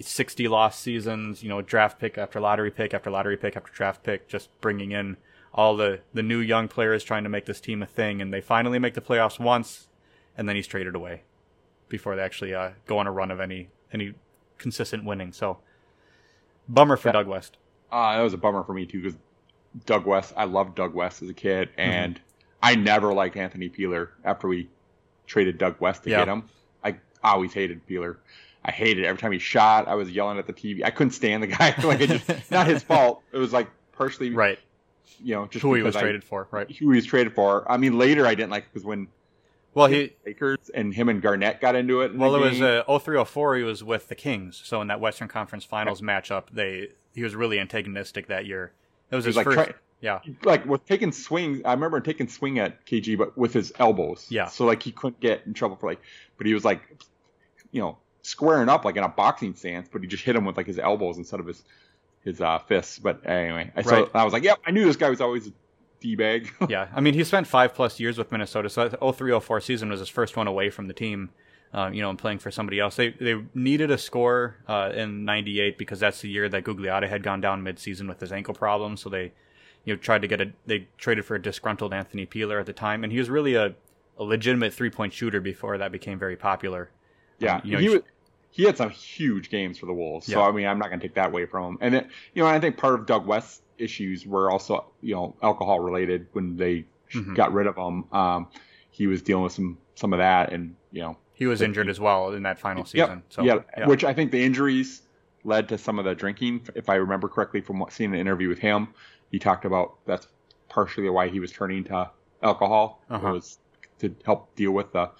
60 0.00 0.46
lost 0.46 0.80
seasons, 0.80 1.42
you 1.42 1.48
know, 1.48 1.60
draft 1.60 1.98
pick 1.98 2.16
after 2.16 2.38
lottery 2.38 2.70
pick 2.70 2.94
after 2.94 3.10
lottery 3.10 3.36
pick 3.36 3.56
after 3.56 3.72
draft 3.72 4.04
pick, 4.04 4.28
just 4.28 4.48
bringing 4.60 4.92
in 4.92 5.16
all 5.52 5.76
the, 5.76 5.98
the 6.14 6.22
new 6.22 6.38
young 6.38 6.68
players 6.68 7.02
trying 7.02 7.24
to 7.24 7.28
make 7.28 7.46
this 7.46 7.60
team 7.60 7.82
a 7.82 7.86
thing. 7.86 8.22
And 8.22 8.32
they 8.32 8.40
finally 8.40 8.78
make 8.78 8.94
the 8.94 9.00
playoffs 9.00 9.40
once, 9.40 9.88
and 10.36 10.48
then 10.48 10.54
he's 10.54 10.68
traded 10.68 10.94
away 10.94 11.22
before 11.88 12.16
they 12.16 12.22
actually 12.22 12.54
uh, 12.54 12.70
go 12.86 12.98
on 12.98 13.06
a 13.06 13.12
run 13.12 13.30
of 13.30 13.40
any 13.40 13.68
any 13.92 14.14
consistent 14.58 15.04
winning. 15.04 15.32
So, 15.32 15.58
bummer 16.68 16.96
for 16.96 17.08
Yeah. 17.08 17.12
Doug 17.12 17.26
West. 17.28 17.56
Uh, 17.90 18.16
that 18.16 18.22
was 18.22 18.34
a 18.34 18.38
bummer 18.38 18.62
for 18.64 18.74
me 18.74 18.86
too 18.86 19.00
because 19.02 19.18
Doug 19.86 20.06
West. 20.06 20.32
I 20.36 20.44
loved 20.44 20.74
Doug 20.74 20.94
West 20.94 21.22
as 21.22 21.28
a 21.28 21.34
kid, 21.34 21.68
Mm-hmm. 21.70 21.80
and 21.80 22.20
I 22.62 22.74
never 22.74 23.12
liked 23.14 23.36
Anthony 23.36 23.68
Peeler 23.68 24.10
after 24.24 24.48
we 24.48 24.68
traded 25.26 25.58
Doug 25.58 25.80
West 25.80 26.04
to 26.04 26.10
Yeah. 26.10 26.18
get 26.20 26.28
him. 26.28 26.44
I 26.84 26.96
always 27.22 27.52
hated 27.52 27.86
Peeler. 27.86 28.18
I 28.64 28.70
hated 28.72 29.04
it 29.04 29.06
every 29.06 29.20
time 29.20 29.32
he 29.32 29.38
shot. 29.38 29.86
I 29.88 29.94
was 29.94 30.10
yelling 30.10 30.38
at 30.38 30.46
the 30.46 30.52
TV. 30.52 30.84
I 30.84 30.90
couldn't 30.90 31.12
stand 31.12 31.42
the 31.42 31.46
guy. 31.58 31.74
like 31.82 32.00
it 32.00 32.08
just 32.10 32.50
not 32.50 32.66
his 32.66 32.82
fault. 32.82 33.22
It 33.32 33.38
was 33.38 33.52
like 33.52 33.68
partially, 33.92 34.30
Right. 34.30 34.58
you 35.22 35.34
know, 35.34 35.46
just 35.46 35.62
Who 35.62 35.74
he 35.74 35.82
was 35.82 35.96
I- 35.96 36.00
traded 36.00 36.24
for. 36.24 36.48
Right. 36.50 36.70
Who 36.76 36.90
he 36.90 36.96
was 36.96 37.06
traded 37.06 37.34
for. 37.34 37.70
I 37.70 37.76
mean, 37.76 37.96
later 37.98 38.26
I 38.26 38.34
didn't 38.34 38.50
like 38.50 38.64
it 38.64 38.68
because 38.72 38.84
when 38.84 39.08
Well, 39.78 39.86
he 39.86 40.12
Lakers 40.26 40.70
and 40.74 40.92
him 40.92 41.08
and 41.08 41.22
Garnett 41.22 41.60
got 41.60 41.76
into 41.76 42.00
it. 42.00 42.12
in 42.12 42.18
Well, 42.18 42.34
it 42.34 42.40
was 42.40 42.60
uh, 42.60 42.82
0304 42.86 43.56
He 43.56 43.62
was 43.62 43.84
with 43.84 44.08
the 44.08 44.14
Kings, 44.14 44.60
so 44.64 44.80
in 44.80 44.88
that 44.88 45.00
Western 45.00 45.28
Conference 45.28 45.64
Finals 45.64 46.00
matchup, 46.00 46.44
they 46.52 46.88
he 47.14 47.22
was 47.22 47.34
really 47.34 47.60
antagonistic 47.60 48.26
that 48.26 48.44
year. 48.44 48.72
It 49.10 49.16
was 49.16 49.24
his 49.24 49.36
like, 49.36 49.44
first. 49.44 49.54
try- 49.54 49.74
yeah, 50.00 50.20
like 50.44 50.64
with 50.66 50.84
taking 50.86 51.12
swings. 51.12 51.62
I 51.64 51.72
remember 51.72 52.00
taking 52.00 52.28
swing 52.28 52.58
at 52.58 52.86
KG, 52.86 53.18
but 53.18 53.36
with 53.36 53.52
his 53.52 53.72
elbows. 53.78 54.26
Yeah. 54.30 54.46
So 54.46 54.64
like 54.64 54.82
he 54.82 54.92
couldn't 54.92 55.20
get 55.20 55.42
in 55.46 55.54
trouble 55.54 55.76
for 55.76 55.88
like, 55.88 56.00
but 56.36 56.46
he 56.46 56.54
was 56.54 56.64
like, 56.64 56.82
you 57.72 57.80
know, 57.80 57.98
squaring 58.22 58.68
up 58.68 58.84
like 58.84 58.96
in 58.96 59.02
a 59.02 59.08
boxing 59.08 59.54
stance, 59.54 59.88
but 59.90 60.02
he 60.02 60.06
just 60.06 60.22
hit 60.22 60.36
him 60.36 60.44
with 60.44 60.56
like 60.56 60.66
his 60.66 60.78
elbows 60.78 61.18
instead 61.18 61.40
of 61.40 61.46
his 61.46 61.62
his 62.22 62.40
uh, 62.40 62.58
fists. 62.60 62.98
But 62.98 63.26
anyway, 63.26 63.72
I 63.74 63.82
so 63.82 64.10
I 64.14 64.24
was 64.24 64.32
like, 64.32 64.44
yep, 64.44 64.58
I 64.64 64.70
knew 64.70 64.84
this 64.84 64.96
guy 64.96 65.10
was 65.10 65.20
always 65.20 65.50
a 65.98 66.02
d 66.02 66.16
bag. 66.16 66.52
yeah. 66.68 66.88
I 66.94 67.00
mean, 67.00 67.14
he 67.14 67.24
spent 67.24 67.46
five 67.46 67.74
plus 67.74 67.98
years 68.00 68.18
with 68.18 68.32
Minnesota, 68.32 68.68
so 68.68 68.88
that 68.88 68.98
0304 69.00 69.60
season 69.60 69.90
was 69.90 70.00
his 70.00 70.08
first 70.08 70.36
one 70.36 70.46
away 70.46 70.70
from 70.70 70.88
the 70.88 70.94
team. 70.94 71.30
Uh, 71.70 71.90
you 71.92 72.00
know, 72.00 72.08
and 72.08 72.18
playing 72.18 72.38
for 72.38 72.50
somebody 72.50 72.80
else. 72.80 72.96
They 72.96 73.10
they 73.10 73.34
needed 73.54 73.90
a 73.90 73.98
score 73.98 74.56
uh, 74.66 74.90
in 74.94 75.26
'98 75.26 75.76
because 75.76 76.00
that's 76.00 76.22
the 76.22 76.28
year 76.30 76.48
that 76.48 76.64
Gugliotta 76.64 77.06
had 77.06 77.22
gone 77.22 77.42
down 77.42 77.62
midseason 77.62 78.08
with 78.08 78.20
his 78.20 78.32
ankle 78.32 78.54
problem. 78.54 78.96
So 78.96 79.10
they, 79.10 79.32
you 79.84 79.92
know, 79.92 79.96
tried 79.96 80.22
to 80.22 80.28
get 80.28 80.40
a. 80.40 80.50
They 80.64 80.88
traded 80.96 81.26
for 81.26 81.34
a 81.34 81.42
disgruntled 81.42 81.92
Anthony 81.92 82.24
Peeler 82.24 82.58
at 82.58 82.64
the 82.64 82.72
time, 82.72 83.04
and 83.04 83.12
he 83.12 83.18
was 83.18 83.28
really 83.28 83.54
a, 83.54 83.74
a 84.18 84.24
legitimate 84.24 84.72
three 84.72 84.88
point 84.88 85.12
shooter 85.12 85.42
before 85.42 85.76
that 85.76 85.92
became 85.92 86.18
very 86.18 86.36
popular. 86.36 86.88
yeah, 87.38 87.56
Um, 87.56 87.62
you 87.64 87.72
know, 87.72 87.80
he 87.80 87.88
was. 87.90 88.00
He 88.50 88.64
had 88.64 88.78
some 88.78 88.88
huge 88.88 89.50
games 89.50 89.76
for 89.78 89.84
the 89.84 89.92
Wolves, 89.92 90.24
so 90.26 90.40
Yeah. 90.40 90.48
I 90.48 90.52
mean, 90.52 90.66
I'm 90.66 90.78
not 90.78 90.88
going 90.88 91.00
to 91.00 91.06
take 91.06 91.14
that 91.16 91.28
away 91.28 91.44
from 91.44 91.64
him. 91.74 91.78
And 91.82 91.92
then, 91.92 92.08
you 92.32 92.42
know, 92.42 92.48
I 92.48 92.58
think 92.58 92.78
part 92.78 92.94
of 92.94 93.04
Doug 93.04 93.26
West's 93.26 93.60
issues 93.78 94.26
were 94.26 94.50
also, 94.50 94.84
you 95.00 95.14
know, 95.14 95.34
alcohol 95.42 95.80
related 95.80 96.26
when 96.32 96.56
they 96.56 96.84
Mhm. 97.12 97.34
got 97.34 97.52
rid 97.52 97.66
of 97.66 97.76
him. 97.76 98.04
Um, 98.12 98.48
he 98.90 99.06
was 99.06 99.22
dealing 99.22 99.44
with 99.44 99.52
some 99.52 99.78
some 99.94 100.12
of 100.12 100.18
that, 100.18 100.52
and 100.52 100.74
you 100.92 101.02
know, 101.02 101.16
He 101.32 101.46
was 101.46 101.62
injured 101.62 101.88
as 101.88 101.98
well 102.00 102.32
in 102.32 102.42
that 102.42 102.58
final 102.58 102.84
season. 102.84 103.22
So 103.28 103.42
yeah, 103.42 103.60
yeah. 103.76 103.86
which 103.86 104.04
I 104.04 104.12
think 104.12 104.30
the 104.32 104.42
injuries 104.44 105.02
led 105.44 105.68
to 105.70 105.78
some 105.78 105.98
of 105.98 106.04
the 106.04 106.14
drinking. 106.14 106.66
If 106.74 106.88
I 106.88 106.96
remember 106.96 107.28
correctly 107.28 107.60
from 107.60 107.78
what, 107.78 107.92
seeing 107.92 108.10
the 108.10 108.18
interview 108.18 108.48
with 108.48 108.58
him, 108.58 108.88
he 109.30 109.38
talked 109.38 109.64
about 109.64 110.04
that's 110.06 110.26
partially 110.68 111.08
why 111.08 111.28
he 111.28 111.40
was 111.40 111.50
turning 111.52 111.84
to 111.84 112.10
alcohol 112.42 113.02
Uh-huh. 113.08 113.32
was 113.32 113.58
to 114.00 114.14
help 114.24 114.54
deal 114.56 114.72
with 114.72 114.92
the 114.92 115.10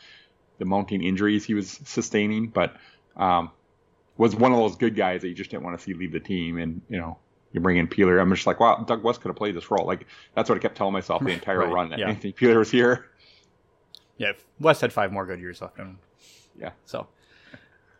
the 0.58 0.64
mounting 0.64 1.02
injuries 1.02 1.44
he 1.44 1.54
was 1.54 1.70
sustaining. 1.84 2.48
But 2.48 2.76
um, 3.16 3.50
was 4.16 4.34
one 4.34 4.52
of 4.52 4.58
those 4.58 4.76
good 4.76 4.96
guys 4.96 5.22
that 5.22 5.28
you 5.28 5.34
just 5.34 5.50
didn't 5.50 5.62
want 5.62 5.78
to 5.78 5.82
see 5.84 5.94
leave 5.94 6.12
the 6.12 6.20
team, 6.20 6.58
and 6.58 6.82
you 6.88 6.98
know. 6.98 7.18
You 7.52 7.61
bring 7.61 7.78
in 7.78 7.87
Peeler. 7.88 8.18
I'm 8.18 8.32
just 8.34 8.46
like, 8.46 8.61
wow, 8.61 8.84
Doug 8.87 9.02
West 9.02 9.20
could 9.22 9.28
have 9.28 9.37
played 9.37 9.54
this 9.56 9.70
role. 9.70 9.87
Like 9.87 10.06
that's 10.34 10.48
what 10.48 10.56
I 10.56 10.61
kept 10.61 10.76
telling 10.76 10.92
myself 10.92 11.22
the 11.22 11.30
entire 11.32 11.61
Right, 11.61 11.72
run 11.72 11.88
that 11.90 11.98
yeah. 11.98 12.08
Anthony 12.08 12.32
Peeler 12.32 12.58
was 12.58 12.70
here. 12.70 13.06
yeah, 14.18 14.32
West 14.61 14.80
had 14.82 14.92
five 14.92 15.12
more 15.12 15.24
good 15.26 15.40
years 15.40 15.62
left 15.62 15.78
in 15.78 15.84
him. 15.87 15.98
Yeah. 16.61 16.72
So, 16.84 17.06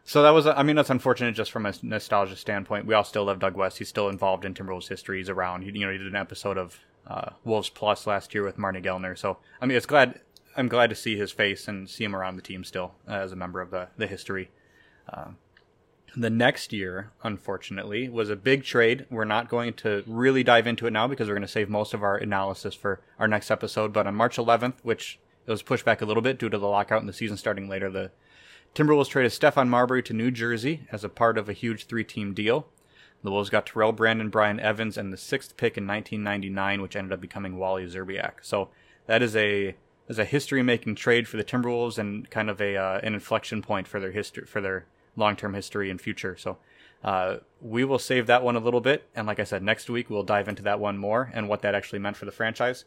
so 0.05 0.23
that 0.23 0.31
was, 0.31 0.47
I 0.47 0.63
mean, 0.63 0.77
that's 0.77 0.91
unfortunate 0.91 1.33
just 1.33 1.51
from 1.53 1.65
a 1.67 1.73
nostalgia 1.83 2.37
standpoint. 2.37 2.87
We 2.87 2.95
all 2.95 3.05
still 3.05 3.25
love 3.25 3.39
Doug 3.39 3.55
West. 3.57 3.79
He's 3.79 3.89
still 3.89 4.09
involved 4.09 4.45
in 4.45 4.53
Timberwolves 4.55 4.89
history. 4.89 5.19
He's 5.19 5.29
around. 5.29 5.63
He, 5.63 5.71
you 5.71 5.87
know, 5.87 5.93
he 5.93 5.99
did 5.99 6.07
an 6.09 6.17
episode 6.17 6.59
of 6.59 6.79
uh, 7.07 7.31
Wolves 7.45 7.69
Plus 7.71 8.07
last 8.07 8.35
year 8.35 8.43
with 8.45 8.57
Marnie 8.59 8.85
Gellner. 8.85 9.17
So, 9.17 9.39
I 9.61 9.67
mean, 9.67 9.77
it's 9.77 9.87
glad. 9.87 10.21
I'm 10.57 10.69
glad 10.69 10.91
to 10.91 10.97
see 10.97 11.17
his 11.17 11.31
face 11.31 11.69
and 11.69 11.89
see 11.89 12.05
him 12.05 12.17
around 12.17 12.37
the 12.37 12.43
team 12.43 12.65
still 12.65 12.95
uh, 13.09 13.13
as 13.13 13.33
a 13.33 13.37
member 13.37 13.61
of 13.61 13.71
the 13.71 13.89
the 13.97 14.07
history. 14.07 14.51
Um, 15.13 15.37
the 16.17 16.31
next 16.31 16.73
year, 16.73 17.13
unfortunately, 17.23 18.09
was 18.09 18.31
a 18.31 18.37
big 18.37 18.65
trade. 18.65 19.07
We're 19.11 19.25
not 19.25 19.49
going 19.49 19.75
to 19.75 20.03
really 20.07 20.43
dive 20.43 20.67
into 20.67 20.87
it 20.87 20.93
now 20.93 21.07
because 21.07 21.29
we're 21.29 21.35
going 21.35 21.43
to 21.43 21.49
save 21.49 21.69
most 21.69 21.95
of 21.95 22.03
our 22.03 22.17
analysis 22.17 22.75
for 22.75 23.01
our 23.19 23.29
next 23.29 23.51
episode. 23.51 23.93
But 23.93 24.07
on 24.07 24.15
March 24.15 24.37
11th, 24.37 24.75
which 24.83 25.19
it 25.47 25.51
was 25.51 25.63
pushed 25.63 25.85
back 25.85 26.03
a 26.03 26.05
little 26.05 26.23
bit 26.23 26.39
due 26.39 26.49
to 26.49 26.59
the 26.59 26.69
lockout 26.69 27.01
and 27.01 27.09
the 27.09 27.13
season 27.13 27.37
starting 27.37 27.69
later, 27.69 27.91
the 27.91 28.11
Timberwolves 28.75 29.09
traded 29.09 29.33
Stephon 29.33 29.69
Marbury 29.69 30.03
to 30.05 30.13
New 30.13 30.31
Jersey 30.31 30.87
as 30.93 31.05
a 31.05 31.09
part 31.09 31.39
of 31.39 31.49
a 31.49 31.55
huge 31.55 31.87
three-team 31.87 32.35
deal. 32.35 32.67
The 33.23 33.31
Wolves 33.31 33.51
got 33.51 33.67
Terrell 33.67 33.93
Brandon, 33.93 34.29
Brian 34.29 34.61
Evans, 34.61 34.97
and 34.97 35.13
the 35.13 35.17
sixth 35.17 35.57
pick 35.57 35.77
in 35.77 35.87
1999, 35.87 36.83
which 36.83 36.95
ended 36.95 37.13
up 37.13 37.21
becoming 37.21 37.59
Wally 37.59 37.85
Szczerbiak. 37.85 38.35
So 38.43 38.69
that 39.07 39.23
is 39.23 39.35
a 39.35 39.75
is 40.09 40.19
a 40.19 40.25
history-making 40.25 40.95
trade 40.95 41.29
for 41.29 41.37
the 41.37 41.45
Timberwolves 41.45 41.99
and 41.99 42.31
kind 42.31 42.49
of 42.49 42.61
a 42.61 42.77
uh, 42.77 43.01
an 43.03 43.15
inflection 43.15 43.61
point 43.61 43.89
for 43.89 43.99
their 43.99 44.13
history 44.13 44.47
for 44.47 44.61
their 44.61 44.87
long-term 45.19 45.55
history 45.55 45.91
and 45.91 46.01
future. 46.01 46.37
So 46.37 46.59
uh, 47.05 47.39
we 47.61 47.85
will 47.85 47.99
save 47.99 48.27
that 48.27 48.43
one 48.43 48.57
a 48.57 48.61
little 48.61 48.81
bit, 48.81 49.09
and 49.15 49.27
like 49.27 49.39
I 49.39 49.45
said, 49.45 49.63
next 49.63 49.91
week 49.91 50.11
we'll 50.11 50.23
dive 50.23 50.49
into 50.49 50.63
that 50.63 50.81
one 50.81 50.99
more 50.99 51.31
and 51.35 51.49
what 51.49 51.63
that 51.63 51.75
actually 51.75 51.99
meant 51.99 52.17
for 52.17 52.25
the 52.25 52.33
franchise. 52.33 52.85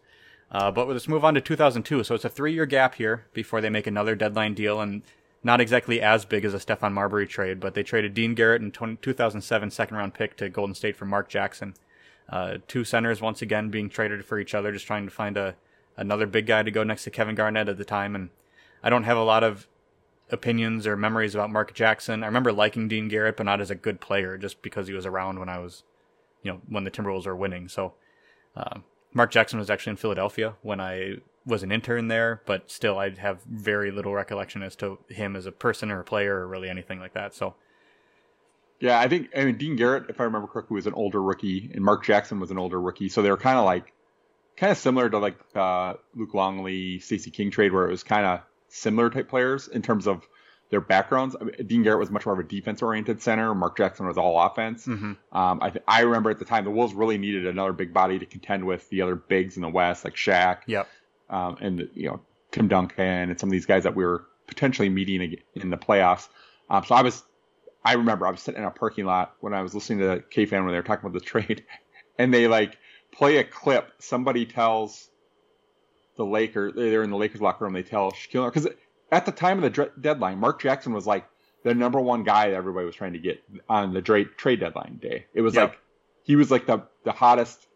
Uh, 0.52 0.70
but 0.70 0.88
let's 0.88 1.08
move 1.08 1.24
on 1.24 1.34
to 1.34 1.42
2002. 1.42 2.04
So 2.04 2.16
it's 2.16 2.26
a 2.26 2.30
three-year 2.30 2.66
gap 2.66 2.96
here 2.96 3.26
before 3.34 3.62
they 3.62 3.70
make 3.70 3.88
another 3.88 4.16
deadline 4.16 4.54
deal, 4.54 4.82
and 4.82 5.02
not 5.44 5.62
exactly 5.62 6.02
as 6.02 6.26
big 6.26 6.44
as 6.46 6.54
a 6.54 6.58
Stephon 6.58 6.94
Marbury 6.94 7.26
trade, 7.26 7.60
but 7.60 7.74
they 7.74 7.84
traded 7.84 8.14
Dean 8.14 8.36
Garrett 8.36 8.62
and 8.62 8.74
20, 8.74 8.98
2007 8.98 9.72
second-round 9.72 10.14
pick 10.14 10.36
to 10.38 10.50
Golden 10.50 10.76
State 10.76 10.96
for 10.96 11.06
Marc 11.06 11.30
Jackson. 11.30 11.74
Uh, 12.30 12.58
two 12.68 12.84
centers 12.84 13.22
once 13.22 13.42
again 13.42 13.70
being 13.70 13.90
traded 13.90 14.26
for 14.26 14.40
each 14.40 14.54
other, 14.54 14.72
just 14.72 14.88
trying 14.88 15.06
to 15.06 15.12
find 15.12 15.38
a, 15.38 15.56
another 15.98 16.28
big 16.28 16.46
guy 16.46 16.64
to 16.64 16.72
go 16.72 16.84
next 16.84 17.04
to 17.06 17.10
Kevin 17.10 17.36
Garnett 17.36 17.70
at 17.70 17.78
the 17.78 17.86
time. 17.86 18.16
And 18.16 18.30
I 18.84 18.90
don't 18.90 19.04
have 19.04 19.18
a 19.18 19.24
lot 19.24 19.44
of 19.44 19.68
opinions 20.32 20.88
or 20.88 20.96
memories 20.96 21.36
about 21.36 21.52
Marc 21.52 21.74
Jackson. 21.74 22.24
I 22.24 22.28
remember 22.28 22.52
liking 22.54 22.88
Dean 22.88 23.08
Garrett, 23.08 23.38
but 23.38 23.46
not 23.46 23.62
as 23.62 23.70
a 23.70 23.76
good 23.76 24.00
player, 24.00 24.38
just 24.38 24.62
because 24.62 24.88
he 24.88 24.94
was 24.94 25.06
around 25.06 25.40
when 25.40 25.50
I 25.50 25.60
was, 25.60 25.84
you 26.42 26.52
know, 26.52 26.62
when 26.68 26.84
the 26.84 26.92
Timberwolves 26.92 27.26
were 27.26 27.36
winning. 27.36 27.68
So 27.68 27.94
uh, 28.56 28.80
Marc 29.14 29.32
Jackson 29.32 29.60
was 29.60 29.70
actually 29.70 29.92
in 29.92 29.98
Philadelphia 29.98 30.56
when 30.62 30.80
I 30.80 31.16
was 31.46 31.64
an 31.64 31.72
intern 31.72 32.08
there, 32.08 32.42
but 32.46 32.72
still 32.72 32.98
I 32.98 33.10
have 33.12 33.42
very 33.44 33.92
little 33.92 34.14
recollection 34.14 34.64
as 34.64 34.76
to 34.78 35.00
him 35.10 35.36
as 35.36 35.46
a 35.46 35.52
person 35.52 35.92
or 35.92 36.00
a 36.00 36.04
player 36.04 36.38
or 36.38 36.48
really 36.48 36.70
anything 36.70 37.00
like 37.00 37.14
that. 37.14 37.34
So. 37.34 37.56
Yeah, 38.80 39.00
I 39.00 39.08
think 39.08 39.30
I 39.36 39.46
mean 39.46 39.58
Dean 39.58 39.76
Garrett, 39.76 40.10
if 40.10 40.20
I 40.20 40.24
remember 40.24 40.48
correctly, 40.48 40.76
was 40.76 40.88
an 40.88 40.96
older 40.96 41.22
rookie, 41.22 41.70
and 41.72 41.84
Marc 41.84 42.04
Jackson 42.04 42.40
was 42.40 42.50
an 42.50 42.58
older 42.58 42.82
rookie, 42.82 43.10
so 43.10 43.22
they 43.22 43.30
were 43.30 43.38
kind 43.38 43.60
of 43.60 43.66
like, 43.66 43.94
kind 44.58 44.72
of 44.72 44.78
similar 44.78 45.08
to 45.08 45.20
like 45.20 45.38
uh, 45.56 45.94
Luke 46.16 46.34
Longley, 46.34 46.98
Stacey 46.98 47.30
King 47.30 47.52
trade, 47.52 47.74
where 47.74 47.88
it 47.88 47.92
was 47.92 48.02
kind 48.02 48.26
of 48.26 48.42
similar 48.72 49.10
type 49.10 49.30
players 49.30 49.68
in 49.68 49.82
terms 49.82 50.08
of 50.08 50.28
their 50.70 50.82
backgrounds. 50.82 51.36
I 51.40 51.44
mean, 51.44 51.56
Dean 51.68 51.84
Garrett 51.84 52.00
was 52.00 52.10
much 52.10 52.26
more 52.26 52.34
of 52.34 52.40
a 52.40 52.48
defense 52.48 52.82
oriented 52.82 53.22
center. 53.22 53.54
Marc 53.54 53.78
Jackson 53.78 54.08
was 54.08 54.18
all 54.18 54.40
offense. 54.40 54.88
Mm-hmm. 54.88 55.38
Um, 55.38 55.60
I, 55.62 55.70
th- 55.70 55.84
I 55.88 56.02
remember 56.02 56.32
at 56.32 56.40
the 56.40 56.46
time 56.46 56.64
the 56.64 56.72
Wolves 56.72 56.94
really 56.94 57.18
needed 57.18 57.46
another 57.46 57.74
big 57.74 57.94
body 57.94 58.18
to 58.18 58.26
contend 58.26 58.66
with 58.66 58.90
the 58.90 59.02
other 59.02 59.16
bigs 59.16 59.58
in 59.58 59.62
the 59.62 59.70
West, 59.70 60.06
like 60.06 60.16
Shaq. 60.16 60.60
Yep. 60.66 60.88
Um, 61.30 61.58
and 61.62 61.90
you 61.94 62.08
know 62.08 62.22
Tim 62.52 62.68
Duncan 62.68 63.30
and 63.30 63.40
some 63.40 63.50
of 63.50 63.52
these 63.52 63.66
guys 63.66 63.84
that 63.84 63.96
we 63.96 64.04
were 64.04 64.26
potentially 64.48 64.90
meeting 64.90 65.38
in 65.56 65.70
the 65.70 65.78
playoffs. 65.78 66.30
Um, 66.70 66.84
so 66.86 66.96
I 66.96 67.02
was, 67.02 67.24
I 67.84 67.94
remember 67.94 68.26
I 68.26 68.32
was 68.32 68.42
sitting 68.42 68.62
in 68.62 68.68
a 68.68 68.72
parking 68.72 69.06
lot 69.06 69.36
when 69.42 69.54
I 69.54 69.62
was 69.62 69.76
listening 69.76 70.00
to 70.00 70.24
KFAN 70.34 70.64
when 70.64 70.68
they 70.68 70.76
were 70.76 70.84
talking 70.84 71.06
about 71.06 71.14
the 71.14 71.26
trade, 71.26 71.66
and 72.18 72.34
they 72.34 72.48
like 72.48 72.78
play 73.12 73.38
a 73.38 73.44
clip. 73.44 73.92
Somebody 74.00 74.46
tells 74.46 75.10
the 76.22 76.32
Lakers, 76.32 76.74
they're 76.76 77.02
in 77.02 77.10
the 77.10 77.18
Lakers 77.18 77.42
locker 77.42 77.66
room. 77.66 77.74
They 77.74 77.84
tell 77.84 78.12
Shaquille 78.12 78.54
because 78.54 78.68
at 79.12 79.26
the 79.26 79.32
time 79.32 79.64
of 79.64 79.74
the 79.74 79.92
deadline, 80.00 80.38
Marc 80.38 80.62
Jackson 80.62 80.94
was 80.94 81.08
like 81.08 81.28
the 81.64 81.74
number 81.74 82.00
one 82.00 82.24
guy 82.24 82.50
that 82.50 82.56
everybody 82.56 82.86
was 82.86 82.96
trying 82.96 83.14
to 83.14 83.20
get 83.20 83.44
on 83.68 83.94
the 83.94 84.02
trade 84.02 84.30
trade 84.38 84.60
deadline 84.60 85.00
day. 85.02 85.26
It 85.34 85.42
was 85.42 85.56
like 85.56 85.80
he 86.24 86.36
was 86.36 86.52
like 86.52 86.68
the 86.68 86.84
the 87.04 87.12
hottest 87.12 87.68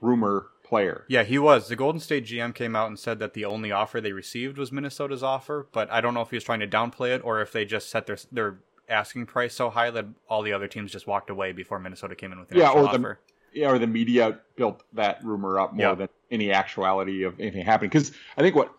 rumor 0.00 0.46
player. 0.64 1.04
Yeah, 1.06 1.22
he 1.22 1.38
was. 1.38 1.68
The 1.68 1.76
Golden 1.76 2.00
State 2.00 2.24
GM 2.24 2.54
came 2.54 2.74
out 2.74 2.88
and 2.88 2.98
said 2.98 3.18
that 3.18 3.34
the 3.34 3.44
only 3.44 3.70
offer 3.70 4.00
they 4.00 4.12
received 4.12 4.56
was 4.56 4.72
Minnesota's 4.72 5.22
offer, 5.22 5.68
but 5.70 5.90
I 5.90 6.00
don't 6.00 6.14
know 6.14 6.22
if 6.22 6.30
he 6.30 6.36
was 6.36 6.44
trying 6.44 6.60
to 6.60 6.66
downplay 6.66 7.14
it 7.14 7.20
or 7.22 7.42
if 7.42 7.52
they 7.52 7.66
just 7.66 7.90
set 7.90 8.06
their 8.06 8.18
their 8.30 8.58
asking 8.88 9.26
price 9.26 9.54
so 9.54 9.68
high 9.68 9.90
that 9.90 10.06
all 10.28 10.42
the 10.42 10.52
other 10.54 10.68
teams 10.68 10.90
just 10.90 11.06
walked 11.06 11.28
away 11.28 11.52
before 11.52 11.78
Minnesota 11.78 12.14
came 12.14 12.32
in 12.32 12.40
with 12.40 12.50
an 12.52 12.56
yeah, 12.56 12.70
or 12.70 12.88
offer. 12.88 13.20
The, 13.52 13.60
yeah, 13.60 13.70
or 13.70 13.78
the 13.78 13.86
media 13.86 14.40
built 14.56 14.82
that 14.94 15.22
rumor 15.22 15.58
up 15.58 15.74
more 15.74 15.88
yep. 15.88 15.98
than 15.98 16.08
any 16.32 16.50
actuality 16.52 17.22
of 17.22 17.38
anything 17.38 17.64
happening. 17.64 17.90
Because 17.90 18.10
I 18.36 18.42
think 18.42 18.56
what 18.56 18.74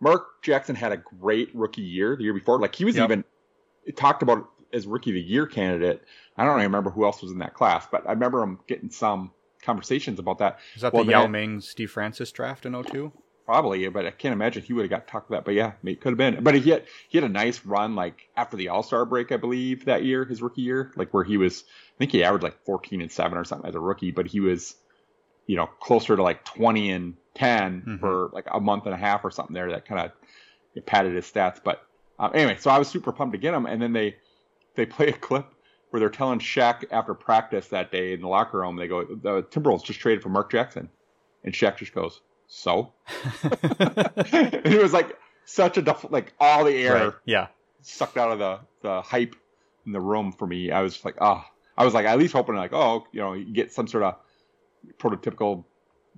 Marc 0.00 0.42
Jackson 0.42 0.76
had 0.76 0.92
a 0.92 0.96
great 0.96 1.50
rookie 1.54 1.82
year 1.82 2.16
the 2.16 2.24
year 2.24 2.34
before. 2.34 2.60
Like 2.60 2.74
he 2.74 2.84
was 2.84 2.96
yep. 2.96 3.04
even 3.10 3.24
talked 3.96 4.22
about 4.22 4.48
as 4.72 4.86
rookie 4.86 5.10
of 5.10 5.14
the 5.14 5.22
year 5.22 5.46
candidate. 5.46 6.02
I 6.36 6.44
don't 6.44 6.54
even 6.54 6.64
remember 6.64 6.90
who 6.90 7.04
else 7.04 7.22
was 7.22 7.32
in 7.32 7.38
that 7.38 7.54
class, 7.54 7.86
but 7.90 8.06
I 8.06 8.12
remember 8.12 8.42
him 8.42 8.60
getting 8.66 8.90
some 8.90 9.32
conversations 9.62 10.18
about 10.18 10.38
that. 10.38 10.58
Is 10.74 10.82
that 10.82 10.92
well, 10.92 11.04
the 11.04 11.12
Yao 11.12 11.26
Ming 11.26 11.60
Steve 11.60 11.90
Francis 11.90 12.30
draft 12.30 12.66
in 12.66 12.80
02? 12.80 13.12
Probably, 13.44 13.88
but 13.88 14.04
I 14.04 14.10
can't 14.10 14.34
imagine 14.34 14.62
he 14.62 14.74
would 14.74 14.82
have 14.82 14.90
got 14.90 15.08
talked 15.08 15.30
about. 15.30 15.46
But 15.46 15.54
yeah, 15.54 15.72
it 15.82 16.02
could 16.02 16.10
have 16.10 16.18
been. 16.18 16.44
But 16.44 16.54
he 16.54 16.70
had 16.70 16.84
he 17.08 17.16
had 17.16 17.24
a 17.24 17.32
nice 17.32 17.64
run 17.64 17.94
like 17.94 18.28
after 18.36 18.58
the 18.58 18.68
All 18.68 18.82
Star 18.82 19.06
break, 19.06 19.32
I 19.32 19.38
believe 19.38 19.86
that 19.86 20.04
year, 20.04 20.26
his 20.26 20.42
rookie 20.42 20.62
year, 20.62 20.92
like 20.96 21.14
where 21.14 21.24
he 21.24 21.38
was. 21.38 21.64
I 21.66 21.98
think 21.98 22.12
he 22.12 22.22
averaged 22.22 22.44
like 22.44 22.62
14 22.64 23.00
and 23.00 23.10
seven 23.10 23.38
or 23.38 23.44
something 23.44 23.66
as 23.68 23.74
a 23.74 23.80
rookie, 23.80 24.10
but 24.10 24.26
he 24.26 24.38
was, 24.38 24.76
you 25.48 25.56
know, 25.56 25.66
closer 25.66 26.14
to 26.14 26.22
like 26.22 26.44
20 26.44 26.90
and 26.92 27.14
10 27.34 27.80
mm-hmm. 27.80 27.96
for 27.96 28.30
like 28.32 28.46
a 28.52 28.60
month 28.60 28.84
and 28.84 28.94
a 28.94 28.98
half 28.98 29.24
or 29.24 29.32
something 29.32 29.54
there. 29.54 29.70
That 29.72 29.86
kind 29.86 30.00
of 30.00 30.86
padded 30.86 31.16
his 31.16 31.24
stats. 31.24 31.58
But 31.62 31.82
um, 32.20 32.30
anyway, 32.34 32.56
so 32.60 32.70
I 32.70 32.78
was 32.78 32.86
super 32.86 33.10
pumped 33.10 33.32
to 33.32 33.38
get 33.38 33.54
him, 33.54 33.66
and 33.66 33.82
then 33.82 33.92
they 33.92 34.14
they 34.76 34.86
play 34.86 35.08
a 35.08 35.12
clip 35.12 35.52
where 35.90 36.00
they're 36.00 36.10
telling 36.10 36.38
Shaq 36.38 36.84
after 36.90 37.14
practice 37.14 37.68
that 37.68 37.90
day 37.90 38.12
in 38.12 38.20
the 38.20 38.28
locker 38.28 38.58
room, 38.58 38.76
they 38.76 38.86
go, 38.86 39.04
the 39.04 39.42
Timberwolves 39.44 39.84
just 39.84 40.00
traded 40.00 40.22
for 40.22 40.28
Marc 40.28 40.50
Jackson. 40.50 40.90
And 41.44 41.54
Shaq 41.54 41.78
just 41.78 41.94
goes, 41.94 42.20
so? 42.46 42.92
and 43.42 44.66
it 44.66 44.82
was 44.82 44.92
like 44.92 45.16
such 45.46 45.78
a, 45.78 45.82
def- 45.82 46.10
like 46.10 46.34
all 46.38 46.64
the 46.64 46.74
air 46.74 46.92
right. 46.92 47.14
yeah. 47.24 47.46
sucked 47.80 48.18
out 48.18 48.32
of 48.32 48.38
the, 48.38 48.60
the 48.82 49.00
hype 49.00 49.34
in 49.86 49.92
the 49.92 50.00
room 50.00 50.30
for 50.30 50.46
me. 50.46 50.70
I 50.70 50.82
was 50.82 51.02
like, 51.06 51.16
oh, 51.22 51.42
I 51.78 51.86
was 51.86 51.94
like, 51.94 52.04
at 52.04 52.18
least 52.18 52.34
hoping 52.34 52.54
like, 52.54 52.74
oh, 52.74 53.06
you 53.12 53.20
know, 53.20 53.32
you 53.32 53.50
get 53.50 53.72
some 53.72 53.88
sort 53.88 54.04
of 54.04 54.16
prototypical 54.98 55.64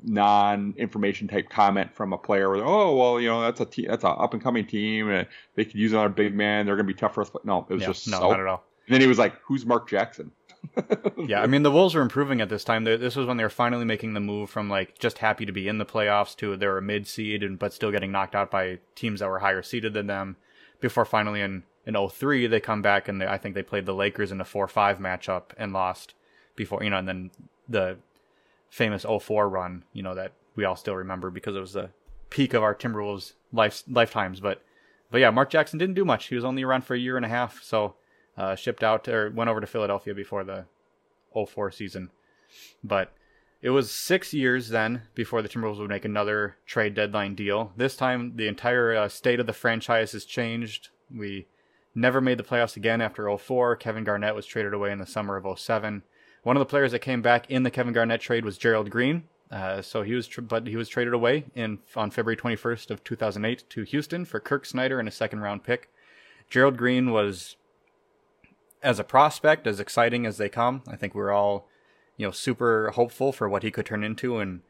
non-information 0.02 1.28
type 1.28 1.50
comment 1.50 1.94
from 1.94 2.12
a 2.12 2.18
player 2.18 2.50
where, 2.50 2.64
oh, 2.64 2.96
well, 2.96 3.20
you 3.20 3.28
know, 3.28 3.42
that's 3.42 3.60
a 3.60 3.66
te- 3.66 3.86
that's 3.86 4.04
an 4.04 4.14
up 4.18 4.32
and 4.32 4.42
coming 4.42 4.66
team 4.66 5.10
and 5.10 5.26
they 5.54 5.64
could 5.64 5.74
use 5.74 5.92
another 5.92 6.08
big 6.08 6.34
man. 6.34 6.66
They're 6.66 6.76
going 6.76 6.86
to 6.86 6.92
be 6.92 6.98
tough 6.98 7.14
for 7.14 7.22
us. 7.22 7.30
But 7.30 7.44
no, 7.44 7.66
it 7.68 7.74
was 7.74 7.82
yeah, 7.82 7.88
just 7.88 8.08
no, 8.08 8.18
so, 8.18 8.30
not 8.30 8.40
at 8.40 8.46
all. 8.46 8.64
And 8.86 8.94
then 8.94 9.00
he 9.00 9.06
was 9.06 9.18
like, 9.18 9.34
"Who's 9.42 9.64
Marc 9.66 9.88
Jackson?" 9.88 10.32
yeah, 11.26 11.42
I 11.42 11.46
mean 11.46 11.62
the 11.62 11.70
Wolves 11.70 11.94
were 11.94 12.02
improving 12.02 12.40
at 12.40 12.48
this 12.48 12.64
time. 12.64 12.84
This 12.84 13.16
was 13.16 13.26
when 13.26 13.36
they 13.36 13.42
were 13.42 13.50
finally 13.50 13.84
making 13.84 14.14
the 14.14 14.20
move 14.20 14.50
from 14.50 14.68
like 14.68 14.98
just 14.98 15.18
happy 15.18 15.46
to 15.46 15.52
be 15.52 15.68
in 15.68 15.78
the 15.78 15.86
playoffs 15.86 16.36
to 16.36 16.56
they 16.56 16.66
were 16.66 16.78
a 16.78 16.82
mid 16.82 17.06
seed 17.06 17.42
and 17.42 17.58
but 17.58 17.72
still 17.72 17.90
getting 17.90 18.12
knocked 18.12 18.34
out 18.34 18.50
by 18.50 18.78
teams 18.94 19.20
that 19.20 19.28
were 19.28 19.38
higher 19.38 19.62
seeded 19.62 19.94
than 19.94 20.06
them. 20.06 20.36
Before 20.80 21.04
finally 21.04 21.40
in 21.40 21.64
in 21.86 21.96
03 21.96 22.46
they 22.46 22.60
come 22.60 22.82
back 22.82 23.08
and 23.08 23.20
they, 23.20 23.26
I 23.26 23.38
think 23.38 23.54
they 23.54 23.62
played 23.62 23.86
the 23.86 23.94
Lakers 23.94 24.30
in 24.32 24.40
a 24.40 24.44
4-5 24.44 24.98
matchup 24.98 25.50
and 25.56 25.72
lost 25.72 26.14
before 26.56 26.82
you 26.82 26.90
know 26.90 26.98
and 26.98 27.08
then 27.08 27.30
the 27.68 27.98
famous 28.70 29.04
04 29.04 29.48
run, 29.48 29.84
you 29.92 30.02
know 30.02 30.14
that 30.14 30.32
we 30.56 30.64
all 30.64 30.76
still 30.76 30.96
remember 30.96 31.30
because 31.30 31.54
it 31.54 31.60
was 31.60 31.74
the 31.74 31.90
peak 32.30 32.54
of 32.54 32.62
our 32.62 32.74
Timberwolves 32.74 33.34
life 33.52 33.82
lifetimes, 33.88 34.40
but 34.40 34.62
but 35.10 35.20
yeah, 35.20 35.30
Marc 35.30 35.50
Jackson 35.50 35.78
didn't 35.78 35.96
do 35.96 36.04
much. 36.04 36.28
He 36.28 36.36
was 36.36 36.44
only 36.44 36.62
around 36.62 36.84
for 36.84 36.94
a 36.94 36.98
year 36.98 37.16
and 37.16 37.26
a 37.26 37.28
half, 37.30 37.62
so 37.62 37.94
uh, 38.36 38.54
shipped 38.54 38.82
out 38.82 39.08
or 39.08 39.30
went 39.30 39.50
over 39.50 39.60
to 39.60 39.66
Philadelphia 39.66 40.14
before 40.14 40.44
the 40.44 40.66
04 41.34 41.70
season. 41.72 42.10
But 42.82 43.12
it 43.62 43.70
was 43.70 43.90
six 43.90 44.32
years 44.32 44.68
then 44.68 45.02
before 45.14 45.42
the 45.42 45.48
Timberwolves 45.48 45.78
would 45.78 45.90
make 45.90 46.04
another 46.04 46.56
trade 46.64 46.94
deadline 46.94 47.34
deal. 47.34 47.72
This 47.76 47.96
time, 47.96 48.36
the 48.36 48.48
entire 48.48 48.94
uh, 48.94 49.08
state 49.08 49.40
of 49.40 49.46
the 49.46 49.52
franchise 49.52 50.12
has 50.12 50.24
changed. 50.24 50.88
We 51.14 51.46
never 51.94 52.20
made 52.20 52.38
the 52.38 52.44
playoffs 52.44 52.76
again 52.76 53.00
after 53.00 53.36
04. 53.36 53.76
Kevin 53.76 54.04
Garnett 54.04 54.34
was 54.34 54.46
traded 54.46 54.72
away 54.72 54.92
in 54.92 54.98
the 54.98 55.06
summer 55.06 55.36
of 55.36 55.58
07. 55.58 56.02
One 56.42 56.56
of 56.56 56.60
the 56.60 56.66
players 56.66 56.92
that 56.92 57.00
came 57.00 57.22
back 57.22 57.50
in 57.50 57.62
the 57.62 57.70
Kevin 57.70 57.92
Garnett 57.92 58.20
trade 58.20 58.44
was 58.44 58.56
Gerald 58.56 58.90
Green. 58.90 59.24
Uh, 59.50 59.82
so 59.82 60.02
he 60.02 60.14
was, 60.14 60.28
tr- 60.28 60.40
but 60.40 60.66
he 60.66 60.76
was 60.76 60.88
traded 60.88 61.12
away 61.12 61.44
in 61.54 61.80
on 61.96 62.10
February 62.10 62.36
21st 62.36 62.90
of 62.90 63.02
2008 63.02 63.64
to 63.68 63.82
Houston 63.82 64.24
for 64.24 64.38
Kirk 64.38 64.64
Snyder 64.64 64.98
and 64.98 65.08
a 65.08 65.12
second 65.12 65.40
round 65.40 65.64
pick. 65.64 65.90
Gerald 66.48 66.76
Green 66.76 67.10
was 67.10 67.56
as 68.82 68.98
a 68.98 69.04
prospect, 69.04 69.66
as 69.66 69.80
exciting 69.80 70.24
as 70.24 70.38
they 70.38 70.48
come. 70.48 70.82
I 70.88 70.96
think 70.96 71.14
we're 71.14 71.32
all, 71.32 71.68
you 72.16 72.26
know, 72.26 72.30
super 72.30 72.90
hopeful 72.94 73.32
for 73.32 73.48
what 73.48 73.62
he 73.62 73.70
could 73.70 73.86
turn 73.86 74.04
into 74.04 74.38
and 74.38 74.60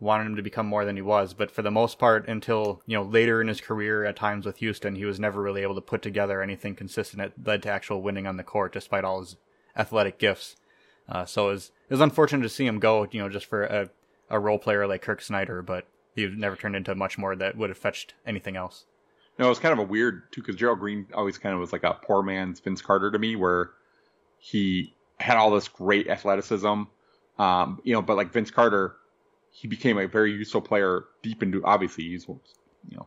wanted 0.00 0.26
him 0.26 0.36
to 0.36 0.42
become 0.42 0.66
more 0.66 0.84
than 0.84 0.96
he 0.96 1.02
was. 1.02 1.32
But 1.34 1.50
for 1.50 1.62
the 1.62 1.70
most 1.70 1.98
part, 1.98 2.26
until, 2.26 2.82
you 2.86 2.96
know, 2.96 3.04
later 3.04 3.40
in 3.40 3.48
his 3.48 3.60
career 3.60 4.04
at 4.04 4.16
times 4.16 4.46
with 4.46 4.56
Houston, 4.56 4.96
he 4.96 5.04
was 5.04 5.20
never 5.20 5.40
really 5.40 5.62
able 5.62 5.76
to 5.76 5.80
put 5.80 6.02
together 6.02 6.42
anything 6.42 6.74
consistent 6.74 7.22
that 7.22 7.46
led 7.46 7.62
to 7.62 7.70
actual 7.70 8.02
winning 8.02 8.26
on 8.26 8.36
the 8.36 8.42
court 8.42 8.72
despite 8.72 9.04
all 9.04 9.20
his 9.20 9.36
athletic 9.76 10.18
gifts. 10.18 10.56
Uh, 11.08 11.24
so 11.24 11.48
it 11.48 11.52
was, 11.52 11.72
it 11.88 11.94
was 11.94 12.00
unfortunate 12.00 12.42
to 12.42 12.48
see 12.48 12.66
him 12.66 12.78
go, 12.78 13.06
you 13.10 13.20
know, 13.20 13.28
just 13.28 13.46
for 13.46 13.64
a, 13.64 13.90
a 14.30 14.38
role 14.38 14.58
player 14.58 14.86
like 14.86 15.02
Kirk 15.02 15.20
Snyder, 15.20 15.62
but 15.62 15.86
he 16.14 16.26
never 16.26 16.56
turned 16.56 16.76
into 16.76 16.94
much 16.94 17.18
more 17.18 17.34
that 17.36 17.56
would 17.56 17.70
have 17.70 17.78
fetched 17.78 18.14
anything 18.26 18.56
else. 18.56 18.86
No, 19.38 19.46
it 19.46 19.48
was 19.48 19.58
kind 19.58 19.72
of 19.72 19.78
a 19.78 19.88
weird 19.88 20.30
too 20.30 20.42
because 20.42 20.56
Gerald 20.56 20.80
Green 20.80 21.06
always 21.14 21.38
kind 21.38 21.54
of 21.54 21.60
was 21.60 21.72
like 21.72 21.84
a 21.84 21.94
poor 21.94 22.22
man's 22.22 22.60
Vince 22.60 22.82
Carter 22.82 23.10
to 23.10 23.18
me, 23.18 23.34
where 23.34 23.70
he 24.38 24.94
had 25.18 25.36
all 25.36 25.50
this 25.50 25.68
great 25.68 26.08
athleticism, 26.08 26.82
um, 27.38 27.80
you 27.82 27.94
know, 27.94 28.02
but 28.02 28.16
like 28.16 28.32
Vince 28.32 28.50
Carter, 28.50 28.96
he 29.50 29.68
became 29.68 29.98
a 29.98 30.06
very 30.06 30.32
useful 30.32 30.60
player 30.60 31.04
deep 31.22 31.42
into 31.42 31.64
obviously 31.64 32.04
he's 32.04 32.26
you 32.28 32.96
know 32.96 33.06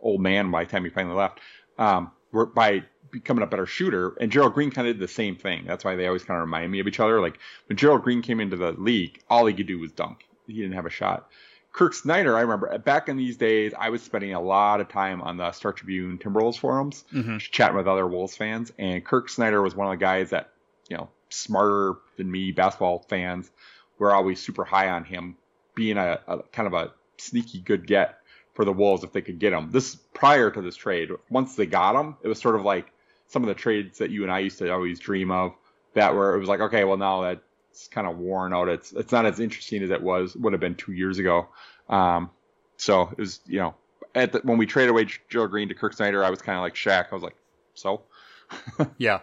old 0.00 0.20
man 0.20 0.50
by 0.50 0.64
the 0.64 0.70
time 0.70 0.84
he 0.84 0.90
finally 0.90 1.16
left. 1.16 1.40
Um, 1.78 2.12
by 2.54 2.84
becoming 3.14 3.42
a 3.44 3.46
better 3.46 3.64
shooter, 3.64 4.14
and 4.20 4.30
Gerald 4.30 4.54
Green 4.54 4.70
kind 4.70 4.86
of 4.88 4.94
did 4.94 5.02
the 5.02 5.12
same 5.12 5.36
thing. 5.36 5.64
That's 5.66 5.84
why 5.84 5.96
they 5.96 6.06
always 6.06 6.24
kind 6.24 6.36
of 6.36 6.42
remind 6.42 6.70
me 6.70 6.80
of 6.80 6.88
each 6.88 7.00
other. 7.00 7.20
Like 7.20 7.38
when 7.66 7.78
Gerald 7.78 8.02
Green 8.02 8.20
came 8.20 8.40
into 8.40 8.56
the 8.56 8.72
league, 8.72 9.22
all 9.30 9.46
he 9.46 9.54
could 9.54 9.66
do 9.66 9.78
was 9.78 9.92
dunk. 9.92 10.26
He 10.46 10.54
didn't 10.54 10.72
have 10.72 10.84
a 10.84 10.90
shot. 10.90 11.30
Kirk 11.72 11.94
Snyder, 11.94 12.36
I 12.36 12.42
remember 12.42 12.76
back 12.78 13.08
in 13.08 13.16
these 13.16 13.36
days, 13.36 13.72
I 13.76 13.90
was 13.90 14.02
spending 14.02 14.34
a 14.34 14.40
lot 14.40 14.80
of 14.80 14.88
time 14.88 15.22
on 15.22 15.36
the 15.36 15.50
Star 15.52 15.72
Tribune 15.72 16.18
Timberwolves 16.18 16.58
forums, 16.58 17.04
mm-hmm. 17.12 17.38
chatting 17.38 17.76
with 17.76 17.88
other 17.88 18.06
Wolves 18.06 18.36
fans. 18.36 18.72
And 18.78 19.04
Kirk 19.04 19.28
Snyder 19.28 19.62
was 19.62 19.74
one 19.74 19.86
of 19.86 19.92
the 19.92 20.04
guys 20.04 20.30
that, 20.30 20.50
you 20.88 20.96
know, 20.96 21.08
smarter 21.30 21.94
than 22.16 22.30
me 22.30 22.52
basketball 22.52 23.00
fans 23.08 23.50
were 23.98 24.12
always 24.12 24.40
super 24.40 24.64
high 24.64 24.90
on 24.90 25.04
him 25.04 25.36
being 25.74 25.98
a, 25.98 26.20
a 26.28 26.42
kind 26.52 26.66
of 26.66 26.74
a 26.74 26.92
sneaky 27.18 27.60
good 27.60 27.86
get 27.86 28.18
for 28.54 28.64
the 28.64 28.72
Wolves 28.72 29.02
if 29.02 29.12
they 29.12 29.22
could 29.22 29.40
get 29.40 29.52
him. 29.52 29.70
This 29.72 29.96
prior 29.96 30.50
to 30.50 30.62
this 30.62 30.76
trade, 30.76 31.10
once 31.28 31.56
they 31.56 31.66
got 31.66 31.96
him, 31.96 32.16
it 32.22 32.28
was 32.28 32.40
sort 32.40 32.54
of 32.54 32.62
like 32.62 32.86
some 33.28 33.42
of 33.42 33.48
the 33.48 33.54
trades 33.54 33.98
that 33.98 34.10
you 34.10 34.22
and 34.22 34.32
I 34.32 34.40
used 34.40 34.58
to 34.58 34.72
always 34.72 34.98
dream 35.00 35.30
of. 35.30 35.52
That 35.94 36.14
where 36.14 36.34
it 36.34 36.40
was 36.40 36.48
like, 36.48 36.60
okay, 36.60 36.84
well 36.84 36.96
now 36.96 37.22
that 37.22 37.42
it's 37.70 37.88
kind 37.88 38.06
of 38.06 38.18
worn 38.18 38.52
out. 38.52 38.68
It's 38.68 38.92
it's 38.92 39.12
not 39.12 39.26
as 39.26 39.40
interesting 39.40 39.82
as 39.82 39.90
it 39.90 40.02
was 40.02 40.34
would 40.36 40.52
have 40.52 40.60
been 40.60 40.74
two 40.74 40.92
years 40.92 41.18
ago. 41.18 41.48
Um, 41.88 42.30
So 42.76 43.02
it 43.02 43.18
was, 43.18 43.40
you 43.46 43.58
know, 43.60 43.74
at 44.14 44.32
the, 44.32 44.40
when 44.40 44.58
we 44.58 44.66
traded 44.66 44.90
away 44.90 45.06
Joe 45.28 45.46
Green 45.46 45.68
to 45.68 45.74
Kirk 45.74 45.92
Snyder, 45.94 46.24
I 46.24 46.30
was 46.30 46.42
kind 46.42 46.56
of 46.56 46.62
like 46.62 46.74
Shaq. 46.74 47.06
I 47.10 47.14
was 47.14 47.22
like, 47.22 47.36
so. 47.74 48.02
yeah. 48.98 49.20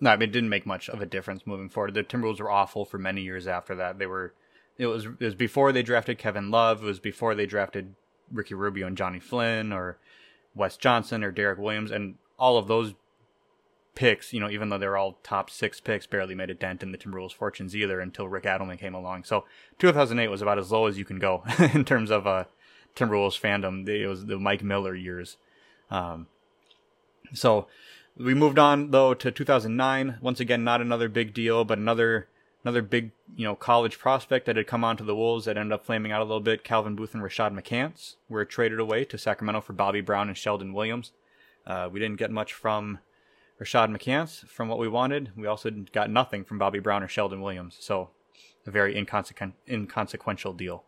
No, 0.00 0.10
I 0.10 0.16
mean, 0.16 0.30
it 0.30 0.32
didn't 0.32 0.48
make 0.48 0.66
much 0.66 0.88
of 0.88 1.00
a 1.00 1.06
difference 1.06 1.46
moving 1.46 1.68
forward. 1.68 1.94
The 1.94 2.02
Timberwolves 2.02 2.40
were 2.40 2.50
awful 2.50 2.84
for 2.84 2.98
many 2.98 3.22
years 3.22 3.46
after 3.46 3.76
that. 3.76 3.98
They 3.98 4.06
were, 4.06 4.34
it 4.78 4.86
was, 4.86 5.04
it 5.04 5.20
was 5.20 5.34
before 5.34 5.70
they 5.72 5.82
drafted 5.82 6.18
Kevin 6.18 6.50
Love. 6.50 6.82
It 6.82 6.86
was 6.86 6.98
before 6.98 7.34
they 7.34 7.46
drafted 7.46 7.94
Ricky 8.32 8.54
Rubio 8.54 8.86
and 8.86 8.96
Johnny 8.96 9.20
Flynn 9.20 9.72
or 9.72 9.98
Wes 10.54 10.76
Johnson 10.76 11.22
or 11.22 11.30
Derrick 11.30 11.58
Williams, 11.58 11.90
and 11.90 12.16
all 12.38 12.56
of 12.56 12.66
those 12.66 12.94
picks, 13.94 14.32
you 14.32 14.40
know, 14.40 14.50
even 14.50 14.68
though 14.68 14.78
they're 14.78 14.96
all 14.96 15.18
top 15.22 15.50
six 15.50 15.80
picks, 15.80 16.06
barely 16.06 16.34
made 16.34 16.50
a 16.50 16.54
dent 16.54 16.82
in 16.82 16.92
the 16.92 16.98
Timberwolves' 16.98 17.34
fortunes 17.34 17.76
either 17.76 18.00
until 18.00 18.28
Rick 18.28 18.44
Adelman 18.44 18.78
came 18.78 18.94
along. 18.94 19.24
So 19.24 19.44
2008 19.78 20.28
was 20.28 20.42
about 20.42 20.58
as 20.58 20.72
low 20.72 20.86
as 20.86 20.98
you 20.98 21.04
can 21.04 21.18
go 21.18 21.42
in 21.74 21.84
terms 21.84 22.10
of 22.10 22.26
uh, 22.26 22.44
Timberwolves 22.96 23.40
fandom. 23.40 23.88
It 23.88 24.06
was 24.06 24.26
the 24.26 24.38
Mike 24.38 24.62
Miller 24.62 24.94
years. 24.94 25.36
Um, 25.90 26.26
so 27.34 27.66
we 28.16 28.34
moved 28.34 28.58
on 28.58 28.90
though 28.90 29.14
to 29.14 29.30
2009. 29.30 30.18
Once 30.20 30.40
again, 30.40 30.64
not 30.64 30.80
another 30.80 31.08
big 31.08 31.34
deal, 31.34 31.64
but 31.64 31.78
another 31.78 32.28
another 32.64 32.82
big 32.82 33.10
you 33.36 33.44
know 33.44 33.54
college 33.54 33.98
prospect 33.98 34.46
that 34.46 34.56
had 34.56 34.66
come 34.66 34.84
onto 34.84 35.04
the 35.04 35.16
Wolves 35.16 35.44
that 35.44 35.56
ended 35.56 35.72
up 35.72 35.84
flaming 35.84 36.12
out 36.12 36.20
a 36.20 36.24
little 36.24 36.40
bit. 36.40 36.64
Calvin 36.64 36.96
Booth 36.96 37.14
and 37.14 37.22
Rashad 37.22 37.58
McCants 37.58 38.16
were 38.28 38.44
traded 38.44 38.78
away 38.78 39.04
to 39.04 39.18
Sacramento 39.18 39.60
for 39.60 39.72
Bobby 39.72 40.00
Brown 40.00 40.28
and 40.28 40.36
Sheldon 40.36 40.72
Williams. 40.72 41.12
Uh, 41.66 41.88
we 41.90 42.00
didn't 42.00 42.18
get 42.18 42.30
much 42.30 42.52
from 42.52 42.98
Rashad 43.62 43.96
McCants 43.96 44.46
from 44.48 44.68
what 44.68 44.78
we 44.78 44.88
wanted. 44.88 45.30
We 45.36 45.46
also 45.46 45.70
got 45.70 46.10
nothing 46.10 46.44
from 46.44 46.58
Bobby 46.58 46.80
Brown 46.80 47.02
or 47.02 47.08
Sheldon 47.08 47.40
Williams. 47.40 47.76
So 47.78 48.10
a 48.66 48.70
very 48.70 48.96
inconsequent, 48.96 49.54
inconsequential 49.68 50.52
deal. 50.54 50.84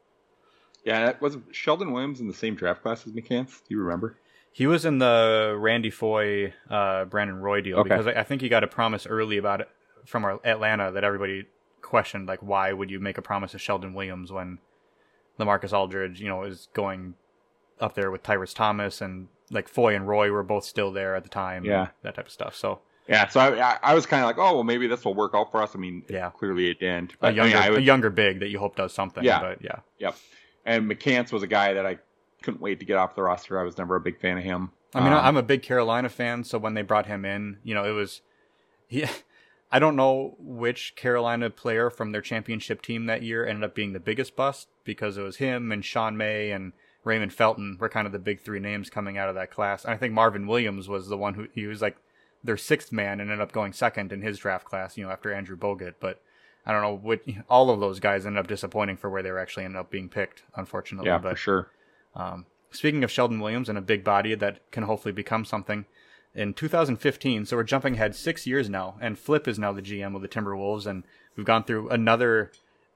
Yeah, 0.85 1.13
was 1.21 1.39
Sheldon 1.53 1.93
Williams 1.93 2.21
in 2.21 2.29
the 2.29 2.35
same 2.35 2.57
draft 2.57 2.83
class 2.83 3.07
as 3.07 3.13
McCants? 3.13 3.61
Do 3.61 3.75
you 3.75 3.81
remember? 3.81 4.19
He 4.53 4.67
was 4.67 4.85
in 4.85 4.99
the 4.99 5.57
Randy 5.59 5.91
Foye, 5.91 6.53
uh, 6.69 7.07
Brandon 7.07 7.41
Roy 7.41 7.61
deal 7.61 7.79
okay. 7.79 7.89
because 7.89 8.07
I, 8.07 8.13
I, 8.21 8.23
think 8.23 8.43
he 8.43 8.49
got 8.49 8.63
a 8.63 8.69
promise 8.69 9.07
early 9.07 9.37
about 9.37 9.61
it 9.61 9.69
from 10.05 10.25
Atlanta 10.45 10.93
that 10.93 11.03
everybody 11.03 11.47
questioned, 11.81 12.29
like 12.29 12.41
why 12.41 12.73
would 12.73 12.91
you 12.91 13.01
make 13.01 13.19
a 13.19 13.23
promise 13.23 13.53
to 13.53 13.59
Sheldon 13.59 13.95
Williams 13.95 14.31
when 14.31 14.59
LaMarcus 15.41 15.73
Aldridge, 15.73 16.21
you 16.21 16.29
know, 16.29 16.45
is 16.45 16.69
going 16.73 17.15
up 17.81 17.95
there 17.95 18.11
with 18.11 18.23
Tyrus 18.23 18.55
Thomas 18.55 19.01
and 19.01 19.29
like 19.55 19.69
Foye 19.69 19.95
and 19.95 20.07
Roy 20.07 20.31
were 20.31 20.43
both 20.43 20.65
still 20.65 20.93
there 20.93 21.15
at 21.15 21.23
the 21.23 21.29
time. 21.29 21.65
Yeah, 21.65 21.89
that 22.03 22.17
type 22.17 22.27
of 22.27 22.33
stuff. 22.33 22.55
So 22.55 22.81
yeah, 23.09 23.29
so 23.29 23.41
I, 23.41 23.79
I 23.83 23.95
was 23.95 24.07
kind 24.07 24.23
of 24.23 24.27
like, 24.27 24.39
oh 24.39 24.55
well, 24.55 24.65
maybe 24.65 24.87
this 24.87 25.05
will 25.05 25.15
work 25.15 25.33
out 25.35 25.51
for 25.51 25.63
us. 25.63 25.73
I 25.75 25.79
mean, 25.79 26.03
yeah, 26.09 26.31
clearly 26.31 26.71
it 26.71 26.81
didn't. 26.81 27.15
But, 27.21 27.33
a 27.33 27.37
younger, 27.37 27.57
I 27.57 27.61
mean, 27.65 27.71
would, 27.73 27.79
a 27.81 27.83
younger 27.83 28.11
big 28.11 28.41
that 28.41 28.49
you 28.49 28.59
hope 28.59 28.77
does 28.77 28.93
something. 28.93 29.23
Yeah, 29.23 29.41
but 29.41 29.63
yeah, 29.63 29.81
yep. 29.99 30.17
And 30.65 30.91
McCants 30.91 31.31
was 31.31 31.43
a 31.43 31.47
guy 31.47 31.75
that 31.75 31.85
I 31.85 31.99
couldn't 32.43 32.63
wait 32.63 32.81
to 32.81 32.87
get 32.87 32.97
off 32.97 33.15
the 33.15 33.23
roster. 33.23 33.59
I 33.61 33.65
was 33.65 33.77
never 33.77 33.97
a 33.97 34.01
big 34.01 34.21
fan 34.21 34.39
of 34.39 34.45
him. 34.45 34.71
I 34.95 35.03
mean, 35.03 35.13
um, 35.13 35.25
I'm 35.25 35.37
a 35.37 35.43
big 35.43 35.63
Carolina 35.63 36.09
fan, 36.09 36.45
so 36.45 36.57
when 36.59 36.75
they 36.75 36.83
brought 36.83 37.07
him 37.07 37.25
in, 37.25 37.59
you 37.63 37.75
know, 37.75 37.85
it 37.85 37.93
was 37.93 38.23
he. 38.89 39.05
I 39.73 39.81
don't 39.81 39.97
know 39.97 40.37
which 40.39 40.95
Carolina 40.95 41.51
player 41.51 41.91
from 41.91 42.13
their 42.13 42.21
championship 42.21 42.81
team 42.81 43.07
that 43.07 43.25
year 43.25 43.45
ended 43.45 43.65
up 43.65 43.75
being 43.75 43.93
the 43.93 43.99
biggest 43.99 44.37
bust 44.37 44.69
because 44.85 45.19
it 45.19 45.23
was 45.23 45.39
him 45.39 45.73
and 45.73 45.85
Sean 45.85 46.17
May 46.17 46.53
and 46.53 46.73
Raymond 47.05 47.33
Felton 47.33 47.77
were 47.79 47.89
kind 47.89 48.07
of 48.07 48.13
the 48.13 48.19
big 48.19 48.41
three 48.41 48.61
names 48.61 48.91
coming 48.91 49.19
out 49.19 49.29
of 49.29 49.35
that 49.35 49.51
class. 49.51 49.85
And 49.85 49.93
I 49.93 49.97
think 49.97 50.15
Marvin 50.15 50.47
Williams 50.47 50.89
was 50.89 51.09
the 51.09 51.17
one 51.17 51.35
who 51.35 51.49
he 51.55 51.67
was 51.67 51.83
like 51.83 51.97
their 52.43 52.57
sixth 52.57 52.93
man 52.93 53.21
and 53.21 53.31
ended 53.31 53.41
up 53.41 53.53
going 53.53 53.73
second 53.73 54.13
in 54.13 54.23
his 54.23 54.39
draft 54.39 54.65
class, 54.65 54.97
you 54.97 55.05
know, 55.05 55.11
after 55.11 55.33
Andrew 55.33 55.57
Bogut. 55.57 55.95
But 56.01 56.23
I 56.67 56.73
don't 56.73 56.83
know 56.83 56.97
what 56.97 57.23
all 57.49 57.71
of 57.71 57.81
those 57.81 58.01
guys 58.01 58.27
ended 58.27 58.41
up 58.41 58.47
disappointing 58.47 58.97
for 58.97 59.11
where 59.11 59.23
they 59.23 59.31
were 59.31 59.39
actually 59.39 59.65
ended 59.65 59.81
up 59.81 59.91
being 59.91 60.09
picked, 60.09 60.43
unfortunately. 60.57 61.09
Yeah, 61.09 61.19
but, 61.19 61.31
for 61.31 61.37
sure. 61.37 61.71
Um, 62.15 62.47
speaking 62.71 63.05
of 63.05 63.11
Sheldon 63.11 63.41
Williams 63.41 63.69
and 63.69 63.79
a 63.79 63.83
big 63.83 64.03
body 64.03 64.35
that 64.35 64.71
can 64.71 64.85
hopefully 64.85 65.13
become 65.13 65.45
something, 65.45 65.85
in 66.35 66.53
2015, 66.53 67.47
so 67.47 67.57
we're 67.57 67.63
jumping 67.63 67.95
ahead 67.95 68.15
six 68.15 68.47
years 68.47 68.69
now, 68.69 68.97
and 69.01 69.19
Flip 69.19 69.47
is 69.47 69.59
now 69.59 69.73
the 69.73 69.83
GM 69.83 70.17
of 70.17 70.23
the 70.23 70.29
Timberwolves, 70.29 70.87
and 70.87 71.05
we've 71.37 71.47
gone 71.47 71.65
through 71.65 71.89
another 71.91 72.51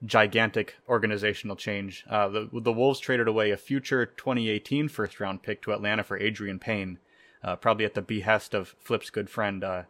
gigantic 0.04 0.76
organizational 0.88 1.56
change. 1.56 2.04
Uh, 2.08 2.28
the 2.28 2.48
the 2.52 2.72
Wolves 2.72 3.00
traded 3.00 3.28
away 3.28 3.50
a 3.50 3.56
future 3.56 4.06
2018 4.06 4.88
first 4.88 5.20
round 5.20 5.42
pick 5.42 5.62
to 5.62 5.72
Atlanta 5.72 6.04
for 6.04 6.18
Adreian 6.18 6.60
Payne, 6.60 6.98
uh, 7.42 7.56
probably 7.56 7.84
at 7.84 7.94
the 7.94 8.02
behest 8.02 8.54
of 8.54 8.74
Flip's 8.78 9.10
good 9.10 9.28
friend 9.28 9.64
uh, 9.64 9.82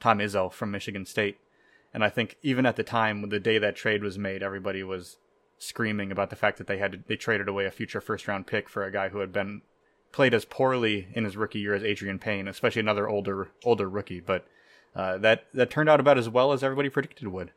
Tom 0.00 0.18
Izzo 0.18 0.52
from 0.52 0.70
Michigan 0.70 1.06
State. 1.06 1.38
And 1.94 2.04
I 2.04 2.10
think 2.10 2.36
even 2.42 2.66
at 2.66 2.76
the 2.76 2.82
time, 2.82 3.26
the 3.28 3.40
day 3.40 3.58
that 3.58 3.76
trade 3.76 4.02
was 4.02 4.18
made, 4.18 4.42
everybody 4.42 4.82
was 4.82 5.16
screaming 5.58 6.12
about 6.12 6.28
the 6.28 6.36
fact 6.36 6.58
that 6.58 6.66
they 6.66 6.76
had 6.76 6.92
to, 6.92 6.98
they 7.06 7.16
traded 7.16 7.48
away 7.48 7.64
a 7.64 7.70
future 7.70 8.02
first 8.02 8.28
round 8.28 8.46
pick 8.46 8.68
for 8.68 8.84
a 8.84 8.92
guy 8.92 9.08
who 9.08 9.20
had 9.20 9.32
been 9.32 9.62
played 10.12 10.34
as 10.34 10.44
poorly 10.44 11.08
in 11.14 11.24
his 11.24 11.36
rookie 11.36 11.58
year 11.58 11.74
as 11.74 11.82
Adreian 11.82 12.20
Payne, 12.20 12.48
especially 12.48 12.80
another 12.80 13.08
older 13.08 13.48
older 13.64 13.88
rookie. 13.88 14.20
But 14.20 14.46
uh, 14.94 15.18
that 15.18 15.46
that 15.54 15.70
turned 15.70 15.88
out 15.88 16.00
about 16.00 16.18
as 16.18 16.28
well 16.28 16.52
as 16.52 16.62
everybody 16.62 16.90
predicted 16.90 17.28
would. 17.28 17.52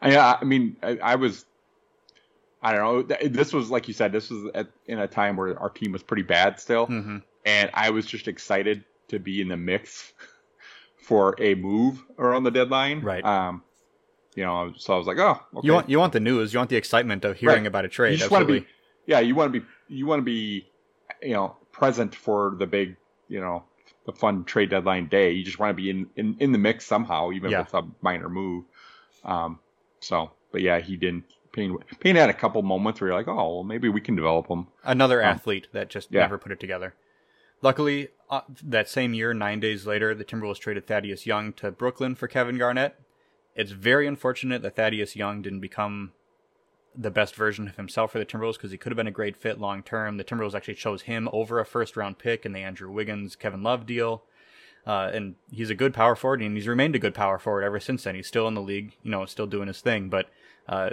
I, 0.00 0.38
I 0.40 0.44
mean, 0.44 0.76
I, 0.82 0.98
I, 0.98 1.14
was, 1.16 1.44
I 2.62 2.72
don't 2.72 3.08
know. 3.08 3.16
This 3.28 3.52
was 3.52 3.70
like 3.70 3.88
you 3.88 3.94
said. 3.94 4.12
This 4.12 4.30
was 4.30 4.50
at, 4.54 4.68
in 4.86 4.98
a 4.98 5.08
time 5.08 5.36
where 5.36 5.58
our 5.58 5.70
team 5.70 5.92
was 5.92 6.02
pretty 6.02 6.22
bad 6.22 6.60
still, 6.60 6.86
mm-hmm. 6.86 7.18
and 7.44 7.70
I 7.74 7.90
was 7.90 8.06
just 8.06 8.28
excited 8.28 8.84
to 9.08 9.18
be 9.18 9.40
in 9.40 9.48
the 9.48 9.56
mix 9.56 10.12
for 11.02 11.34
a 11.38 11.54
move 11.54 12.04
around 12.18 12.44
the 12.44 12.50
deadline. 12.50 13.00
Right. 13.00 13.24
Um, 13.24 13.62
you 14.34 14.44
know, 14.44 14.72
so 14.76 14.94
I 14.94 14.98
was 14.98 15.06
like, 15.06 15.18
oh, 15.18 15.40
okay. 15.54 15.66
you 15.66 15.72
want 15.72 15.88
you 15.88 15.98
want 15.98 16.12
the 16.12 16.20
news, 16.20 16.52
you 16.52 16.58
want 16.58 16.70
the 16.70 16.76
excitement 16.76 17.24
of 17.24 17.36
hearing 17.36 17.62
right. 17.62 17.66
about 17.66 17.84
a 17.84 17.88
trade. 17.88 18.12
You 18.12 18.18
just 18.18 18.30
want 18.30 18.46
to 18.46 18.60
be, 18.60 18.66
yeah, 19.06 19.18
you 19.18 19.34
want 19.34 19.52
to 19.52 19.60
be, 19.60 19.66
you 19.88 20.06
want 20.06 20.20
to 20.20 20.24
be, 20.24 20.68
you 21.22 21.32
know, 21.32 21.56
present 21.72 22.14
for 22.14 22.54
the 22.56 22.66
big, 22.66 22.96
you 23.28 23.40
know, 23.40 23.64
the 24.06 24.12
fun 24.12 24.44
trade 24.44 24.70
deadline 24.70 25.08
day. 25.08 25.32
You 25.32 25.44
just 25.44 25.58
want 25.58 25.70
to 25.70 25.74
be 25.74 25.90
in, 25.90 26.06
in, 26.16 26.36
in 26.38 26.52
the 26.52 26.58
mix 26.58 26.86
somehow, 26.86 27.32
even 27.32 27.50
yeah. 27.50 27.60
if 27.60 27.66
it's 27.66 27.74
a 27.74 27.82
minor 28.00 28.28
move. 28.28 28.64
Um, 29.28 29.60
so, 30.00 30.30
but 30.50 30.62
yeah, 30.62 30.80
he 30.80 30.96
didn't. 30.96 31.24
Payne, 31.52 31.76
Payne 32.00 32.16
had 32.16 32.30
a 32.30 32.34
couple 32.34 32.62
moments 32.62 33.00
where 33.00 33.08
you're 33.08 33.16
like, 33.16 33.28
oh, 33.28 33.34
well, 33.56 33.64
maybe 33.64 33.88
we 33.88 34.00
can 34.00 34.16
develop 34.16 34.48
him. 34.48 34.68
Another 34.84 35.22
um, 35.22 35.28
athlete 35.28 35.68
that 35.72 35.90
just 35.90 36.08
yeah. 36.10 36.20
never 36.20 36.38
put 36.38 36.52
it 36.52 36.60
together. 36.60 36.94
Luckily, 37.60 38.08
uh, 38.30 38.42
that 38.62 38.88
same 38.88 39.14
year, 39.14 39.34
nine 39.34 39.60
days 39.60 39.86
later, 39.86 40.14
the 40.14 40.24
Timberwolves 40.24 40.58
traded 40.58 40.86
Thaddeus 40.86 41.26
Young 41.26 41.52
to 41.54 41.70
Brooklyn 41.70 42.14
for 42.14 42.28
Kevin 42.28 42.58
Garnett. 42.58 43.00
It's 43.54 43.72
very 43.72 44.06
unfortunate 44.06 44.62
that 44.62 44.76
Thaddeus 44.76 45.16
Young 45.16 45.42
didn't 45.42 45.60
become 45.60 46.12
the 46.96 47.10
best 47.10 47.34
version 47.34 47.68
of 47.68 47.76
himself 47.76 48.12
for 48.12 48.18
the 48.18 48.26
Timberwolves 48.26 48.54
because 48.54 48.70
he 48.70 48.78
could 48.78 48.92
have 48.92 48.96
been 48.96 49.06
a 49.06 49.12
great 49.12 49.36
fit 49.36 49.58
long 49.58 49.82
term. 49.82 50.16
The 50.16 50.24
Timberwolves 50.24 50.54
actually 50.54 50.74
chose 50.74 51.02
him 51.02 51.28
over 51.32 51.58
a 51.58 51.66
first 51.66 51.96
round 51.96 52.18
pick 52.18 52.46
in 52.46 52.52
the 52.52 52.60
Andrew 52.60 52.90
Wiggins 52.90 53.36
Kevin 53.36 53.62
Love 53.62 53.86
deal. 53.86 54.22
Uh, 54.88 55.10
and 55.12 55.34
he's 55.50 55.68
a 55.68 55.74
good 55.74 55.92
power 55.92 56.16
forward, 56.16 56.40
and 56.40 56.56
he's 56.56 56.66
remained 56.66 56.96
a 56.96 56.98
good 56.98 57.14
power 57.14 57.38
forward 57.38 57.62
ever 57.62 57.78
since 57.78 58.04
then. 58.04 58.14
He's 58.14 58.26
still 58.26 58.48
in 58.48 58.54
the 58.54 58.62
league, 58.62 58.96
you 59.02 59.10
know, 59.10 59.26
still 59.26 59.46
doing 59.46 59.68
his 59.68 59.82
thing. 59.82 60.08
But 60.08 60.30
uh, 60.66 60.90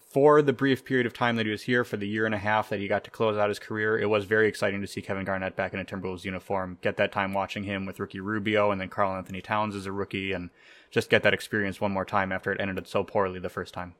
for 0.00 0.40
the 0.40 0.54
brief 0.54 0.82
period 0.82 1.04
of 1.04 1.12
time 1.12 1.36
that 1.36 1.44
he 1.44 1.52
was 1.52 1.60
here, 1.60 1.84
for 1.84 1.98
the 1.98 2.08
year 2.08 2.24
and 2.24 2.34
a 2.34 2.38
half 2.38 2.70
that 2.70 2.80
he 2.80 2.88
got 2.88 3.04
to 3.04 3.10
close 3.10 3.36
out 3.36 3.50
his 3.50 3.58
career, 3.58 3.98
it 3.98 4.08
was 4.08 4.24
very 4.24 4.48
exciting 4.48 4.80
to 4.80 4.86
see 4.86 5.02
Kevin 5.02 5.26
Garnett 5.26 5.56
back 5.56 5.74
in 5.74 5.78
a 5.78 5.84
Timberwolves 5.84 6.24
uniform. 6.24 6.78
Get 6.80 6.96
that 6.96 7.12
time 7.12 7.34
watching 7.34 7.64
him 7.64 7.84
with 7.84 8.00
Ricky 8.00 8.18
Rubio 8.18 8.70
and 8.70 8.80
then 8.80 8.88
Karl-Anthony 8.88 9.42
Towns 9.42 9.76
as 9.76 9.84
a 9.84 9.92
rookie, 9.92 10.32
and 10.32 10.48
just 10.90 11.10
get 11.10 11.22
that 11.24 11.34
experience 11.34 11.82
one 11.82 11.92
more 11.92 12.06
time 12.06 12.32
after 12.32 12.50
it 12.50 12.62
ended 12.62 12.88
so 12.88 13.04
poorly 13.04 13.38
the 13.38 13.50
first 13.50 13.74
time. 13.74 13.94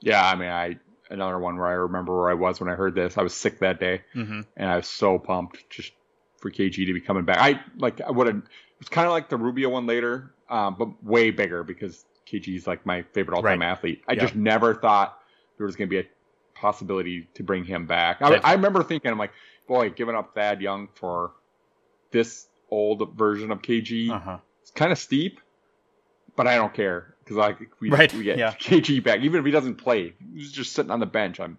Yeah, 0.00 0.26
I 0.26 0.34
mean, 0.34 0.48
I 0.48 0.78
another 1.10 1.38
one 1.38 1.58
where 1.58 1.66
I 1.66 1.72
remember 1.72 2.18
where 2.18 2.30
I 2.30 2.34
was 2.34 2.58
when 2.58 2.70
I 2.70 2.74
heard 2.74 2.94
this. 2.94 3.18
I 3.18 3.22
was 3.22 3.34
sick 3.34 3.58
that 3.58 3.78
day, 3.78 4.00
mm-hmm. 4.14 4.40
and 4.56 4.70
I 4.70 4.76
was 4.76 4.88
so 4.88 5.18
pumped 5.18 5.68
just 5.68 5.92
for 6.46 6.52
KG 6.52 6.86
to 6.86 6.92
be 6.92 7.00
coming 7.00 7.24
back. 7.24 7.38
I 7.40 7.60
like 7.76 8.00
I 8.00 8.10
would 8.10 8.26
have. 8.28 8.42
It's 8.80 8.88
kind 8.88 9.06
of 9.06 9.12
like 9.12 9.28
the 9.28 9.36
Rubio 9.36 9.70
one 9.70 9.86
later, 9.86 10.32
um, 10.48 10.76
but 10.78 11.02
way 11.02 11.30
bigger 11.30 11.64
because 11.64 12.04
KG 12.26 12.56
is 12.56 12.66
like 12.66 12.86
my 12.86 13.02
favorite 13.02 13.36
all-time 13.36 13.60
right. 13.60 13.66
athlete. 13.66 14.02
I 14.06 14.14
just 14.14 14.36
never 14.36 14.74
thought 14.74 15.18
there 15.56 15.66
was 15.66 15.76
going 15.76 15.88
to 15.88 15.90
be 15.90 15.98
a 15.98 16.06
possibility 16.54 17.28
to 17.34 17.42
bring 17.42 17.64
him 17.64 17.86
back. 17.86 18.18
I, 18.20 18.36
I, 18.36 18.52
remember 18.52 18.82
thinking, 18.82 19.10
I'm 19.10 19.18
like, 19.18 19.32
boy, 19.66 19.90
giving 19.90 20.14
up 20.14 20.34
Thad 20.34 20.60
Young 20.60 20.88
for 20.94 21.32
this 22.10 22.46
old 22.70 23.16
version 23.16 23.50
of 23.50 23.62
KG, 23.62 24.10
uh-huh. 24.10 24.38
it's 24.60 24.70
kind 24.70 24.92
of 24.92 24.98
steep, 24.98 25.40
but 26.36 26.46
I 26.46 26.56
don't 26.56 26.74
care 26.74 27.14
because 27.24 27.36
like 27.38 27.58
we, 27.80 27.90
right. 27.90 28.12
we 28.12 28.24
get 28.24 28.38
yeah. 28.38 28.52
KG 28.52 29.02
back, 29.02 29.20
even 29.20 29.40
if 29.40 29.46
he 29.46 29.52
doesn't 29.52 29.76
play, 29.76 30.12
he's 30.34 30.52
just 30.52 30.74
sitting 30.74 30.90
on 30.90 31.00
the 31.00 31.06
bench. 31.06 31.40
I'm, 31.40 31.56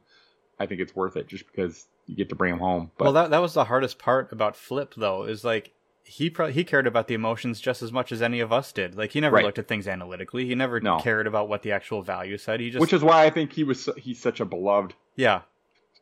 I 0.59 0.67
think 0.67 0.81
it's 0.81 0.95
worth 0.95 1.17
it 1.17 1.27
just 1.27 1.47
because 1.47 1.87
you 2.07 2.15
get 2.15 2.29
to 2.29 2.35
bring 2.35 2.53
him 2.53 2.59
home. 2.59 2.91
But, 2.97 3.05
well, 3.05 3.13
that 3.13 3.29
that 3.31 3.41
was 3.41 3.53
the 3.53 3.65
hardest 3.65 3.99
part 3.99 4.31
about 4.31 4.55
Flip 4.55 4.93
though, 4.97 5.23
is 5.23 5.43
like 5.43 5.73
he 6.03 6.29
pro- 6.29 6.51
he 6.51 6.63
cared 6.63 6.87
about 6.87 7.07
the 7.07 7.13
emotions 7.13 7.59
just 7.59 7.81
as 7.81 7.91
much 7.91 8.11
as 8.11 8.21
any 8.21 8.39
of 8.39 8.51
us 8.53 8.71
did. 8.71 8.95
Like 8.95 9.11
he 9.11 9.19
never 9.19 9.35
right. 9.35 9.45
looked 9.45 9.59
at 9.59 9.67
things 9.67 9.87
analytically. 9.87 10.45
He 10.45 10.55
never 10.55 10.79
no. 10.79 10.99
cared 10.99 11.27
about 11.27 11.49
what 11.49 11.63
the 11.63 11.73
actual 11.73 12.01
value 12.01 12.37
said. 12.37 12.59
He 12.59 12.69
just 12.69 12.81
which 12.81 12.93
is 12.93 13.03
why 13.03 13.25
I 13.25 13.29
think 13.29 13.51
he 13.51 13.63
was 13.63 13.89
he's 13.97 14.19
such 14.19 14.39
a 14.39 14.45
beloved 14.45 14.93
yeah 15.15 15.41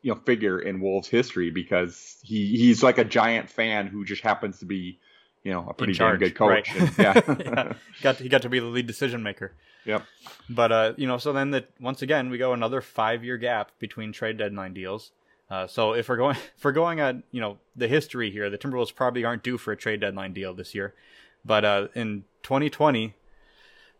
you 0.02 0.14
know 0.14 0.20
figure 0.20 0.60
in 0.60 0.80
Wolves 0.80 1.08
history 1.08 1.50
because 1.50 2.18
he 2.22 2.56
he's 2.56 2.82
like 2.82 2.98
a 2.98 3.04
giant 3.04 3.50
fan 3.50 3.88
who 3.88 4.04
just 4.04 4.22
happens 4.22 4.60
to 4.60 4.64
be 4.64 5.00
you 5.42 5.52
know 5.52 5.66
a 5.68 5.74
pretty 5.74 5.94
damn 5.94 6.16
good 6.18 6.34
coach. 6.36 6.72
Right. 6.72 6.80
And, 6.80 6.98
yeah. 6.98 7.20
yeah. 7.40 7.72
got 8.02 8.18
to, 8.18 8.22
he 8.22 8.28
got 8.28 8.42
to 8.42 8.48
be 8.48 8.60
the 8.60 8.66
lead 8.66 8.86
decision 8.86 9.22
maker. 9.22 9.52
Yep. 9.84 10.04
But 10.48 10.72
uh, 10.72 10.92
you 10.96 11.06
know, 11.06 11.18
so 11.18 11.32
then 11.32 11.50
that 11.50 11.70
once 11.80 12.02
again 12.02 12.30
we 12.30 12.38
go 12.38 12.52
another 12.52 12.80
five 12.80 13.24
year 13.24 13.36
gap 13.36 13.72
between 13.78 14.12
trade 14.12 14.38
deadline 14.38 14.74
deals. 14.74 15.10
Uh, 15.48 15.66
so 15.66 15.92
if 15.92 16.08
we're 16.08 16.16
going 16.16 16.36
if 16.56 16.64
we're 16.64 16.72
going 16.72 17.00
on 17.00 17.22
you 17.30 17.40
know 17.40 17.58
the 17.74 17.88
history 17.88 18.30
here, 18.30 18.50
the 18.50 18.58
Timberwolves 18.58 18.94
probably 18.94 19.24
aren't 19.24 19.42
due 19.42 19.58
for 19.58 19.72
a 19.72 19.76
trade 19.76 20.00
deadline 20.00 20.32
deal 20.32 20.54
this 20.54 20.74
year. 20.74 20.94
But 21.44 21.64
uh, 21.64 21.88
in 21.94 22.24
2020, 22.42 23.14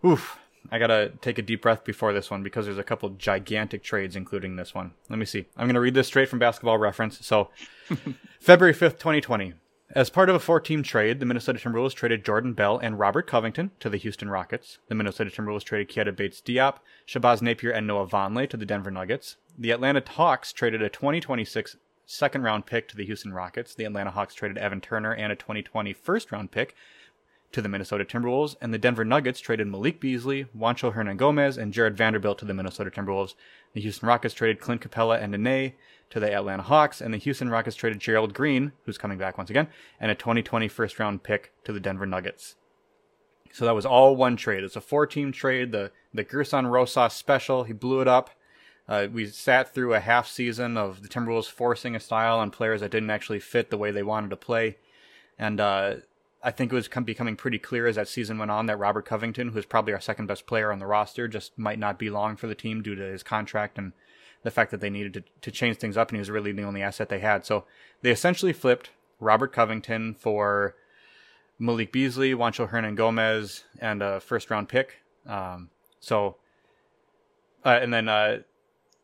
oof, 0.05 0.39
I 0.71 0.79
gotta 0.79 1.13
take 1.21 1.39
a 1.39 1.43
deep 1.43 1.63
breath 1.63 1.85
before 1.85 2.13
this 2.13 2.31
one 2.31 2.43
because 2.43 2.67
there's 2.67 2.79
a 2.79 2.83
couple 2.85 3.09
gigantic 3.11 3.83
trades, 3.83 4.17
including 4.17 4.57
this 4.57 4.75
one. 4.75 4.93
Let 5.09 5.19
me 5.19 5.27
see. 5.27 5.47
I'm 5.57 5.67
gonna 5.67 5.81
read 5.81 5.95
this 5.95 6.09
straight 6.09 6.29
from 6.29 6.39
Basketball 6.39 6.79
Reference. 6.79 7.25
So, 7.25 7.51
February 8.41 8.75
5th, 8.75 8.99
2020. 8.99 9.55
As 9.95 10.11
part 10.11 10.29
of 10.29 10.35
a 10.35 10.41
four-team 10.41 10.83
trade, 10.83 11.21
the 11.21 11.27
Minnesota 11.27 11.61
Timberwolves 11.61 11.95
traded 11.95 12.25
Jordan 12.25 12.55
Bell 12.55 12.77
and 12.77 12.99
Robert 12.99 13.29
Covington 13.29 13.71
to 13.79 13.89
the 13.89 13.97
Houston 13.99 14.29
Rockets. 14.29 14.79
The 14.89 14.97
Minnesota 14.97 15.31
Timberwolves 15.31 15.63
traded 15.63 15.89
Keita 15.89 16.15
Bates-Diop, 16.15 16.79
Shabazz 17.07 17.41
Napier, 17.41 17.71
and 17.71 17.87
Noah 17.87 18.09
Vonleh 18.09 18.51
to 18.51 18.57
the 18.57 18.67
Denver 18.67 18.91
Nuggets. 18.91 19.37
The 19.59 19.71
Atlanta 19.71 20.03
Hawks 20.07 20.53
traded 20.53 20.83
a 20.83 20.91
2026 20.91 21.77
second-round 22.05 22.67
pick 22.67 22.89
to 22.89 22.97
the 22.97 23.07
Houston 23.07 23.33
Rockets. 23.33 23.75
The 23.75 23.85
Atlanta 23.85 24.11
Hawks 24.11 24.35
traded 24.35 24.59
Evan 24.59 24.83
Turner 24.83 25.15
and 25.15 25.33
a 25.33 25.37
2020 25.37 25.95
first-round 25.95 26.51
pick 26.51 26.75
to 27.53 27.63
the 27.63 27.69
Minnesota 27.69 28.05
Timberwolves, 28.05 28.57
and 28.61 28.75
the 28.75 28.79
Denver 28.79 29.05
Nuggets 29.05 29.41
traded 29.41 29.67
Malik 29.67 29.99
Beasley, 29.99 30.45
Juancho 30.55 30.95
Hernangomez, 30.95 31.57
and 31.57 31.73
Jarred 31.73 31.97
Vanderbilt 31.97 32.39
to 32.39 32.45
the 32.45 32.53
Minnesota 32.53 32.91
Timberwolves. 32.91 33.35
The 33.73 33.81
Houston 33.81 34.09
Rockets 34.09 34.35
traded 34.35 34.61
Clint 34.61 34.83
Capela 34.83 35.23
and 35.23 35.33
Nene 35.33 35.73
to 36.11 36.21
the 36.21 36.31
Atlanta 36.31 36.65
Hawks, 36.65 37.01
and 37.01 37.15
the 37.15 37.19
Houston 37.19 37.49
Rockets 37.49 37.77
traded 37.77 37.99
Gerald 37.99 38.35
Green, 38.35 38.73
who's 38.85 38.99
coming 38.99 39.17
back 39.17 39.39
once 39.39 39.49
again, 39.49 39.69
and 39.99 40.11
a 40.11 40.15
2020 40.15 40.69
first 40.69 40.99
round 40.99 41.23
pick 41.23 41.53
to 41.65 41.73
the 41.73 41.81
Denver 41.81 42.05
Nuggets. 42.05 42.57
So 43.53 43.65
that 43.65 43.75
was 43.75 43.87
all 43.87 44.17
one 44.17 44.37
trade. 44.37 44.65
It's 44.65 44.77
a 44.77 44.83
four 44.83 45.07
team 45.07 45.33
trade, 45.33 45.73
the, 45.73 45.93
the 46.13 46.25
Gersson 46.25 46.71
Rosas 46.71 47.15
special. 47.15 47.65
He 47.65 47.73
blew 47.73 48.03
it 48.03 48.09
up. 48.09 48.29
Uh, 48.89 49.09
we 49.13 49.27
sat 49.27 49.75
through 49.75 49.95
a 49.95 50.01
half 50.01 50.29
season 50.29 50.77
of 50.77 51.03
the 51.03 51.09
Timberwolves 51.09 51.51
forcing 51.51 51.97
a 51.97 52.01
style 52.01 52.39
on 52.39 52.51
players 52.51 52.81
that 52.81 52.91
didn't 52.91 53.11
actually 53.11 53.41
fit 53.41 53.71
the 53.71 53.79
way 53.79 53.91
they 53.91 54.03
wanted 54.03 54.31
to 54.31 54.37
play. 54.37 54.77
And 55.39 55.61
uh, 55.61 55.97
I 56.43 56.51
think 56.53 56.73
it 56.73 56.77
was 56.77 56.89
becoming 56.89 57.37
pretty 57.37 57.59
clear 57.59 57.87
as 57.87 57.97
that 57.97 58.09
season 58.09 58.39
went 58.39 58.53
on 58.53 58.67
that 58.67 58.79
Robert 58.79 59.05
Covington, 59.05 59.49
who's 59.49 59.67
probably 59.67 59.93
our 59.93 60.01
second 60.01 60.27
best 60.27 60.47
player 60.47 60.71
on 60.71 60.79
the 60.79 60.87
roster, 60.87 61.27
just 61.27 61.59
might 61.59 61.79
not 61.79 61.99
be 61.99 62.11
long 62.11 62.37
for 62.37 62.47
the 62.47 62.55
team 62.55 62.83
due 62.83 62.95
to 62.95 63.03
his 63.03 63.25
contract 63.25 63.77
and 63.79 63.93
the 64.45 64.51
fact 64.53 64.71
that 64.71 64.81
they 64.81 64.91
needed 64.91 65.15
to, 65.15 65.25
to 65.41 65.51
change 65.51 65.79
things 65.79 65.97
up, 65.97 66.11
and 66.11 66.17
he 66.17 66.21
was 66.21 66.31
really 66.31 66.53
the 66.53 66.63
only 66.63 66.83
asset 66.83 67.09
they 67.09 67.19
had. 67.19 67.45
So 67.45 67.65
they 68.03 68.13
essentially 68.13 68.53
flipped 68.53 68.91
Robert 69.19 69.53
Covington 69.53 70.15
for 70.15 70.77
Malik 71.59 71.91
Beasley, 71.91 72.33
Juancho 72.33 72.71
Hernangomez, 72.71 73.65
and 73.81 74.03
a 74.03 74.21
first 74.21 74.49
round 74.49 74.69
pick. 74.69 74.99
Um, 75.27 75.71
so, 75.99 76.37
uh, 77.65 77.81
and 77.83 77.93
then 77.93 78.09
uh, 78.09 78.43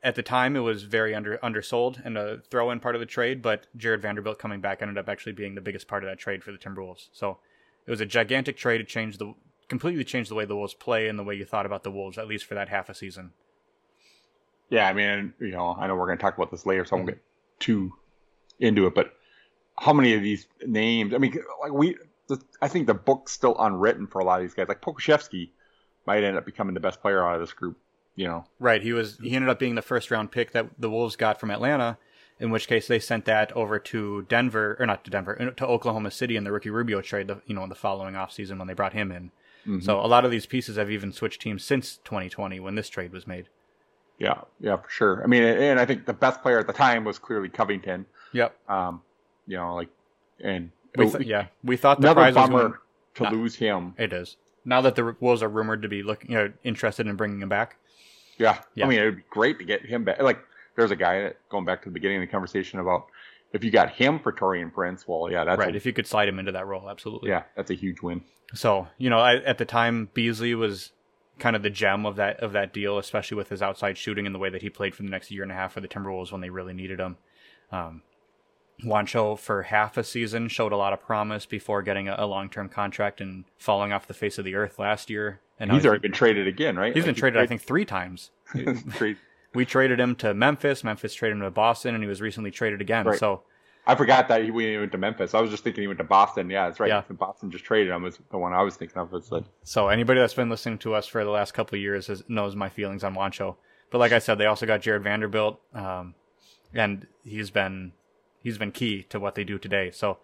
at 0.03 0.15
the 0.15 0.23
time 0.23 0.57
it 0.57 0.61
was 0.61 0.83
very 0.83 1.15
under 1.15 1.39
undersold 1.45 2.03
and 2.05 2.19
a 2.19 2.43
throw 2.51 2.71
in 2.71 2.81
part 2.81 2.97
of 2.97 3.01
the 3.01 3.07
trade, 3.07 3.41
but 3.41 3.67
Jarred 3.77 4.03
Vanderbilt 4.03 4.39
coming 4.39 4.61
back 4.61 4.83
ended 4.83 4.99
up 4.99 5.09
actually 5.09 5.33
being 5.33 5.55
the 5.55 5.61
biggest 5.61 5.87
part 5.87 6.03
of 6.03 6.11
that 6.11 6.19
trade 6.19 6.43
for 6.43 6.51
the 6.53 6.59
Timberwolves. 6.59 7.09
So 7.13 7.39
it 7.87 7.91
was 7.91 8.01
a 8.01 8.07
gigantic 8.07 8.57
trade. 8.57 8.81
It 8.81 8.89
changed 8.89 9.19
the 9.19 9.35
completely 9.69 10.05
changed 10.05 10.31
the 10.31 10.35
way 10.35 10.45
the 10.45 10.57
Wolves 10.57 10.75
play 10.75 11.09
and 11.09 11.19
the 11.19 11.25
way 11.25 11.35
you 11.35 11.45
thought 11.45 11.65
about 11.65 11.83
the 11.83 11.91
Wolves, 11.91 12.19
at 12.19 12.29
least 12.29 12.45
for 12.45 12.55
that 12.55 12.69
half 12.69 12.89
a 12.89 12.95
season. 12.95 13.31
Yeah, 14.69 14.89
I 14.89 14.93
mean, 14.93 15.33
you 15.41 15.51
know, 15.51 15.75
I 15.79 15.87
know 15.87 15.95
we're 15.95 16.07
going 16.07 16.19
to 16.19 16.23
talk 16.23 16.37
about 16.37 16.51
this 16.51 16.67
later, 16.67 16.85
so 16.85 16.97
I 16.97 16.99
won't 16.99 17.09
mm-hmm. 17.09 17.15
get 17.17 17.23
too 17.61 17.93
into 18.61 18.87
it. 18.87 18.95
But 18.95 19.15
how 19.79 19.93
many 19.93 20.15
of 20.15 20.23
these 20.23 20.47
names? 20.67 21.15
I 21.15 21.19
mean, 21.19 21.39
like 21.61 21.73
we, 21.73 21.97
I 22.61 22.69
think 22.69 22.87
the 22.87 22.95
book's 22.95 23.33
still 23.33 23.57
unwritten 23.59 24.07
for 24.07 24.19
a 24.19 24.25
lot 24.25 24.41
of 24.41 24.47
these 24.47 24.55
guys. 24.55 24.69
Like 24.69 24.83
Pokusevski 24.83 25.51
might 26.07 26.25
end 26.25 26.37
up 26.37 26.45
becoming 26.45 26.75
the 26.75 26.81
best 26.81 27.01
player 27.01 27.27
out 27.27 27.37
of 27.37 27.41
this 27.41 27.53
group. 27.53 27.79
You 28.15 28.27
know, 28.27 28.45
right? 28.59 28.83
He 28.83 28.93
was. 28.93 29.19
He 29.23 29.35
ended 29.35 29.49
up 29.49 29.59
being 29.59 29.75
the 29.75 29.83
first 29.83 30.11
round 30.11 30.31
pick 30.31 30.53
that 30.53 30.69
the 30.79 30.91
Wolves 30.91 31.17
got 31.17 31.41
from 31.41 31.51
Atlanta. 31.51 31.99
In 32.39 32.51
which 32.51 32.67
case, 32.67 32.89
they 32.89 32.99
sent 32.99 33.25
that 33.27 33.53
over 33.53 33.79
to 33.79 34.23
Denver, 34.23 34.77
or 34.81 34.87
not 34.87 35.05
to 35.05 35.11
Denver, 35.11 35.53
to 35.57 35.67
Oklahoma 35.67 36.11
City 36.11 36.37
in 36.37 36.45
the 36.45 36.53
Ricky 36.53 36.71
Rubio 36.71 37.01
trade. 37.01 37.29
The, 37.29 37.41
you 37.47 37.55
know, 37.55 37.63
in 37.63 37.69
the 37.69 37.75
following 37.75 38.15
offseason 38.15 38.59
when 38.59 38.67
they 38.67 38.75
brought 38.75 38.93
him 38.93 39.13
in. 39.13 39.31
Mm-hmm. 39.67 39.81
So 39.81 40.01
a 40.01 40.09
lot 40.09 40.25
of 40.25 40.31
these 40.31 40.45
pieces 40.45 40.77
have 40.77 40.91
even 40.91 41.13
switched 41.13 41.41
teams 41.41 41.65
since 41.65 41.99
2020 42.05 42.59
when 42.59 42.75
this 42.75 42.89
trade 42.89 43.13
was 43.13 43.27
made. 43.27 43.49
Yeah, 44.19 44.41
yeah, 44.61 44.77
for 44.77 44.91
sure. 44.91 45.23
I 45.23 45.27
mean, 45.27 45.43
and 45.43 45.79
I 45.79 45.87
think 45.87 46.05
the 46.05 46.13
best 46.13 46.43
player 46.43 46.59
at 46.59 46.67
the 46.67 46.73
time 46.73 47.05
was 47.05 47.19
clearly 47.19 47.49
Covington. 47.49 48.07
Yep. 48.33 48.57
Um, 48.69 49.03
you 49.47 49.57
know, 49.57 49.75
like, 49.75 49.89
and 50.41 50.71
we 50.97 51.09
th- 51.09 51.27
yeah, 51.27 51.47
we 51.65 51.77
thought 51.77 52.01
the 52.01 52.13
prize 52.13 52.35
was 52.35 52.49
going 52.49 52.75
to 53.15 53.23
not, 53.23 53.33
lose 53.33 53.55
him. 53.55 53.95
It 53.99 54.13
is 54.13 54.37
now 54.65 54.81
that 54.83 54.95
the 54.95 55.17
Wolves 55.21 55.43
are 55.43 55.49
rumored 55.49 55.83
to 55.83 55.89
be 55.89 56.03
looking, 56.03 56.33
you 56.33 56.37
know, 56.37 56.53
interested 56.65 57.07
in 57.07 57.17
bringing 57.17 57.43
him 57.43 57.49
back. 57.49 57.77
Yeah. 58.43 58.59
yeah, 58.75 58.85
I 58.85 58.89
mean, 58.89 59.01
it 59.01 59.05
would 59.05 59.17
be 59.17 59.25
great 59.31 59.59
to 59.59 59.65
get 59.65 59.85
him 59.85 60.05
back. 60.05 60.21
Like, 60.21 60.41
there's 60.77 60.91
a 60.91 60.97
guy 60.97 61.23
that, 61.23 61.49
going 61.49 61.65
back 61.65 61.83
to 61.83 61.89
the 61.89 61.93
beginning 61.93 62.19
of 62.19 62.23
the 62.23 62.31
conversation 62.31 62.79
about 62.79 63.07
if 63.53 63.63
you 63.63 63.71
got 63.71 63.91
him 63.91 64.19
for 64.19 64.33
Taurean 64.33 64.73
Prince, 64.73 65.07
well, 65.07 65.31
yeah, 65.31 65.45
that's 65.45 65.59
right. 65.59 65.75
A, 65.75 65.77
if 65.77 65.87
you 65.87 65.93
could 65.93 66.07
slide 66.07 66.29
him 66.29 66.39
into 66.39 66.53
that 66.53 66.67
role, 66.67 66.89
absolutely. 66.89 67.31
Yeah, 67.31 67.43
that's 67.57 67.71
a 67.71 67.75
huge 67.75 68.01
win. 68.01 68.23
So 68.55 68.89
you 68.99 69.11
know, 69.11 69.19
I, 69.19 69.37
at 69.37 69.59
the 69.59 69.65
time, 69.65 70.09
Beasley 70.15 70.55
was 70.55 70.93
kind 71.39 71.57
of 71.57 71.63
the 71.63 71.71
gem 71.71 72.07
of 72.07 72.17
that 72.17 72.41
of 72.41 72.53
that 72.53 72.73
deal, 72.73 72.99
especially 72.99 73.37
with 73.37 73.49
his 73.49 73.63
outside 73.63 73.99
shooting 73.99 74.27
and 74.27 74.35
the 74.35 74.39
way 74.39 74.51
that 74.51 74.63
he 74.63 74.71
played 74.71 74.95
for 74.95 75.03
the 75.03 75.11
next 75.11 75.31
year 75.31 75.43
and 75.43 75.53
a 75.53 75.55
half 75.55 75.73
for 75.73 75.81
the 75.81 75.89
Timberwolves 75.89 76.33
when 76.33 76.41
they 76.41 76.51
really 76.51 76.75
needed 76.75 77.01
him. 77.01 77.17
Um, 77.71 78.03
Juancho 78.85 79.39
for 79.39 79.63
half 79.63 79.97
a 79.97 80.05
season 80.05 80.49
showed 80.49 80.73
a 80.73 80.77
lot 80.77 80.93
of 80.93 81.01
promise 81.01 81.47
before 81.47 81.83
getting 81.83 82.09
a, 82.09 82.17
a 82.19 82.27
long 82.27 82.49
term 82.49 82.69
contract 82.69 83.21
and 83.21 83.45
falling 83.57 83.93
off 83.93 84.07
the 84.07 84.15
face 84.15 84.39
of 84.39 84.45
the 84.45 84.55
earth 84.55 84.79
last 84.79 85.11
year. 85.11 85.41
And 85.59 85.71
he's 85.71 85.87
already 85.87 86.01
been 86.01 86.13
traded 86.13 86.49
again, 86.49 86.77
right? 86.77 86.95
He's 86.95 87.03
like 87.03 87.15
been 87.15 87.21
traded, 87.21 87.41
I 87.41 87.47
think, 87.47 87.63
three 87.63 87.85
times. 87.85 88.31
we 89.55 89.65
traded 89.65 90.01
him 90.01 90.17
to 90.17 90.35
Memphis. 90.35 90.83
Memphis 90.83 91.15
traded 91.15 91.37
him 91.37 91.43
to 91.43 91.51
Boston, 91.51 91.95
and 91.95 92.03
he 92.03 92.09
was 92.09 92.21
recently 92.21 92.51
traded 92.51 92.81
again. 92.81 93.07
Right. 93.07 93.19
So 93.19 93.43
I 93.87 93.95
forgot 93.97 94.29
that 94.29 94.45
he 94.45 94.51
went 94.51 94.93
to 94.93 94.99
Memphis. 94.99 95.35
I 95.35 95.41
was 95.41 95.51
just 95.51 95.65
thinking 95.65 95.83
he 95.83 95.89
went 95.89 95.99
to 95.99 96.05
Boston. 96.05 96.49
Yeah, 96.49 96.67
that's 96.67 96.79
right. 96.79 96.89
Yeah. 96.89 97.03
Boston 97.11 97.51
just 97.51 97.65
traded 97.65 97.93
him 97.93 98.03
was 98.03 98.19
the 98.31 98.39
one 98.39 98.53
I 98.53 98.63
was 98.63 98.77
thinking 98.77 98.99
of. 98.99 99.11
Was 99.11 99.29
the... 99.29 99.45
So 99.65 99.89
anybody 99.89 100.21
that's 100.21 100.35
been 100.35 100.51
listening 100.51 100.79
to 100.79 100.95
us 100.95 101.07
for 101.07 101.25
the 101.25 101.31
last 101.31 101.53
couple 101.53 101.77
of 101.77 101.83
years 101.83 102.07
has, 102.07 102.23
knows 102.29 102.55
my 102.55 102.69
feelings 102.69 103.03
on 103.03 103.15
Juancho. 103.15 103.57
But 103.91 103.99
like 103.99 104.13
I 104.13 104.21
said, 104.21 104.39
they 104.39 104.47
also 104.47 104.67
got 104.67 104.83
Jarred 104.83 105.03
Vanderbilt, 105.03 105.61
um, 105.75 106.15
and 106.73 107.07
he's 107.25 107.51
been 107.51 107.93
he's 108.43 108.57
been 108.57 108.73
key 108.73 109.03
to 109.05 109.19
what 109.19 109.35
they 109.35 109.45
do 109.45 109.59
today. 109.59 109.91
So 109.91 110.19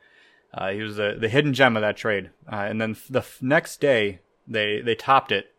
uh, 0.55 0.71
he 0.71 0.81
was 0.81 0.97
the 0.97 1.17
the 1.21 1.29
hidden 1.29 1.53
gem 1.53 1.77
of 1.77 1.83
that 1.83 1.97
trade. 1.97 2.31
Uh, 2.51 2.67
and 2.69 2.81
then 2.81 2.97
the 3.11 3.21
f- 3.21 3.43
next 3.43 3.81
day, 3.81 4.21
they 4.49 4.81
they 4.81 4.95
topped 4.95 5.31
it 5.33 5.53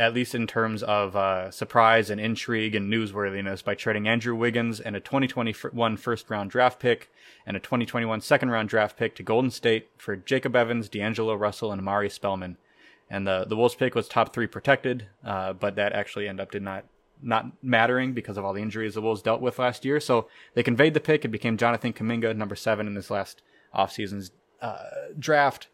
at 0.00 0.14
least 0.14 0.34
in 0.34 0.46
terms 0.46 0.82
of 0.82 1.14
uh, 1.14 1.50
surprise 1.50 2.08
and 2.08 2.18
intrigue 2.18 2.74
and 2.74 2.90
newsworthiness, 2.90 3.62
by 3.62 3.74
trading 3.74 4.08
Andrew 4.08 4.34
Wiggins 4.34 4.80
and 4.80 4.96
a 4.96 5.00
2021 5.00 5.98
first 5.98 6.30
round 6.30 6.50
draft 6.50 6.80
pick 6.80 7.10
and 7.44 7.54
a 7.54 7.60
2021 7.60 8.22
second 8.22 8.50
round 8.50 8.70
draft 8.70 8.96
pick 8.96 9.14
to 9.16 9.22
Golden 9.22 9.50
State 9.50 9.90
for 9.98 10.16
Jacob 10.16 10.56
Evans, 10.56 10.88
D'Angelo 10.88 11.34
Russell, 11.34 11.70
and 11.70 11.82
Omari 11.82 12.08
Spellman. 12.08 12.56
And 13.10 13.26
the 13.26 13.44
the 13.46 13.56
Wolves 13.56 13.74
pick 13.74 13.94
was 13.94 14.08
top 14.08 14.32
three 14.32 14.46
protected, 14.46 15.06
uh, 15.22 15.52
but 15.52 15.76
that 15.76 15.92
actually 15.92 16.28
ended 16.28 16.44
up 16.44 16.50
did 16.50 16.62
not 16.62 16.86
not 17.22 17.62
mattering 17.62 18.14
because 18.14 18.38
of 18.38 18.44
all 18.46 18.54
the 18.54 18.62
injuries 18.62 18.94
the 18.94 19.02
Wolves 19.02 19.20
dealt 19.20 19.42
with 19.42 19.58
last 19.58 19.84
year. 19.84 20.00
So 20.00 20.28
they 20.54 20.62
conveyed 20.62 20.94
the 20.94 21.00
pick. 21.00 21.26
It 21.26 21.28
became 21.28 21.58
Jonathan 21.58 21.92
Kuminga, 21.92 22.34
number 22.34 22.56
seven 22.56 22.86
in 22.86 22.94
this 22.94 23.10
last 23.10 23.42
offseason's 23.74 24.30
uh, 24.62 24.78
draft. 25.18 25.68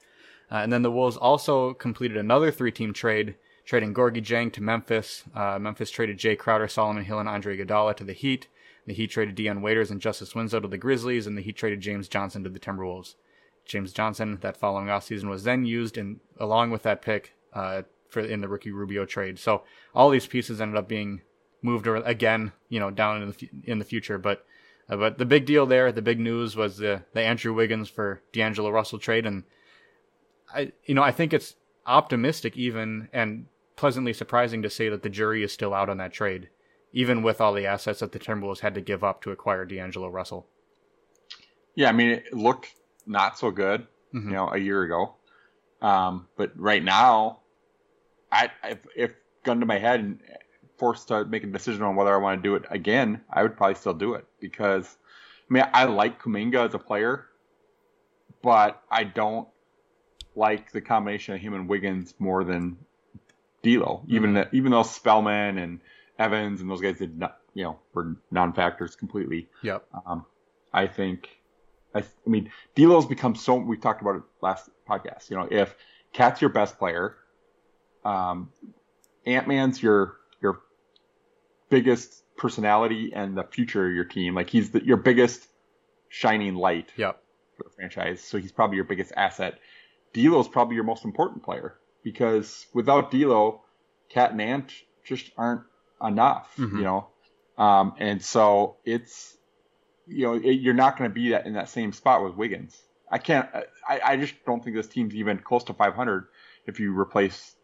Uh, 0.51 0.57
and 0.57 0.73
then 0.73 0.83
the 0.83 0.91
Wolves 0.91 1.17
also 1.17 1.75
completed 1.75 2.17
another 2.17 2.51
three 2.51 2.73
team 2.73 2.93
trade 2.93 3.37
trading 3.65 3.93
Gorgui 3.93 4.23
Dieng 4.23 4.53
to 4.53 4.63
Memphis. 4.63 5.25
Uh, 5.35 5.59
Memphis 5.59 5.91
traded 5.91 6.19
Jay 6.19 6.37
Crowder, 6.37 6.69
Solomon 6.69 7.05
Hill, 7.05 7.19
and 7.19 7.29
Andre 7.29 7.59
Iguodala 7.59 7.97
to 7.97 8.05
the 8.05 8.13
Heat. 8.13 8.47
The 8.87 8.95
Heat 8.95 9.11
traded 9.11 9.35
Dion 9.35 9.63
Waiters 9.63 9.91
and 9.91 10.01
Justice 10.01 10.35
Winslow 10.35 10.61
to 10.61 10.69
the 10.69 10.79
Grizzlies, 10.79 11.27
and 11.27 11.37
the 11.37 11.43
Heat 11.43 11.57
traded 11.57 11.81
James 11.81 12.09
Johnson 12.09 12.45
to 12.45 12.51
the 12.51 12.61
Timberwolves. 12.61 13.17
James 13.65 13.93
Johnson, 13.93 14.39
that 14.43 14.57
following 14.57 14.87
offseason, 14.87 15.29
was 15.29 15.43
then 15.43 15.65
used 15.65 15.99
in 15.99 16.21
along 16.39 16.71
with 16.71 16.85
that 16.85 17.03
pick 17.03 17.33
uh, 17.53 17.83
for 18.09 18.21
in 18.21 18.41
the 18.41 18.49
Ricky 18.49 18.71
Rubio 18.71 19.05
trade. 19.05 19.41
So 19.41 19.65
all 19.93 20.11
these 20.11 20.29
pieces 20.29 20.61
ended 20.61 20.77
up 20.77 20.89
being 20.89 21.23
moved 21.63 21.89
again, 21.89 22.53
you 22.69 22.79
know, 22.79 22.93
down 22.93 23.23
in 23.23 23.29
the 23.29 23.51
in 23.65 23.79
the 23.81 23.85
future. 23.85 24.19
But 24.19 24.47
uh, 24.89 24.97
but 24.97 25.19
the 25.19 25.27
big 25.27 25.47
deal 25.47 25.67
there, 25.67 25.91
the 25.91 26.01
big 26.01 26.21
news 26.21 26.55
was 26.55 26.79
the 26.79 27.03
the 27.13 27.23
Andrew 27.23 27.53
Wiggins 27.53 27.89
for 27.89 28.23
D'Angelo 28.33 28.71
Russell 28.71 29.01
trade, 29.01 29.27
and 29.27 29.43
I 30.55 30.73
you 30.85 30.95
know 30.95 31.03
I 31.03 31.13
think 31.13 31.33
it's 31.33 31.55
optimistic 31.87 32.57
even 32.57 33.09
and 33.13 33.47
pleasantly 33.77 34.13
surprising 34.13 34.63
to 34.63 34.71
say 34.71 34.89
that 34.89 35.03
the 35.03 35.09
jury 35.09 35.43
is 35.43 35.53
still 35.53 35.75
out 35.75 35.89
on 35.89 35.99
that 35.99 36.13
trade, 36.13 36.49
even 36.93 37.23
with 37.23 37.41
all 37.41 37.53
the 37.53 37.67
assets 37.67 38.01
that 38.01 38.13
the 38.13 38.19
Timberwolves 38.19 38.61
had 38.61 38.75
to 38.75 38.81
give 38.81 39.05
up 39.05 39.23
to 39.23 39.31
acquire 39.31 39.65
D'Angelo 39.65 40.09
Russell. 40.09 40.47
Yeah, 41.75 41.91
I 41.91 41.93
mean, 41.93 42.09
it 42.09 42.33
looked 42.33 42.75
not 43.07 43.39
so 43.39 43.51
good, 43.51 43.83
mm-hmm. 44.15 44.29
you 44.29 44.35
know, 44.35 44.49
a 44.49 44.59
year 44.59 44.83
ago. 44.83 45.15
Um, 45.83 46.27
but 46.37 46.53
right 46.57 46.83
now, 46.83 47.41
I 48.33 48.51
if, 48.65 48.79
if 48.97 49.11
gun 49.45 49.61
to 49.61 49.67
my 49.67 49.79
head 49.79 50.01
and 50.01 50.21
forced 50.79 51.09
to 51.09 51.25
make 51.25 51.45
a 51.45 51.47
decision 51.47 51.83
on 51.83 51.97
whether 51.97 52.13
I 52.13 52.19
want 52.19 52.43
to 52.43 52.49
do 52.49 52.55
it 52.57 52.65
again, 52.71 53.21
I 53.31 53.43
would 53.43 53.57
probably 53.57 53.75
still 53.75 53.95
do 53.95 54.15
it 54.15 54.25
because 54.41 54.97
I 55.51 55.55
mean 55.55 55.65
I 55.73 55.85
like 55.85 56.21
Kuminga 56.21 56.69
as 56.69 56.75
a 56.75 56.79
player, 56.79 57.27
but 58.43 58.83
I 58.91 59.05
don't 59.05 59.49
like 60.37 60.71
the 60.73 60.81
combination 60.81 61.35
of 61.35 61.41
him 61.41 61.55
and 61.55 61.69
Wiggins 61.69 62.15
more 62.19 62.45
than 62.45 62.77
D'Lo. 63.63 64.03
Even 64.09 64.35
mm-hmm. 64.35 64.57
even 64.57 64.71
though 64.71 64.83
Spellman 64.83 65.59
and 65.59 65.81
Evans 66.19 66.61
and 66.61 66.71
those 66.71 66.81
guys 66.81 66.99
did 66.99 67.19
not 67.19 67.39
you 67.55 67.65
know 67.65 67.79
were 67.95 68.17
non-factors 68.31 68.95
completely. 68.95 69.49
Yep. 69.63 69.85
Um, 70.07 70.25
I 70.73 70.87
think, 70.87 71.29
I, 71.95 72.01
I 72.01 72.29
mean, 72.29 72.51
D'Lo's 72.75 73.07
become 73.07 73.35
so. 73.35 73.55
We 73.55 73.79
talked 73.79 74.03
about 74.03 74.17
it 74.17 74.23
last 74.43 74.69
podcast. 74.89 75.31
You 75.31 75.37
know, 75.37 75.49
if 75.51 75.75
KAT's 76.13 76.41
your 76.41 76.51
best 76.51 76.79
player, 76.79 77.17
um, 78.05 78.51
Ant 79.25 79.49
Man's 79.49 79.83
your 79.83 80.17
your 80.41 80.61
biggest 81.71 82.23
personality 82.37 83.13
and 83.15 83.37
the 83.37 83.45
future 83.45 83.87
of 83.89 83.95
your 83.95 84.05
team. 84.05 84.35
Like 84.35 84.51
he's 84.51 84.71
the, 84.71 84.85
your 84.85 84.99
biggest 84.99 85.47
shining 86.09 86.55
light 86.55 86.93
Yep. 86.97 87.23
for 87.57 87.65
the 87.65 87.71
franchise. 87.71 88.21
So 88.21 88.39
he's 88.39 88.53
probably 88.53 88.77
your 88.77 88.85
biggest 88.85 89.13
asset. 89.17 89.59
D'Lo's 90.13 90.49
probably 90.49 90.75
your 90.75 90.85
most 90.85 91.05
important 91.05 91.43
player 91.43 91.75
because 92.03 92.67
without 92.73 93.11
D'Lo, 93.11 93.63
KAT 94.09 94.33
and 94.33 94.41
Ant 94.41 94.73
just 95.05 95.31
aren't 95.37 95.63
enough. 96.03 96.55
Mhm. 96.57 96.79
You 96.79 96.85
know, 96.85 97.09
um, 97.59 97.95
and 97.99 98.23
so 98.23 98.77
it's 98.85 99.37
you 100.07 100.27
know 100.27 100.35
it, 100.35 100.61
you're 100.61 100.75
not 100.75 100.97
going 100.99 101.11
to 101.11 101.15
be 101.15 101.31
that 101.31 101.47
in 101.47 101.55
that 101.55 101.69
same 101.69 101.93
spot 101.93 102.25
with 102.25 102.35
Wiggins. 102.35 102.81
I 103.11 103.19
can't. 103.19 103.49
I, 103.89 104.01
I 104.05 104.17
just 104.17 104.35
don't 104.45 104.63
think 104.65 104.75
this 104.77 104.89
team's 104.89 105.15
even 105.15 105.39
close 105.39 105.65
to 105.65 105.75
500 105.75 106.27
if 106.67 106.81
you 106.81 106.99
replace 106.99 107.55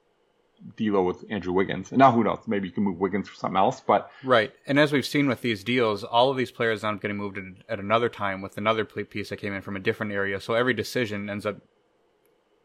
D'Lo 0.77 1.03
with 1.03 1.25
Andrew 1.31 1.53
Wiggins. 1.53 1.91
And 1.91 1.99
now 1.99 2.13
who 2.13 2.23
knows? 2.23 2.39
Maybe 2.47 2.69
you 2.69 2.73
can 2.73 2.85
move 2.85 2.99
Wiggins 3.01 3.29
for 3.29 3.35
something 3.35 3.57
else. 3.57 3.81
But 3.81 4.11
Right. 4.23 4.53
And 4.67 4.79
as 4.79 4.93
we've 4.93 5.05
seen 5.07 5.27
with 5.27 5.41
these 5.41 5.65
deals, 5.65 6.05
all 6.05 6.31
of 6.31 6.37
these 6.37 6.53
players 6.53 6.85
end 6.85 6.97
up 6.97 7.03
getting 7.03 7.17
moved 7.17 7.39
at, 7.39 7.45
at 7.69 7.81
another 7.81 8.09
time 8.09 8.41
with 8.41 8.57
another 8.57 8.85
piece 8.85 9.31
that 9.31 9.39
came 9.39 9.53
in 9.53 9.63
from 9.63 9.75
a 9.75 9.81
different 9.81 10.13
area. 10.13 10.41
So 10.41 10.55
every 10.55 10.75
decision 10.75 11.29
ends 11.29 11.45
up 11.45 11.57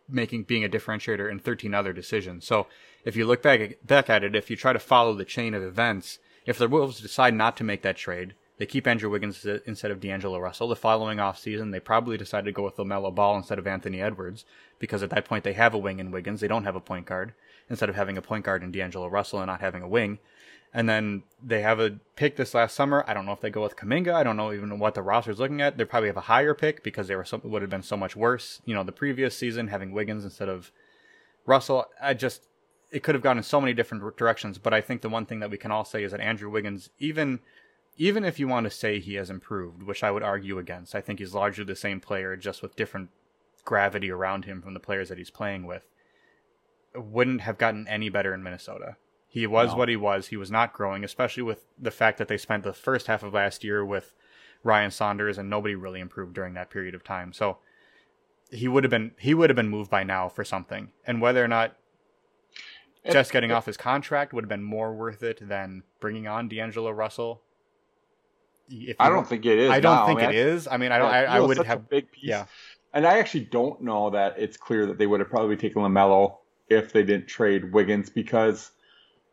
making 0.09 0.43
being 0.43 0.63
a 0.63 0.69
differentiator 0.69 1.29
in 1.29 1.39
13 1.39 1.73
other 1.73 1.93
decisions. 1.93 2.45
So 2.45 2.67
if 3.03 3.15
you 3.15 3.25
look 3.25 3.41
back 3.41 3.77
back 3.85 4.09
at 4.09 4.23
it, 4.23 4.35
if 4.35 4.49
you 4.49 4.55
try 4.55 4.73
to 4.73 4.79
follow 4.79 5.13
the 5.13 5.25
chain 5.25 5.53
of 5.53 5.63
events, 5.63 6.19
if 6.45 6.57
the 6.57 6.67
Wolves 6.67 6.99
decide 6.99 7.33
not 7.33 7.57
to 7.57 7.63
make 7.63 7.81
that 7.81 7.97
trade, 7.97 8.33
they 8.57 8.65
keep 8.65 8.87
Andrew 8.87 9.09
Wiggins 9.09 9.45
instead 9.65 9.91
of 9.91 9.99
D'Angelo 9.99 10.39
Russell. 10.39 10.67
The 10.67 10.75
following 10.75 11.19
offseason, 11.19 11.71
they 11.71 11.79
probably 11.79 12.17
decided 12.17 12.45
to 12.45 12.51
go 12.51 12.63
with 12.63 12.77
LaMelo 12.77 13.13
Ball 13.13 13.37
instead 13.37 13.59
of 13.59 13.67
Anthony 13.67 14.01
Edwards 14.01 14.45
because 14.79 15.03
at 15.03 15.11
that 15.11 15.25
point 15.25 15.43
they 15.43 15.53
have 15.53 15.73
a 15.73 15.77
wing 15.77 15.99
in 15.99 16.11
Wiggins. 16.11 16.41
They 16.41 16.47
don't 16.47 16.63
have 16.63 16.75
a 16.75 16.81
point 16.81 17.05
guard 17.05 17.33
instead 17.69 17.89
of 17.89 17.95
having 17.95 18.17
a 18.17 18.21
point 18.21 18.45
guard 18.45 18.63
in 18.63 18.71
D'Angelo 18.71 19.07
Russell 19.07 19.39
and 19.39 19.47
not 19.47 19.61
having 19.61 19.83
a 19.83 19.87
wing. 19.87 20.19
And 20.73 20.89
then 20.89 21.23
they 21.41 21.61
have 21.61 21.79
a 21.79 21.99
pick 22.15 22.35
this 22.35 22.53
last 22.53 22.75
summer. 22.75 23.03
I 23.07 23.13
don't 23.13 23.25
know 23.25 23.31
if 23.31 23.41
they 23.41 23.49
go 23.49 23.63
with 23.63 23.77
Kuminga. 23.77 24.13
I 24.13 24.23
don't 24.23 24.37
know 24.37 24.51
even 24.51 24.79
what 24.79 24.95
the 24.95 25.01
roster's 25.01 25.39
looking 25.39 25.61
at. 25.61 25.77
They 25.77 25.85
probably 25.85 26.09
have 26.09 26.17
a 26.17 26.21
higher 26.21 26.53
pick 26.53 26.83
because 26.83 27.07
they 27.07 27.15
were 27.15 27.25
would 27.43 27.61
have 27.61 27.71
been 27.71 27.83
so 27.83 27.95
much 27.95 28.15
worse. 28.15 28.61
You 28.65 28.75
know, 28.75 28.83
the 28.83 28.91
previous 28.91 29.35
season 29.35 29.67
having 29.67 29.91
Wiggins 29.91 30.23
instead 30.23 30.49
of 30.49 30.71
Russell. 31.45 31.85
I 32.01 32.13
just 32.13 32.47
it 32.91 33.03
could 33.03 33.15
have 33.15 33.23
gone 33.23 33.37
in 33.37 33.43
so 33.43 33.61
many 33.61 33.73
different 33.73 34.17
directions. 34.17 34.57
But 34.57 34.73
I 34.73 34.81
think 34.81 35.01
the 35.01 35.09
one 35.09 35.25
thing 35.25 35.39
that 35.39 35.51
we 35.51 35.57
can 35.57 35.71
all 35.71 35.85
say 35.85 36.03
is 36.03 36.11
that 36.11 36.21
Andrew 36.21 36.49
Wiggins, 36.49 36.89
even 36.99 37.39
even 37.97 38.23
if 38.23 38.39
you 38.39 38.47
want 38.47 38.65
to 38.65 38.69
say 38.69 38.99
he 38.99 39.15
has 39.15 39.29
improved, 39.29 39.83
which 39.83 40.03
I 40.03 40.11
would 40.11 40.23
argue 40.23 40.59
against, 40.59 40.95
I 40.95 41.01
think 41.01 41.19
he's 41.19 41.33
largely 41.33 41.63
the 41.63 41.75
same 41.75 41.99
player, 41.99 42.35
just 42.35 42.61
with 42.61 42.75
different 42.75 43.09
gravity 43.65 44.11
around 44.11 44.45
him 44.45 44.61
from 44.61 44.73
the 44.73 44.79
players 44.79 45.09
that 45.09 45.17
he's 45.17 45.31
playing 45.31 45.65
with. 45.65 45.83
Wouldn't 46.95 47.41
have 47.41 47.57
gotten 47.57 47.87
any 47.87 48.09
better 48.09 48.33
in 48.33 48.43
Minnesota. 48.43 48.97
He 49.27 49.45
was 49.45 49.71
No. 49.71 49.77
what 49.77 49.89
he 49.89 49.95
was. 49.95 50.27
He 50.27 50.37
was 50.37 50.49
not 50.49 50.73
growing, 50.73 51.03
especially 51.03 51.43
with 51.43 51.65
the 51.77 51.91
fact 51.91 52.17
that 52.17 52.27
they 52.27 52.37
spent 52.37 52.63
the 52.63 52.73
first 52.73 53.07
half 53.07 53.23
of 53.23 53.33
last 53.33 53.63
year 53.63 53.83
with 53.83 54.13
Ryan 54.63 54.91
Saunders 54.91 55.37
and 55.37 55.49
nobody 55.49 55.75
really 55.75 55.99
improved 55.99 56.33
during 56.33 56.53
that 56.53 56.69
period 56.69 56.95
of 56.95 57.03
time. 57.03 57.33
So 57.33 57.57
he 58.51 58.67
would 58.67 58.83
have 58.83 58.91
been 58.91 59.11
he 59.19 59.33
would 59.33 59.49
have 59.49 59.55
been 59.55 59.69
moved 59.69 59.91
by 59.91 60.03
now 60.03 60.29
for 60.29 60.43
something. 60.43 60.91
And 61.05 61.21
whether 61.21 61.43
or 61.43 61.47
not 61.47 61.75
just 63.11 63.31
getting 63.31 63.51
off 63.51 63.65
his 63.65 63.77
contract 63.77 64.33
would 64.33 64.43
have 64.43 64.49
been 64.49 64.63
more 64.63 64.93
worth 64.93 65.23
it 65.23 65.39
than 65.47 65.83
bringing 65.99 66.27
on 66.27 66.47
D'Angelo 66.47 66.91
Russell. 66.91 67.41
If 68.69 68.97
I 68.99 69.09
don't 69.09 69.27
think 69.27 69.45
it 69.45 69.57
is. 69.59 69.69
I 69.71 69.79
don't 69.79 69.95
now. 69.95 70.05
think 70.07 70.19
mean, 70.21 70.29
it 70.29 70.35
is. 70.35 70.67
I 70.67 70.77
mean, 70.77 70.91
I 70.91 70.97
don't. 70.97 71.11
I, 71.11 71.23
I 71.25 71.39
would 71.39 71.57
have. 71.57 71.89
big 71.89 72.11
piece. 72.11 72.23
yeah. 72.25 72.45
And 72.93 73.05
I 73.05 73.19
actually 73.19 73.45
don't 73.45 73.81
know 73.81 74.09
that 74.11 74.35
it's 74.37 74.57
clear 74.57 74.85
that 74.87 74.97
they 74.97 75.05
would 75.07 75.19
have 75.19 75.29
probably 75.29 75.55
taken 75.57 75.81
LaMelo 75.81 76.37
if 76.69 76.91
they 76.93 77.03
didn't 77.03 77.27
trade 77.27 77.71
Wiggins 77.71 78.09
because 78.09 78.71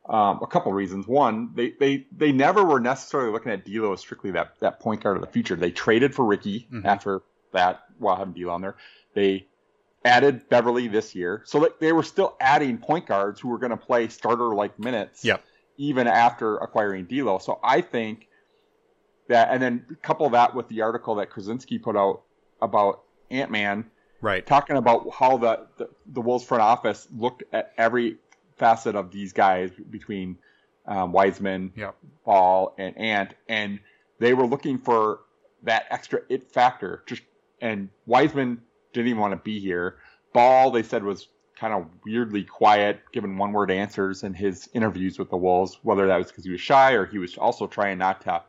um, 0.08 0.40
a 0.42 0.46
couple 0.46 0.72
reasons. 0.72 1.06
One, 1.06 1.50
they, 1.54 1.70
they 1.80 2.06
they 2.16 2.30
never 2.30 2.62
were 2.64 2.80
necessarily 2.80 3.30
looking 3.32 3.52
at 3.52 3.64
D'Lo 3.64 3.92
as 3.92 4.00
strictly 4.00 4.30
that 4.32 4.54
that 4.60 4.80
point 4.80 5.02
guard 5.02 5.16
of 5.16 5.22
the 5.22 5.28
future. 5.30 5.56
They 5.56 5.70
traded 5.70 6.14
for 6.14 6.24
Ricky 6.24 6.68
Mhm. 6.72 6.84
after 6.84 7.22
that 7.52 7.84
while 7.98 8.16
having 8.16 8.34
D'Lo 8.34 8.52
on 8.52 8.60
there. 8.60 8.76
They 9.14 9.46
added 10.04 10.48
Beverley 10.50 10.88
this 10.88 11.14
year, 11.14 11.42
so 11.46 11.58
like 11.58 11.78
they 11.78 11.92
were 11.92 12.02
still 12.02 12.36
adding 12.40 12.76
point 12.76 13.06
guards 13.06 13.40
who 13.40 13.48
were 13.48 13.58
going 13.58 13.70
to 13.70 13.76
play 13.78 14.08
starter 14.08 14.54
like 14.54 14.78
minutes. 14.78 15.24
Yep. 15.24 15.42
Even 15.78 16.06
after 16.06 16.58
acquiring 16.58 17.06
D'Lo, 17.06 17.38
so 17.38 17.58
I 17.64 17.80
think 17.80 18.28
that, 19.28 19.48
and 19.50 19.62
then 19.62 19.84
couple 20.02 20.28
that 20.30 20.54
with 20.54 20.68
the 20.68 20.82
article 20.82 21.14
that 21.16 21.30
Krawczynski 21.30 21.82
put 21.82 21.96
out 21.96 22.22
about 22.60 23.02
Ant 23.30 23.50
Man, 23.50 23.90
Right. 24.20 24.44
talking 24.46 24.76
about 24.76 25.12
how 25.12 25.36
the, 25.36 25.66
the 25.76 25.88
the 26.06 26.20
Wolves 26.20 26.44
front 26.44 26.62
office 26.62 27.06
looked 27.14 27.42
at 27.52 27.72
every 27.76 28.16
facet 28.56 28.94
of 28.96 29.10
these 29.10 29.32
guys 29.32 29.70
between 29.90 30.38
um, 30.86 31.12
Wiseman, 31.12 31.72
Yep. 31.76 31.96
Ball, 32.24 32.74
and 32.78 32.96
Ant, 32.96 33.34
and 33.48 33.80
they 34.18 34.32
were 34.34 34.46
looking 34.46 34.78
for 34.78 35.20
that 35.62 35.86
extra 35.90 36.20
it 36.28 36.50
factor. 36.52 37.02
Just 37.06 37.22
and 37.60 37.88
Wiseman 38.06 38.60
didn't 38.92 39.08
even 39.08 39.20
want 39.20 39.32
to 39.32 39.36
be 39.42 39.58
here. 39.58 39.96
Ball, 40.32 40.70
they 40.70 40.82
said, 40.82 41.04
was 41.04 41.28
kind 41.58 41.72
of 41.72 41.86
weirdly 42.04 42.42
quiet, 42.42 43.00
giving 43.12 43.36
one 43.38 43.52
word 43.52 43.70
answers 43.70 44.22
in 44.24 44.34
his 44.34 44.68
interviews 44.74 45.18
with 45.18 45.30
the 45.30 45.36
Wolves. 45.36 45.78
Whether 45.82 46.06
that 46.06 46.16
was 46.18 46.28
because 46.28 46.44
he 46.44 46.50
was 46.50 46.60
shy 46.60 46.92
or 46.92 47.06
he 47.06 47.18
was 47.18 47.36
also 47.38 47.66
trying 47.66 47.98
not 47.98 48.20
to 48.22 48.42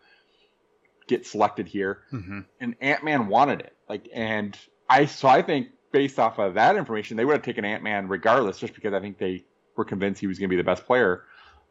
get 1.07 1.25
selected 1.25 1.67
here 1.67 2.01
hmm 2.09 2.41
and 2.59 2.75
Ant 2.81 3.03
Man 3.03 3.27
wanted 3.27 3.61
it. 3.61 3.75
Like, 3.87 4.09
and 4.13 4.57
I 4.89 5.05
so 5.05 5.27
I 5.27 5.41
think 5.41 5.69
based 5.91 6.19
off 6.19 6.39
of 6.39 6.55
that 6.55 6.75
information, 6.75 7.17
they 7.17 7.25
would 7.25 7.33
have 7.33 7.43
taken 7.43 7.65
Ant 7.65 7.83
Man 7.83 8.07
regardless, 8.07 8.59
just 8.59 8.73
because 8.73 8.93
I 8.93 8.99
think 8.99 9.17
they 9.17 9.45
were 9.75 9.85
convinced 9.85 10.19
he 10.19 10.27
was 10.27 10.39
going 10.39 10.49
to 10.49 10.53
be 10.53 10.61
the 10.61 10.65
best 10.65 10.85
player. 10.85 11.23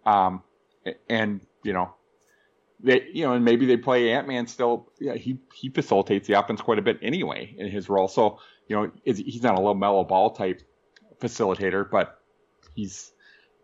Um, 0.06 0.42
and 1.08 1.40
you 1.62 1.72
know, 1.72 1.94
they 2.80 3.08
you 3.12 3.24
know, 3.24 3.34
and 3.34 3.44
maybe 3.44 3.66
they 3.66 3.76
play 3.76 4.12
Ant 4.12 4.28
Man 4.28 4.46
still. 4.46 4.90
Yeah, 5.00 5.14
he 5.14 5.38
he 5.54 5.68
facilitates 5.70 6.26
the 6.26 6.34
offense 6.34 6.60
quite 6.60 6.78
a 6.78 6.82
bit 6.82 6.98
anyway 7.02 7.54
in 7.56 7.70
his 7.70 7.88
role. 7.88 8.08
So 8.08 8.38
you 8.68 8.76
know, 8.76 8.90
is, 9.04 9.18
he's 9.18 9.42
not 9.42 9.58
a 9.58 9.60
LaMelo 9.60 10.06
ball 10.06 10.30
type 10.30 10.62
facilitator, 11.20 11.88
but 11.88 12.20
he's 12.74 13.12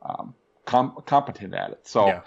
um, 0.02 0.34
com- 0.64 0.96
competent 1.06 1.54
at 1.54 1.70
it. 1.70 1.86
So. 1.86 2.06
Yeah. 2.06 2.20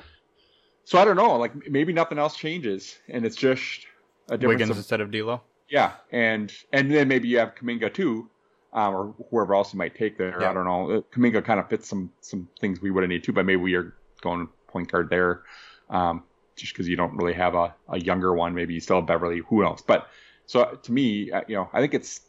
So 0.86 1.00
I 1.00 1.06
don't 1.06 1.16
know, 1.16 1.38
like 1.38 1.70
maybe 1.70 1.94
nothing 1.94 2.18
else 2.20 2.36
changes, 2.36 2.98
and 3.08 3.26
it's 3.26 3.36
just 3.36 3.88
a 4.30 4.38
difference 4.38 4.60
Wiggins 4.60 4.70
of 4.72 4.78
instead 4.78 5.02
of 5.02 5.12
D'Lo. 5.12 5.42
yeah, 5.70 5.94
and 6.12 6.54
and 6.72 6.92
then 6.92 7.08
maybe 7.08 7.28
you 7.28 7.40
have 7.40 7.56
Kuminga 7.56 7.94
too, 7.94 8.30
um, 8.74 8.94
or 8.94 9.16
whoever 9.30 9.56
else 9.56 9.74
you 9.74 9.78
might 9.78 9.96
take 9.96 10.18
there. 10.18 10.38
Yeah. 10.42 10.50
I 10.50 10.54
don't 10.54 10.66
know. 10.66 10.92
Uh, 10.92 11.02
Kuminga 11.14 11.44
kind 11.44 11.60
of 11.60 11.70
fits 11.70 11.88
some 11.88 12.12
some 12.22 12.48
things 12.60 12.82
we 12.82 12.92
would 12.92 13.04
have 13.04 13.10
needed 13.10 13.24
too, 13.24 13.34
but 13.34 13.46
maybe 13.46 13.62
we 13.62 13.76
are 13.76 13.94
going 14.22 14.48
point 14.68 14.92
guard 14.92 15.10
there, 15.10 15.44
um, 15.90 16.24
just 16.56 16.74
because 16.74 16.88
you 16.88 16.96
don't 16.96 17.16
really 17.16 17.34
have 17.34 17.56
a, 17.56 17.74
a 17.90 18.00
younger 18.00 18.34
one. 18.34 18.54
Maybe 18.54 18.74
you 18.74 18.80
still 18.80 18.98
have 18.98 19.08
Beverley. 19.08 19.40
Who 19.48 19.64
else? 19.64 19.82
But 19.82 20.08
so 20.46 20.78
to 20.82 20.92
me, 20.92 21.32
uh, 21.32 21.42
you 21.48 21.56
know, 21.56 21.70
I 21.72 21.80
think 21.80 21.94
it's 21.94 22.22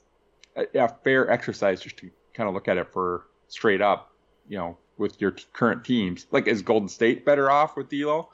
a, 0.57 0.67
a 0.79 0.89
fair 1.03 1.31
exercise 1.31 1.81
just 1.81 1.97
to 1.99 2.11
kind 2.35 2.49
of 2.49 2.55
look 2.55 2.69
at 2.69 2.77
it 2.77 2.93
for 2.93 3.27
straight 3.49 3.81
up, 3.81 4.13
you 4.49 4.59
know, 4.59 4.77
with 4.99 5.21
your 5.21 5.33
t- 5.33 5.45
current 5.53 5.85
teams. 5.85 6.27
Like, 6.31 6.47
is 6.47 6.63
Golden 6.63 6.89
State 6.89 7.25
better 7.25 7.51
off 7.51 7.77
with 7.77 7.89
D'Lo? 7.89 8.29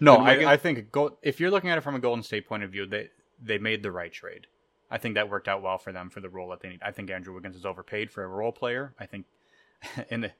No, 0.00 0.16
I, 0.16 0.52
I 0.52 0.56
think 0.56 0.86
if 1.22 1.40
you're 1.40 1.50
looking 1.50 1.70
at 1.70 1.76
it 1.76 1.82
from 1.82 1.94
a 1.94 1.98
Golden 1.98 2.22
State 2.22 2.48
point 2.48 2.62
of 2.62 2.70
view, 2.70 2.86
they 2.86 3.10
they 3.42 3.58
made 3.58 3.82
the 3.82 3.92
right 3.92 4.12
trade. 4.12 4.46
I 4.90 4.98
think 4.98 5.14
that 5.14 5.28
worked 5.28 5.46
out 5.46 5.62
well 5.62 5.78
for 5.78 5.92
them 5.92 6.10
for 6.10 6.20
the 6.20 6.28
role 6.28 6.48
that 6.50 6.60
they 6.60 6.68
need. 6.70 6.82
I 6.82 6.90
think 6.90 7.10
Andrew 7.10 7.34
Wiggins 7.34 7.54
is 7.56 7.64
overpaid 7.64 8.10
for 8.10 8.24
a 8.24 8.28
role 8.28 8.52
player. 8.52 8.94
I 8.98 9.06
think, 9.06 9.26
in 10.10 10.22
the, 10.22 10.32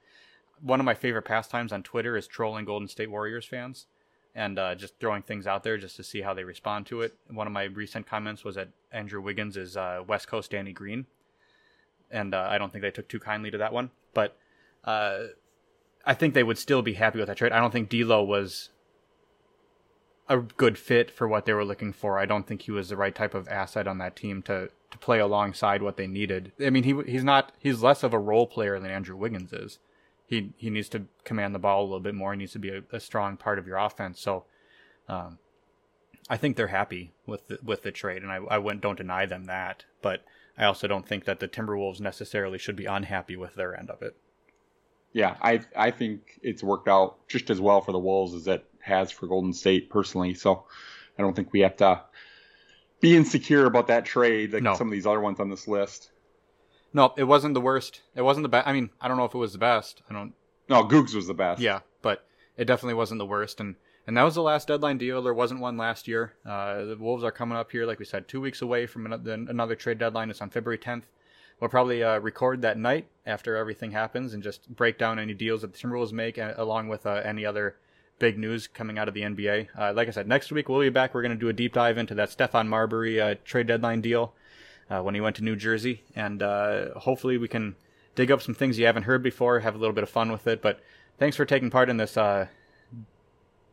one 0.61 0.79
of 0.79 0.85
my 0.85 0.93
favorite 0.93 1.23
pastimes 1.23 1.71
on 1.71 1.83
Twitter 1.83 2.17
is 2.17 2.27
trolling 2.27 2.65
Golden 2.65 2.87
State 2.87 3.09
Warriors 3.09 3.45
fans 3.45 3.85
and 4.35 4.57
uh, 4.59 4.75
just 4.75 4.99
throwing 4.99 5.21
things 5.21 5.47
out 5.47 5.63
there 5.63 5.77
just 5.77 5.95
to 5.97 6.03
see 6.03 6.21
how 6.21 6.33
they 6.33 6.43
respond 6.43 6.85
to 6.87 7.01
it. 7.01 7.15
One 7.29 7.47
of 7.47 7.53
my 7.53 7.63
recent 7.63 8.07
comments 8.07 8.43
was 8.43 8.55
that 8.55 8.69
Andrew 8.91 9.21
Wiggins 9.21 9.57
is 9.57 9.75
uh, 9.75 10.03
West 10.07 10.27
Coast 10.27 10.51
Danny 10.51 10.71
Green, 10.71 11.05
and 12.09 12.33
uh, 12.33 12.47
I 12.49 12.57
don't 12.57 12.71
think 12.71 12.81
they 12.81 12.91
took 12.91 13.07
too 13.07 13.19
kindly 13.19 13.51
to 13.51 13.57
that 13.57 13.73
one. 13.73 13.91
But 14.13 14.37
uh, 14.83 15.27
I 16.05 16.13
think 16.13 16.33
they 16.33 16.43
would 16.43 16.57
still 16.57 16.81
be 16.81 16.93
happy 16.93 17.19
with 17.19 17.27
that 17.27 17.37
trade. 17.37 17.51
I 17.51 17.59
don't 17.59 17.71
think 17.71 17.89
D'Lo 17.89 18.23
was 18.23 18.69
a 20.27 20.37
good 20.37 20.77
fit 20.77 21.11
for 21.11 21.27
what 21.27 21.45
they 21.45 21.53
were 21.53 21.65
looking 21.65 21.91
for. 21.91 22.17
I 22.17 22.25
don't 22.25 22.47
think 22.47 22.63
he 22.63 22.71
was 22.71 22.89
the 22.89 22.97
right 22.97 23.13
type 23.13 23.33
of 23.33 23.47
asset 23.49 23.87
on 23.87 23.97
that 23.99 24.15
team 24.15 24.41
to 24.43 24.69
to 24.91 24.97
play 24.97 25.19
alongside 25.19 25.81
what 25.81 25.97
they 25.97 26.07
needed. 26.07 26.51
I 26.63 26.69
mean, 26.69 26.83
he 26.83 26.95
he's 27.05 27.23
not 27.23 27.51
he's 27.59 27.81
less 27.83 28.03
of 28.03 28.13
a 28.13 28.19
role 28.19 28.47
player 28.47 28.79
than 28.79 28.91
Andrew 28.91 29.15
Wiggins 29.15 29.53
is. 29.53 29.79
He 30.25 30.53
he 30.57 30.69
needs 30.69 30.89
to 30.89 31.07
command 31.23 31.53
the 31.53 31.59
ball 31.59 31.81
a 31.81 31.83
little 31.83 31.99
bit 31.99 32.15
more. 32.15 32.31
He 32.31 32.39
needs 32.39 32.53
to 32.53 32.59
be 32.59 32.69
a, 32.69 32.83
a 32.91 32.99
strong 32.99 33.37
part 33.37 33.59
of 33.59 33.67
your 33.67 33.77
offense. 33.77 34.19
So, 34.21 34.45
um, 35.07 35.39
I 36.29 36.37
think 36.37 36.55
they're 36.55 36.67
happy 36.67 37.11
with 37.25 37.47
the, 37.47 37.59
with 37.63 37.83
the 37.83 37.91
trade, 37.91 38.23
and 38.23 38.31
I 38.31 38.37
I 38.37 38.57
wouldn't 38.57 38.81
don't 38.81 38.97
deny 38.97 39.25
them 39.25 39.45
that. 39.45 39.85
But 40.01 40.23
I 40.57 40.65
also 40.65 40.87
don't 40.87 41.07
think 41.07 41.25
that 41.25 41.39
the 41.39 41.47
Timberwolves 41.47 41.99
necessarily 41.99 42.57
should 42.57 42.75
be 42.75 42.85
unhappy 42.85 43.35
with 43.35 43.55
their 43.55 43.77
end 43.77 43.89
of 43.89 44.01
it. 44.01 44.15
Yeah, 45.13 45.35
I 45.41 45.61
I 45.75 45.91
think 45.91 46.39
it's 46.41 46.63
worked 46.63 46.87
out 46.87 47.27
just 47.27 47.49
as 47.49 47.59
well 47.59 47.81
for 47.81 47.91
the 47.91 47.99
Wolves 47.99 48.33
as 48.33 48.47
it 48.47 48.65
has 48.79 49.11
for 49.11 49.27
Golden 49.27 49.53
State 49.53 49.89
personally. 49.89 50.33
So 50.33 50.65
I 51.17 51.21
don't 51.21 51.35
think 51.35 51.51
we 51.51 51.59
have 51.61 51.75
to 51.77 52.01
be 52.99 53.15
insecure 53.15 53.65
about 53.65 53.87
that 53.87 54.05
trade 54.05 54.53
like 54.53 54.63
No. 54.63 54.75
some 54.75 54.87
of 54.87 54.91
these 54.91 55.05
other 55.07 55.19
ones 55.19 55.39
on 55.39 55.49
this 55.49 55.67
list. 55.67 56.11
No, 56.93 57.13
it 57.17 57.23
wasn't 57.23 57.53
the 57.53 57.61
worst. 57.61 58.01
It 58.15 58.21
wasn't 58.21 58.43
the 58.43 58.49
best. 58.49 58.67
I 58.67 58.73
mean, 58.73 58.89
I 58.99 59.07
don't 59.07 59.17
know 59.17 59.25
if 59.25 59.33
it 59.33 59.37
was 59.37 59.53
the 59.53 59.57
best. 59.59 60.01
I 60.09 60.13
don't. 60.13 60.33
No, 60.69 60.83
Googs 60.83 61.13
was 61.15 61.27
the 61.27 61.33
best. 61.33 61.61
Yeah, 61.61 61.79
but 62.01 62.25
it 62.57 62.65
definitely 62.65 62.93
wasn't 62.95 63.19
the 63.19 63.25
worst. 63.25 63.59
And 63.59 63.75
and 64.07 64.17
that 64.17 64.23
was 64.23 64.35
the 64.35 64.41
last 64.41 64.67
deadline 64.67 64.97
deal. 64.97 65.21
There 65.21 65.33
wasn't 65.33 65.59
one 65.61 65.77
last 65.77 66.07
year. 66.07 66.33
Uh, 66.45 66.85
the 66.85 66.97
Wolves 66.97 67.23
are 67.23 67.31
coming 67.31 67.57
up 67.57 67.71
here, 67.71 67.85
like 67.85 67.99
we 67.99 68.05
said, 68.05 68.27
two 68.27 68.41
weeks 68.41 68.61
away 68.61 68.87
from 68.87 69.05
another, 69.05 69.33
another 69.33 69.75
trade 69.75 69.99
deadline. 69.99 70.29
It's 70.29 70.41
on 70.41 70.49
February 70.49 70.77
10th. 70.79 71.03
We'll 71.61 71.69
probably 71.69 72.03
uh, 72.03 72.17
record 72.17 72.63
that 72.63 72.79
night 72.79 73.05
after 73.23 73.55
everything 73.55 73.91
happens 73.91 74.33
and 74.33 74.41
just 74.41 74.67
break 74.75 74.97
down 74.97 75.19
any 75.19 75.35
deals 75.35 75.61
that 75.61 75.71
the 75.71 75.77
Timberwolves 75.77 76.11
make, 76.11 76.39
uh, 76.39 76.55
along 76.57 76.87
with 76.87 77.05
uh, 77.05 77.21
any 77.23 77.45
other 77.45 77.75
big 78.17 78.39
news 78.39 78.65
coming 78.65 78.97
out 78.97 79.07
of 79.07 79.13
the 79.13 79.21
NBA. 79.21 79.67
Uh, 79.77 79.93
like 79.93 80.07
I 80.07 80.11
said, 80.11 80.27
next 80.27 80.51
week 80.51 80.67
we'll 80.67 80.79
be 80.79 80.89
back. 80.89 81.13
We're 81.13 81.21
going 81.21 81.37
to 81.37 81.37
do 81.37 81.49
a 81.49 81.53
deep 81.53 81.73
dive 81.73 81.99
into 81.99 82.15
that 82.15 82.29
Stephon 82.29 82.67
Marbury 82.67 83.21
uh, 83.21 83.35
trade 83.45 83.67
deadline 83.67 84.01
deal 84.01 84.33
uh, 84.89 85.03
when 85.03 85.13
he 85.13 85.21
went 85.21 85.35
to 85.35 85.43
New 85.43 85.55
Jersey, 85.55 86.01
and 86.15 86.41
hopefully 86.41 87.37
we 87.37 87.47
can 87.47 87.75
dig 88.15 88.31
up 88.31 88.41
some 88.41 88.55
things 88.55 88.79
you 88.79 88.87
haven't 88.87 89.03
heard 89.03 89.21
before, 89.21 89.59
have 89.59 89.75
a 89.75 89.77
little 89.77 89.93
bit 89.93 90.03
of 90.03 90.09
fun 90.09 90.31
with 90.31 90.47
it. 90.47 90.63
But 90.63 90.79
thanks 91.19 91.37
for 91.37 91.45
taking 91.45 91.69
part 91.69 91.91
in 91.91 91.97
this 91.97 92.17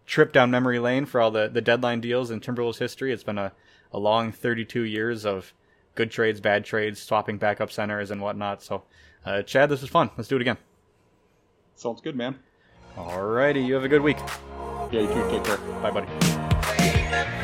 trip 0.05 0.32
down 0.34 0.51
memory 0.51 0.78
lane 0.78 1.07
for 1.07 1.22
all 1.22 1.30
the, 1.30 1.49
the 1.49 1.62
deadline 1.62 2.03
deals 2.03 2.30
in 2.30 2.41
Timberwolves 2.41 2.78
history. 2.78 3.14
It's 3.14 3.24
been 3.24 3.39
a, 3.39 3.53
a 3.93 3.99
long 3.99 4.30
32 4.30 4.82
years 4.82 5.24
of 5.24 5.55
good 5.99 6.11
trades, 6.12 6.40
bad 6.40 6.64
trades, 6.64 7.03
swapping 7.03 7.38
backup 7.38 7.72
centers 7.72 8.12
and 8.12 8.22
whatnot. 8.22 8.62
So, 8.62 8.84
uh, 9.26 9.42
Chad, 9.42 9.68
this 9.68 9.80
was 9.80 9.90
fun. 9.90 10.11
Let's 10.16 10.28
do 10.28 10.36
it 10.36 10.42
again. 10.42 10.57
Sounds 11.74 12.01
good, 12.01 12.16
man. 12.16 12.38
Alrighty, 12.96 13.66
you 13.66 13.74
have 13.74 13.84
a 13.84 13.88
good 13.88 14.03
week. 14.03 14.18
Yeah, 14.92 15.03
you 15.03 15.09
too. 15.09 15.28
Take 15.30 15.44
care. 15.44 15.59
Bye, 15.82 15.90
buddy. 15.90 17.38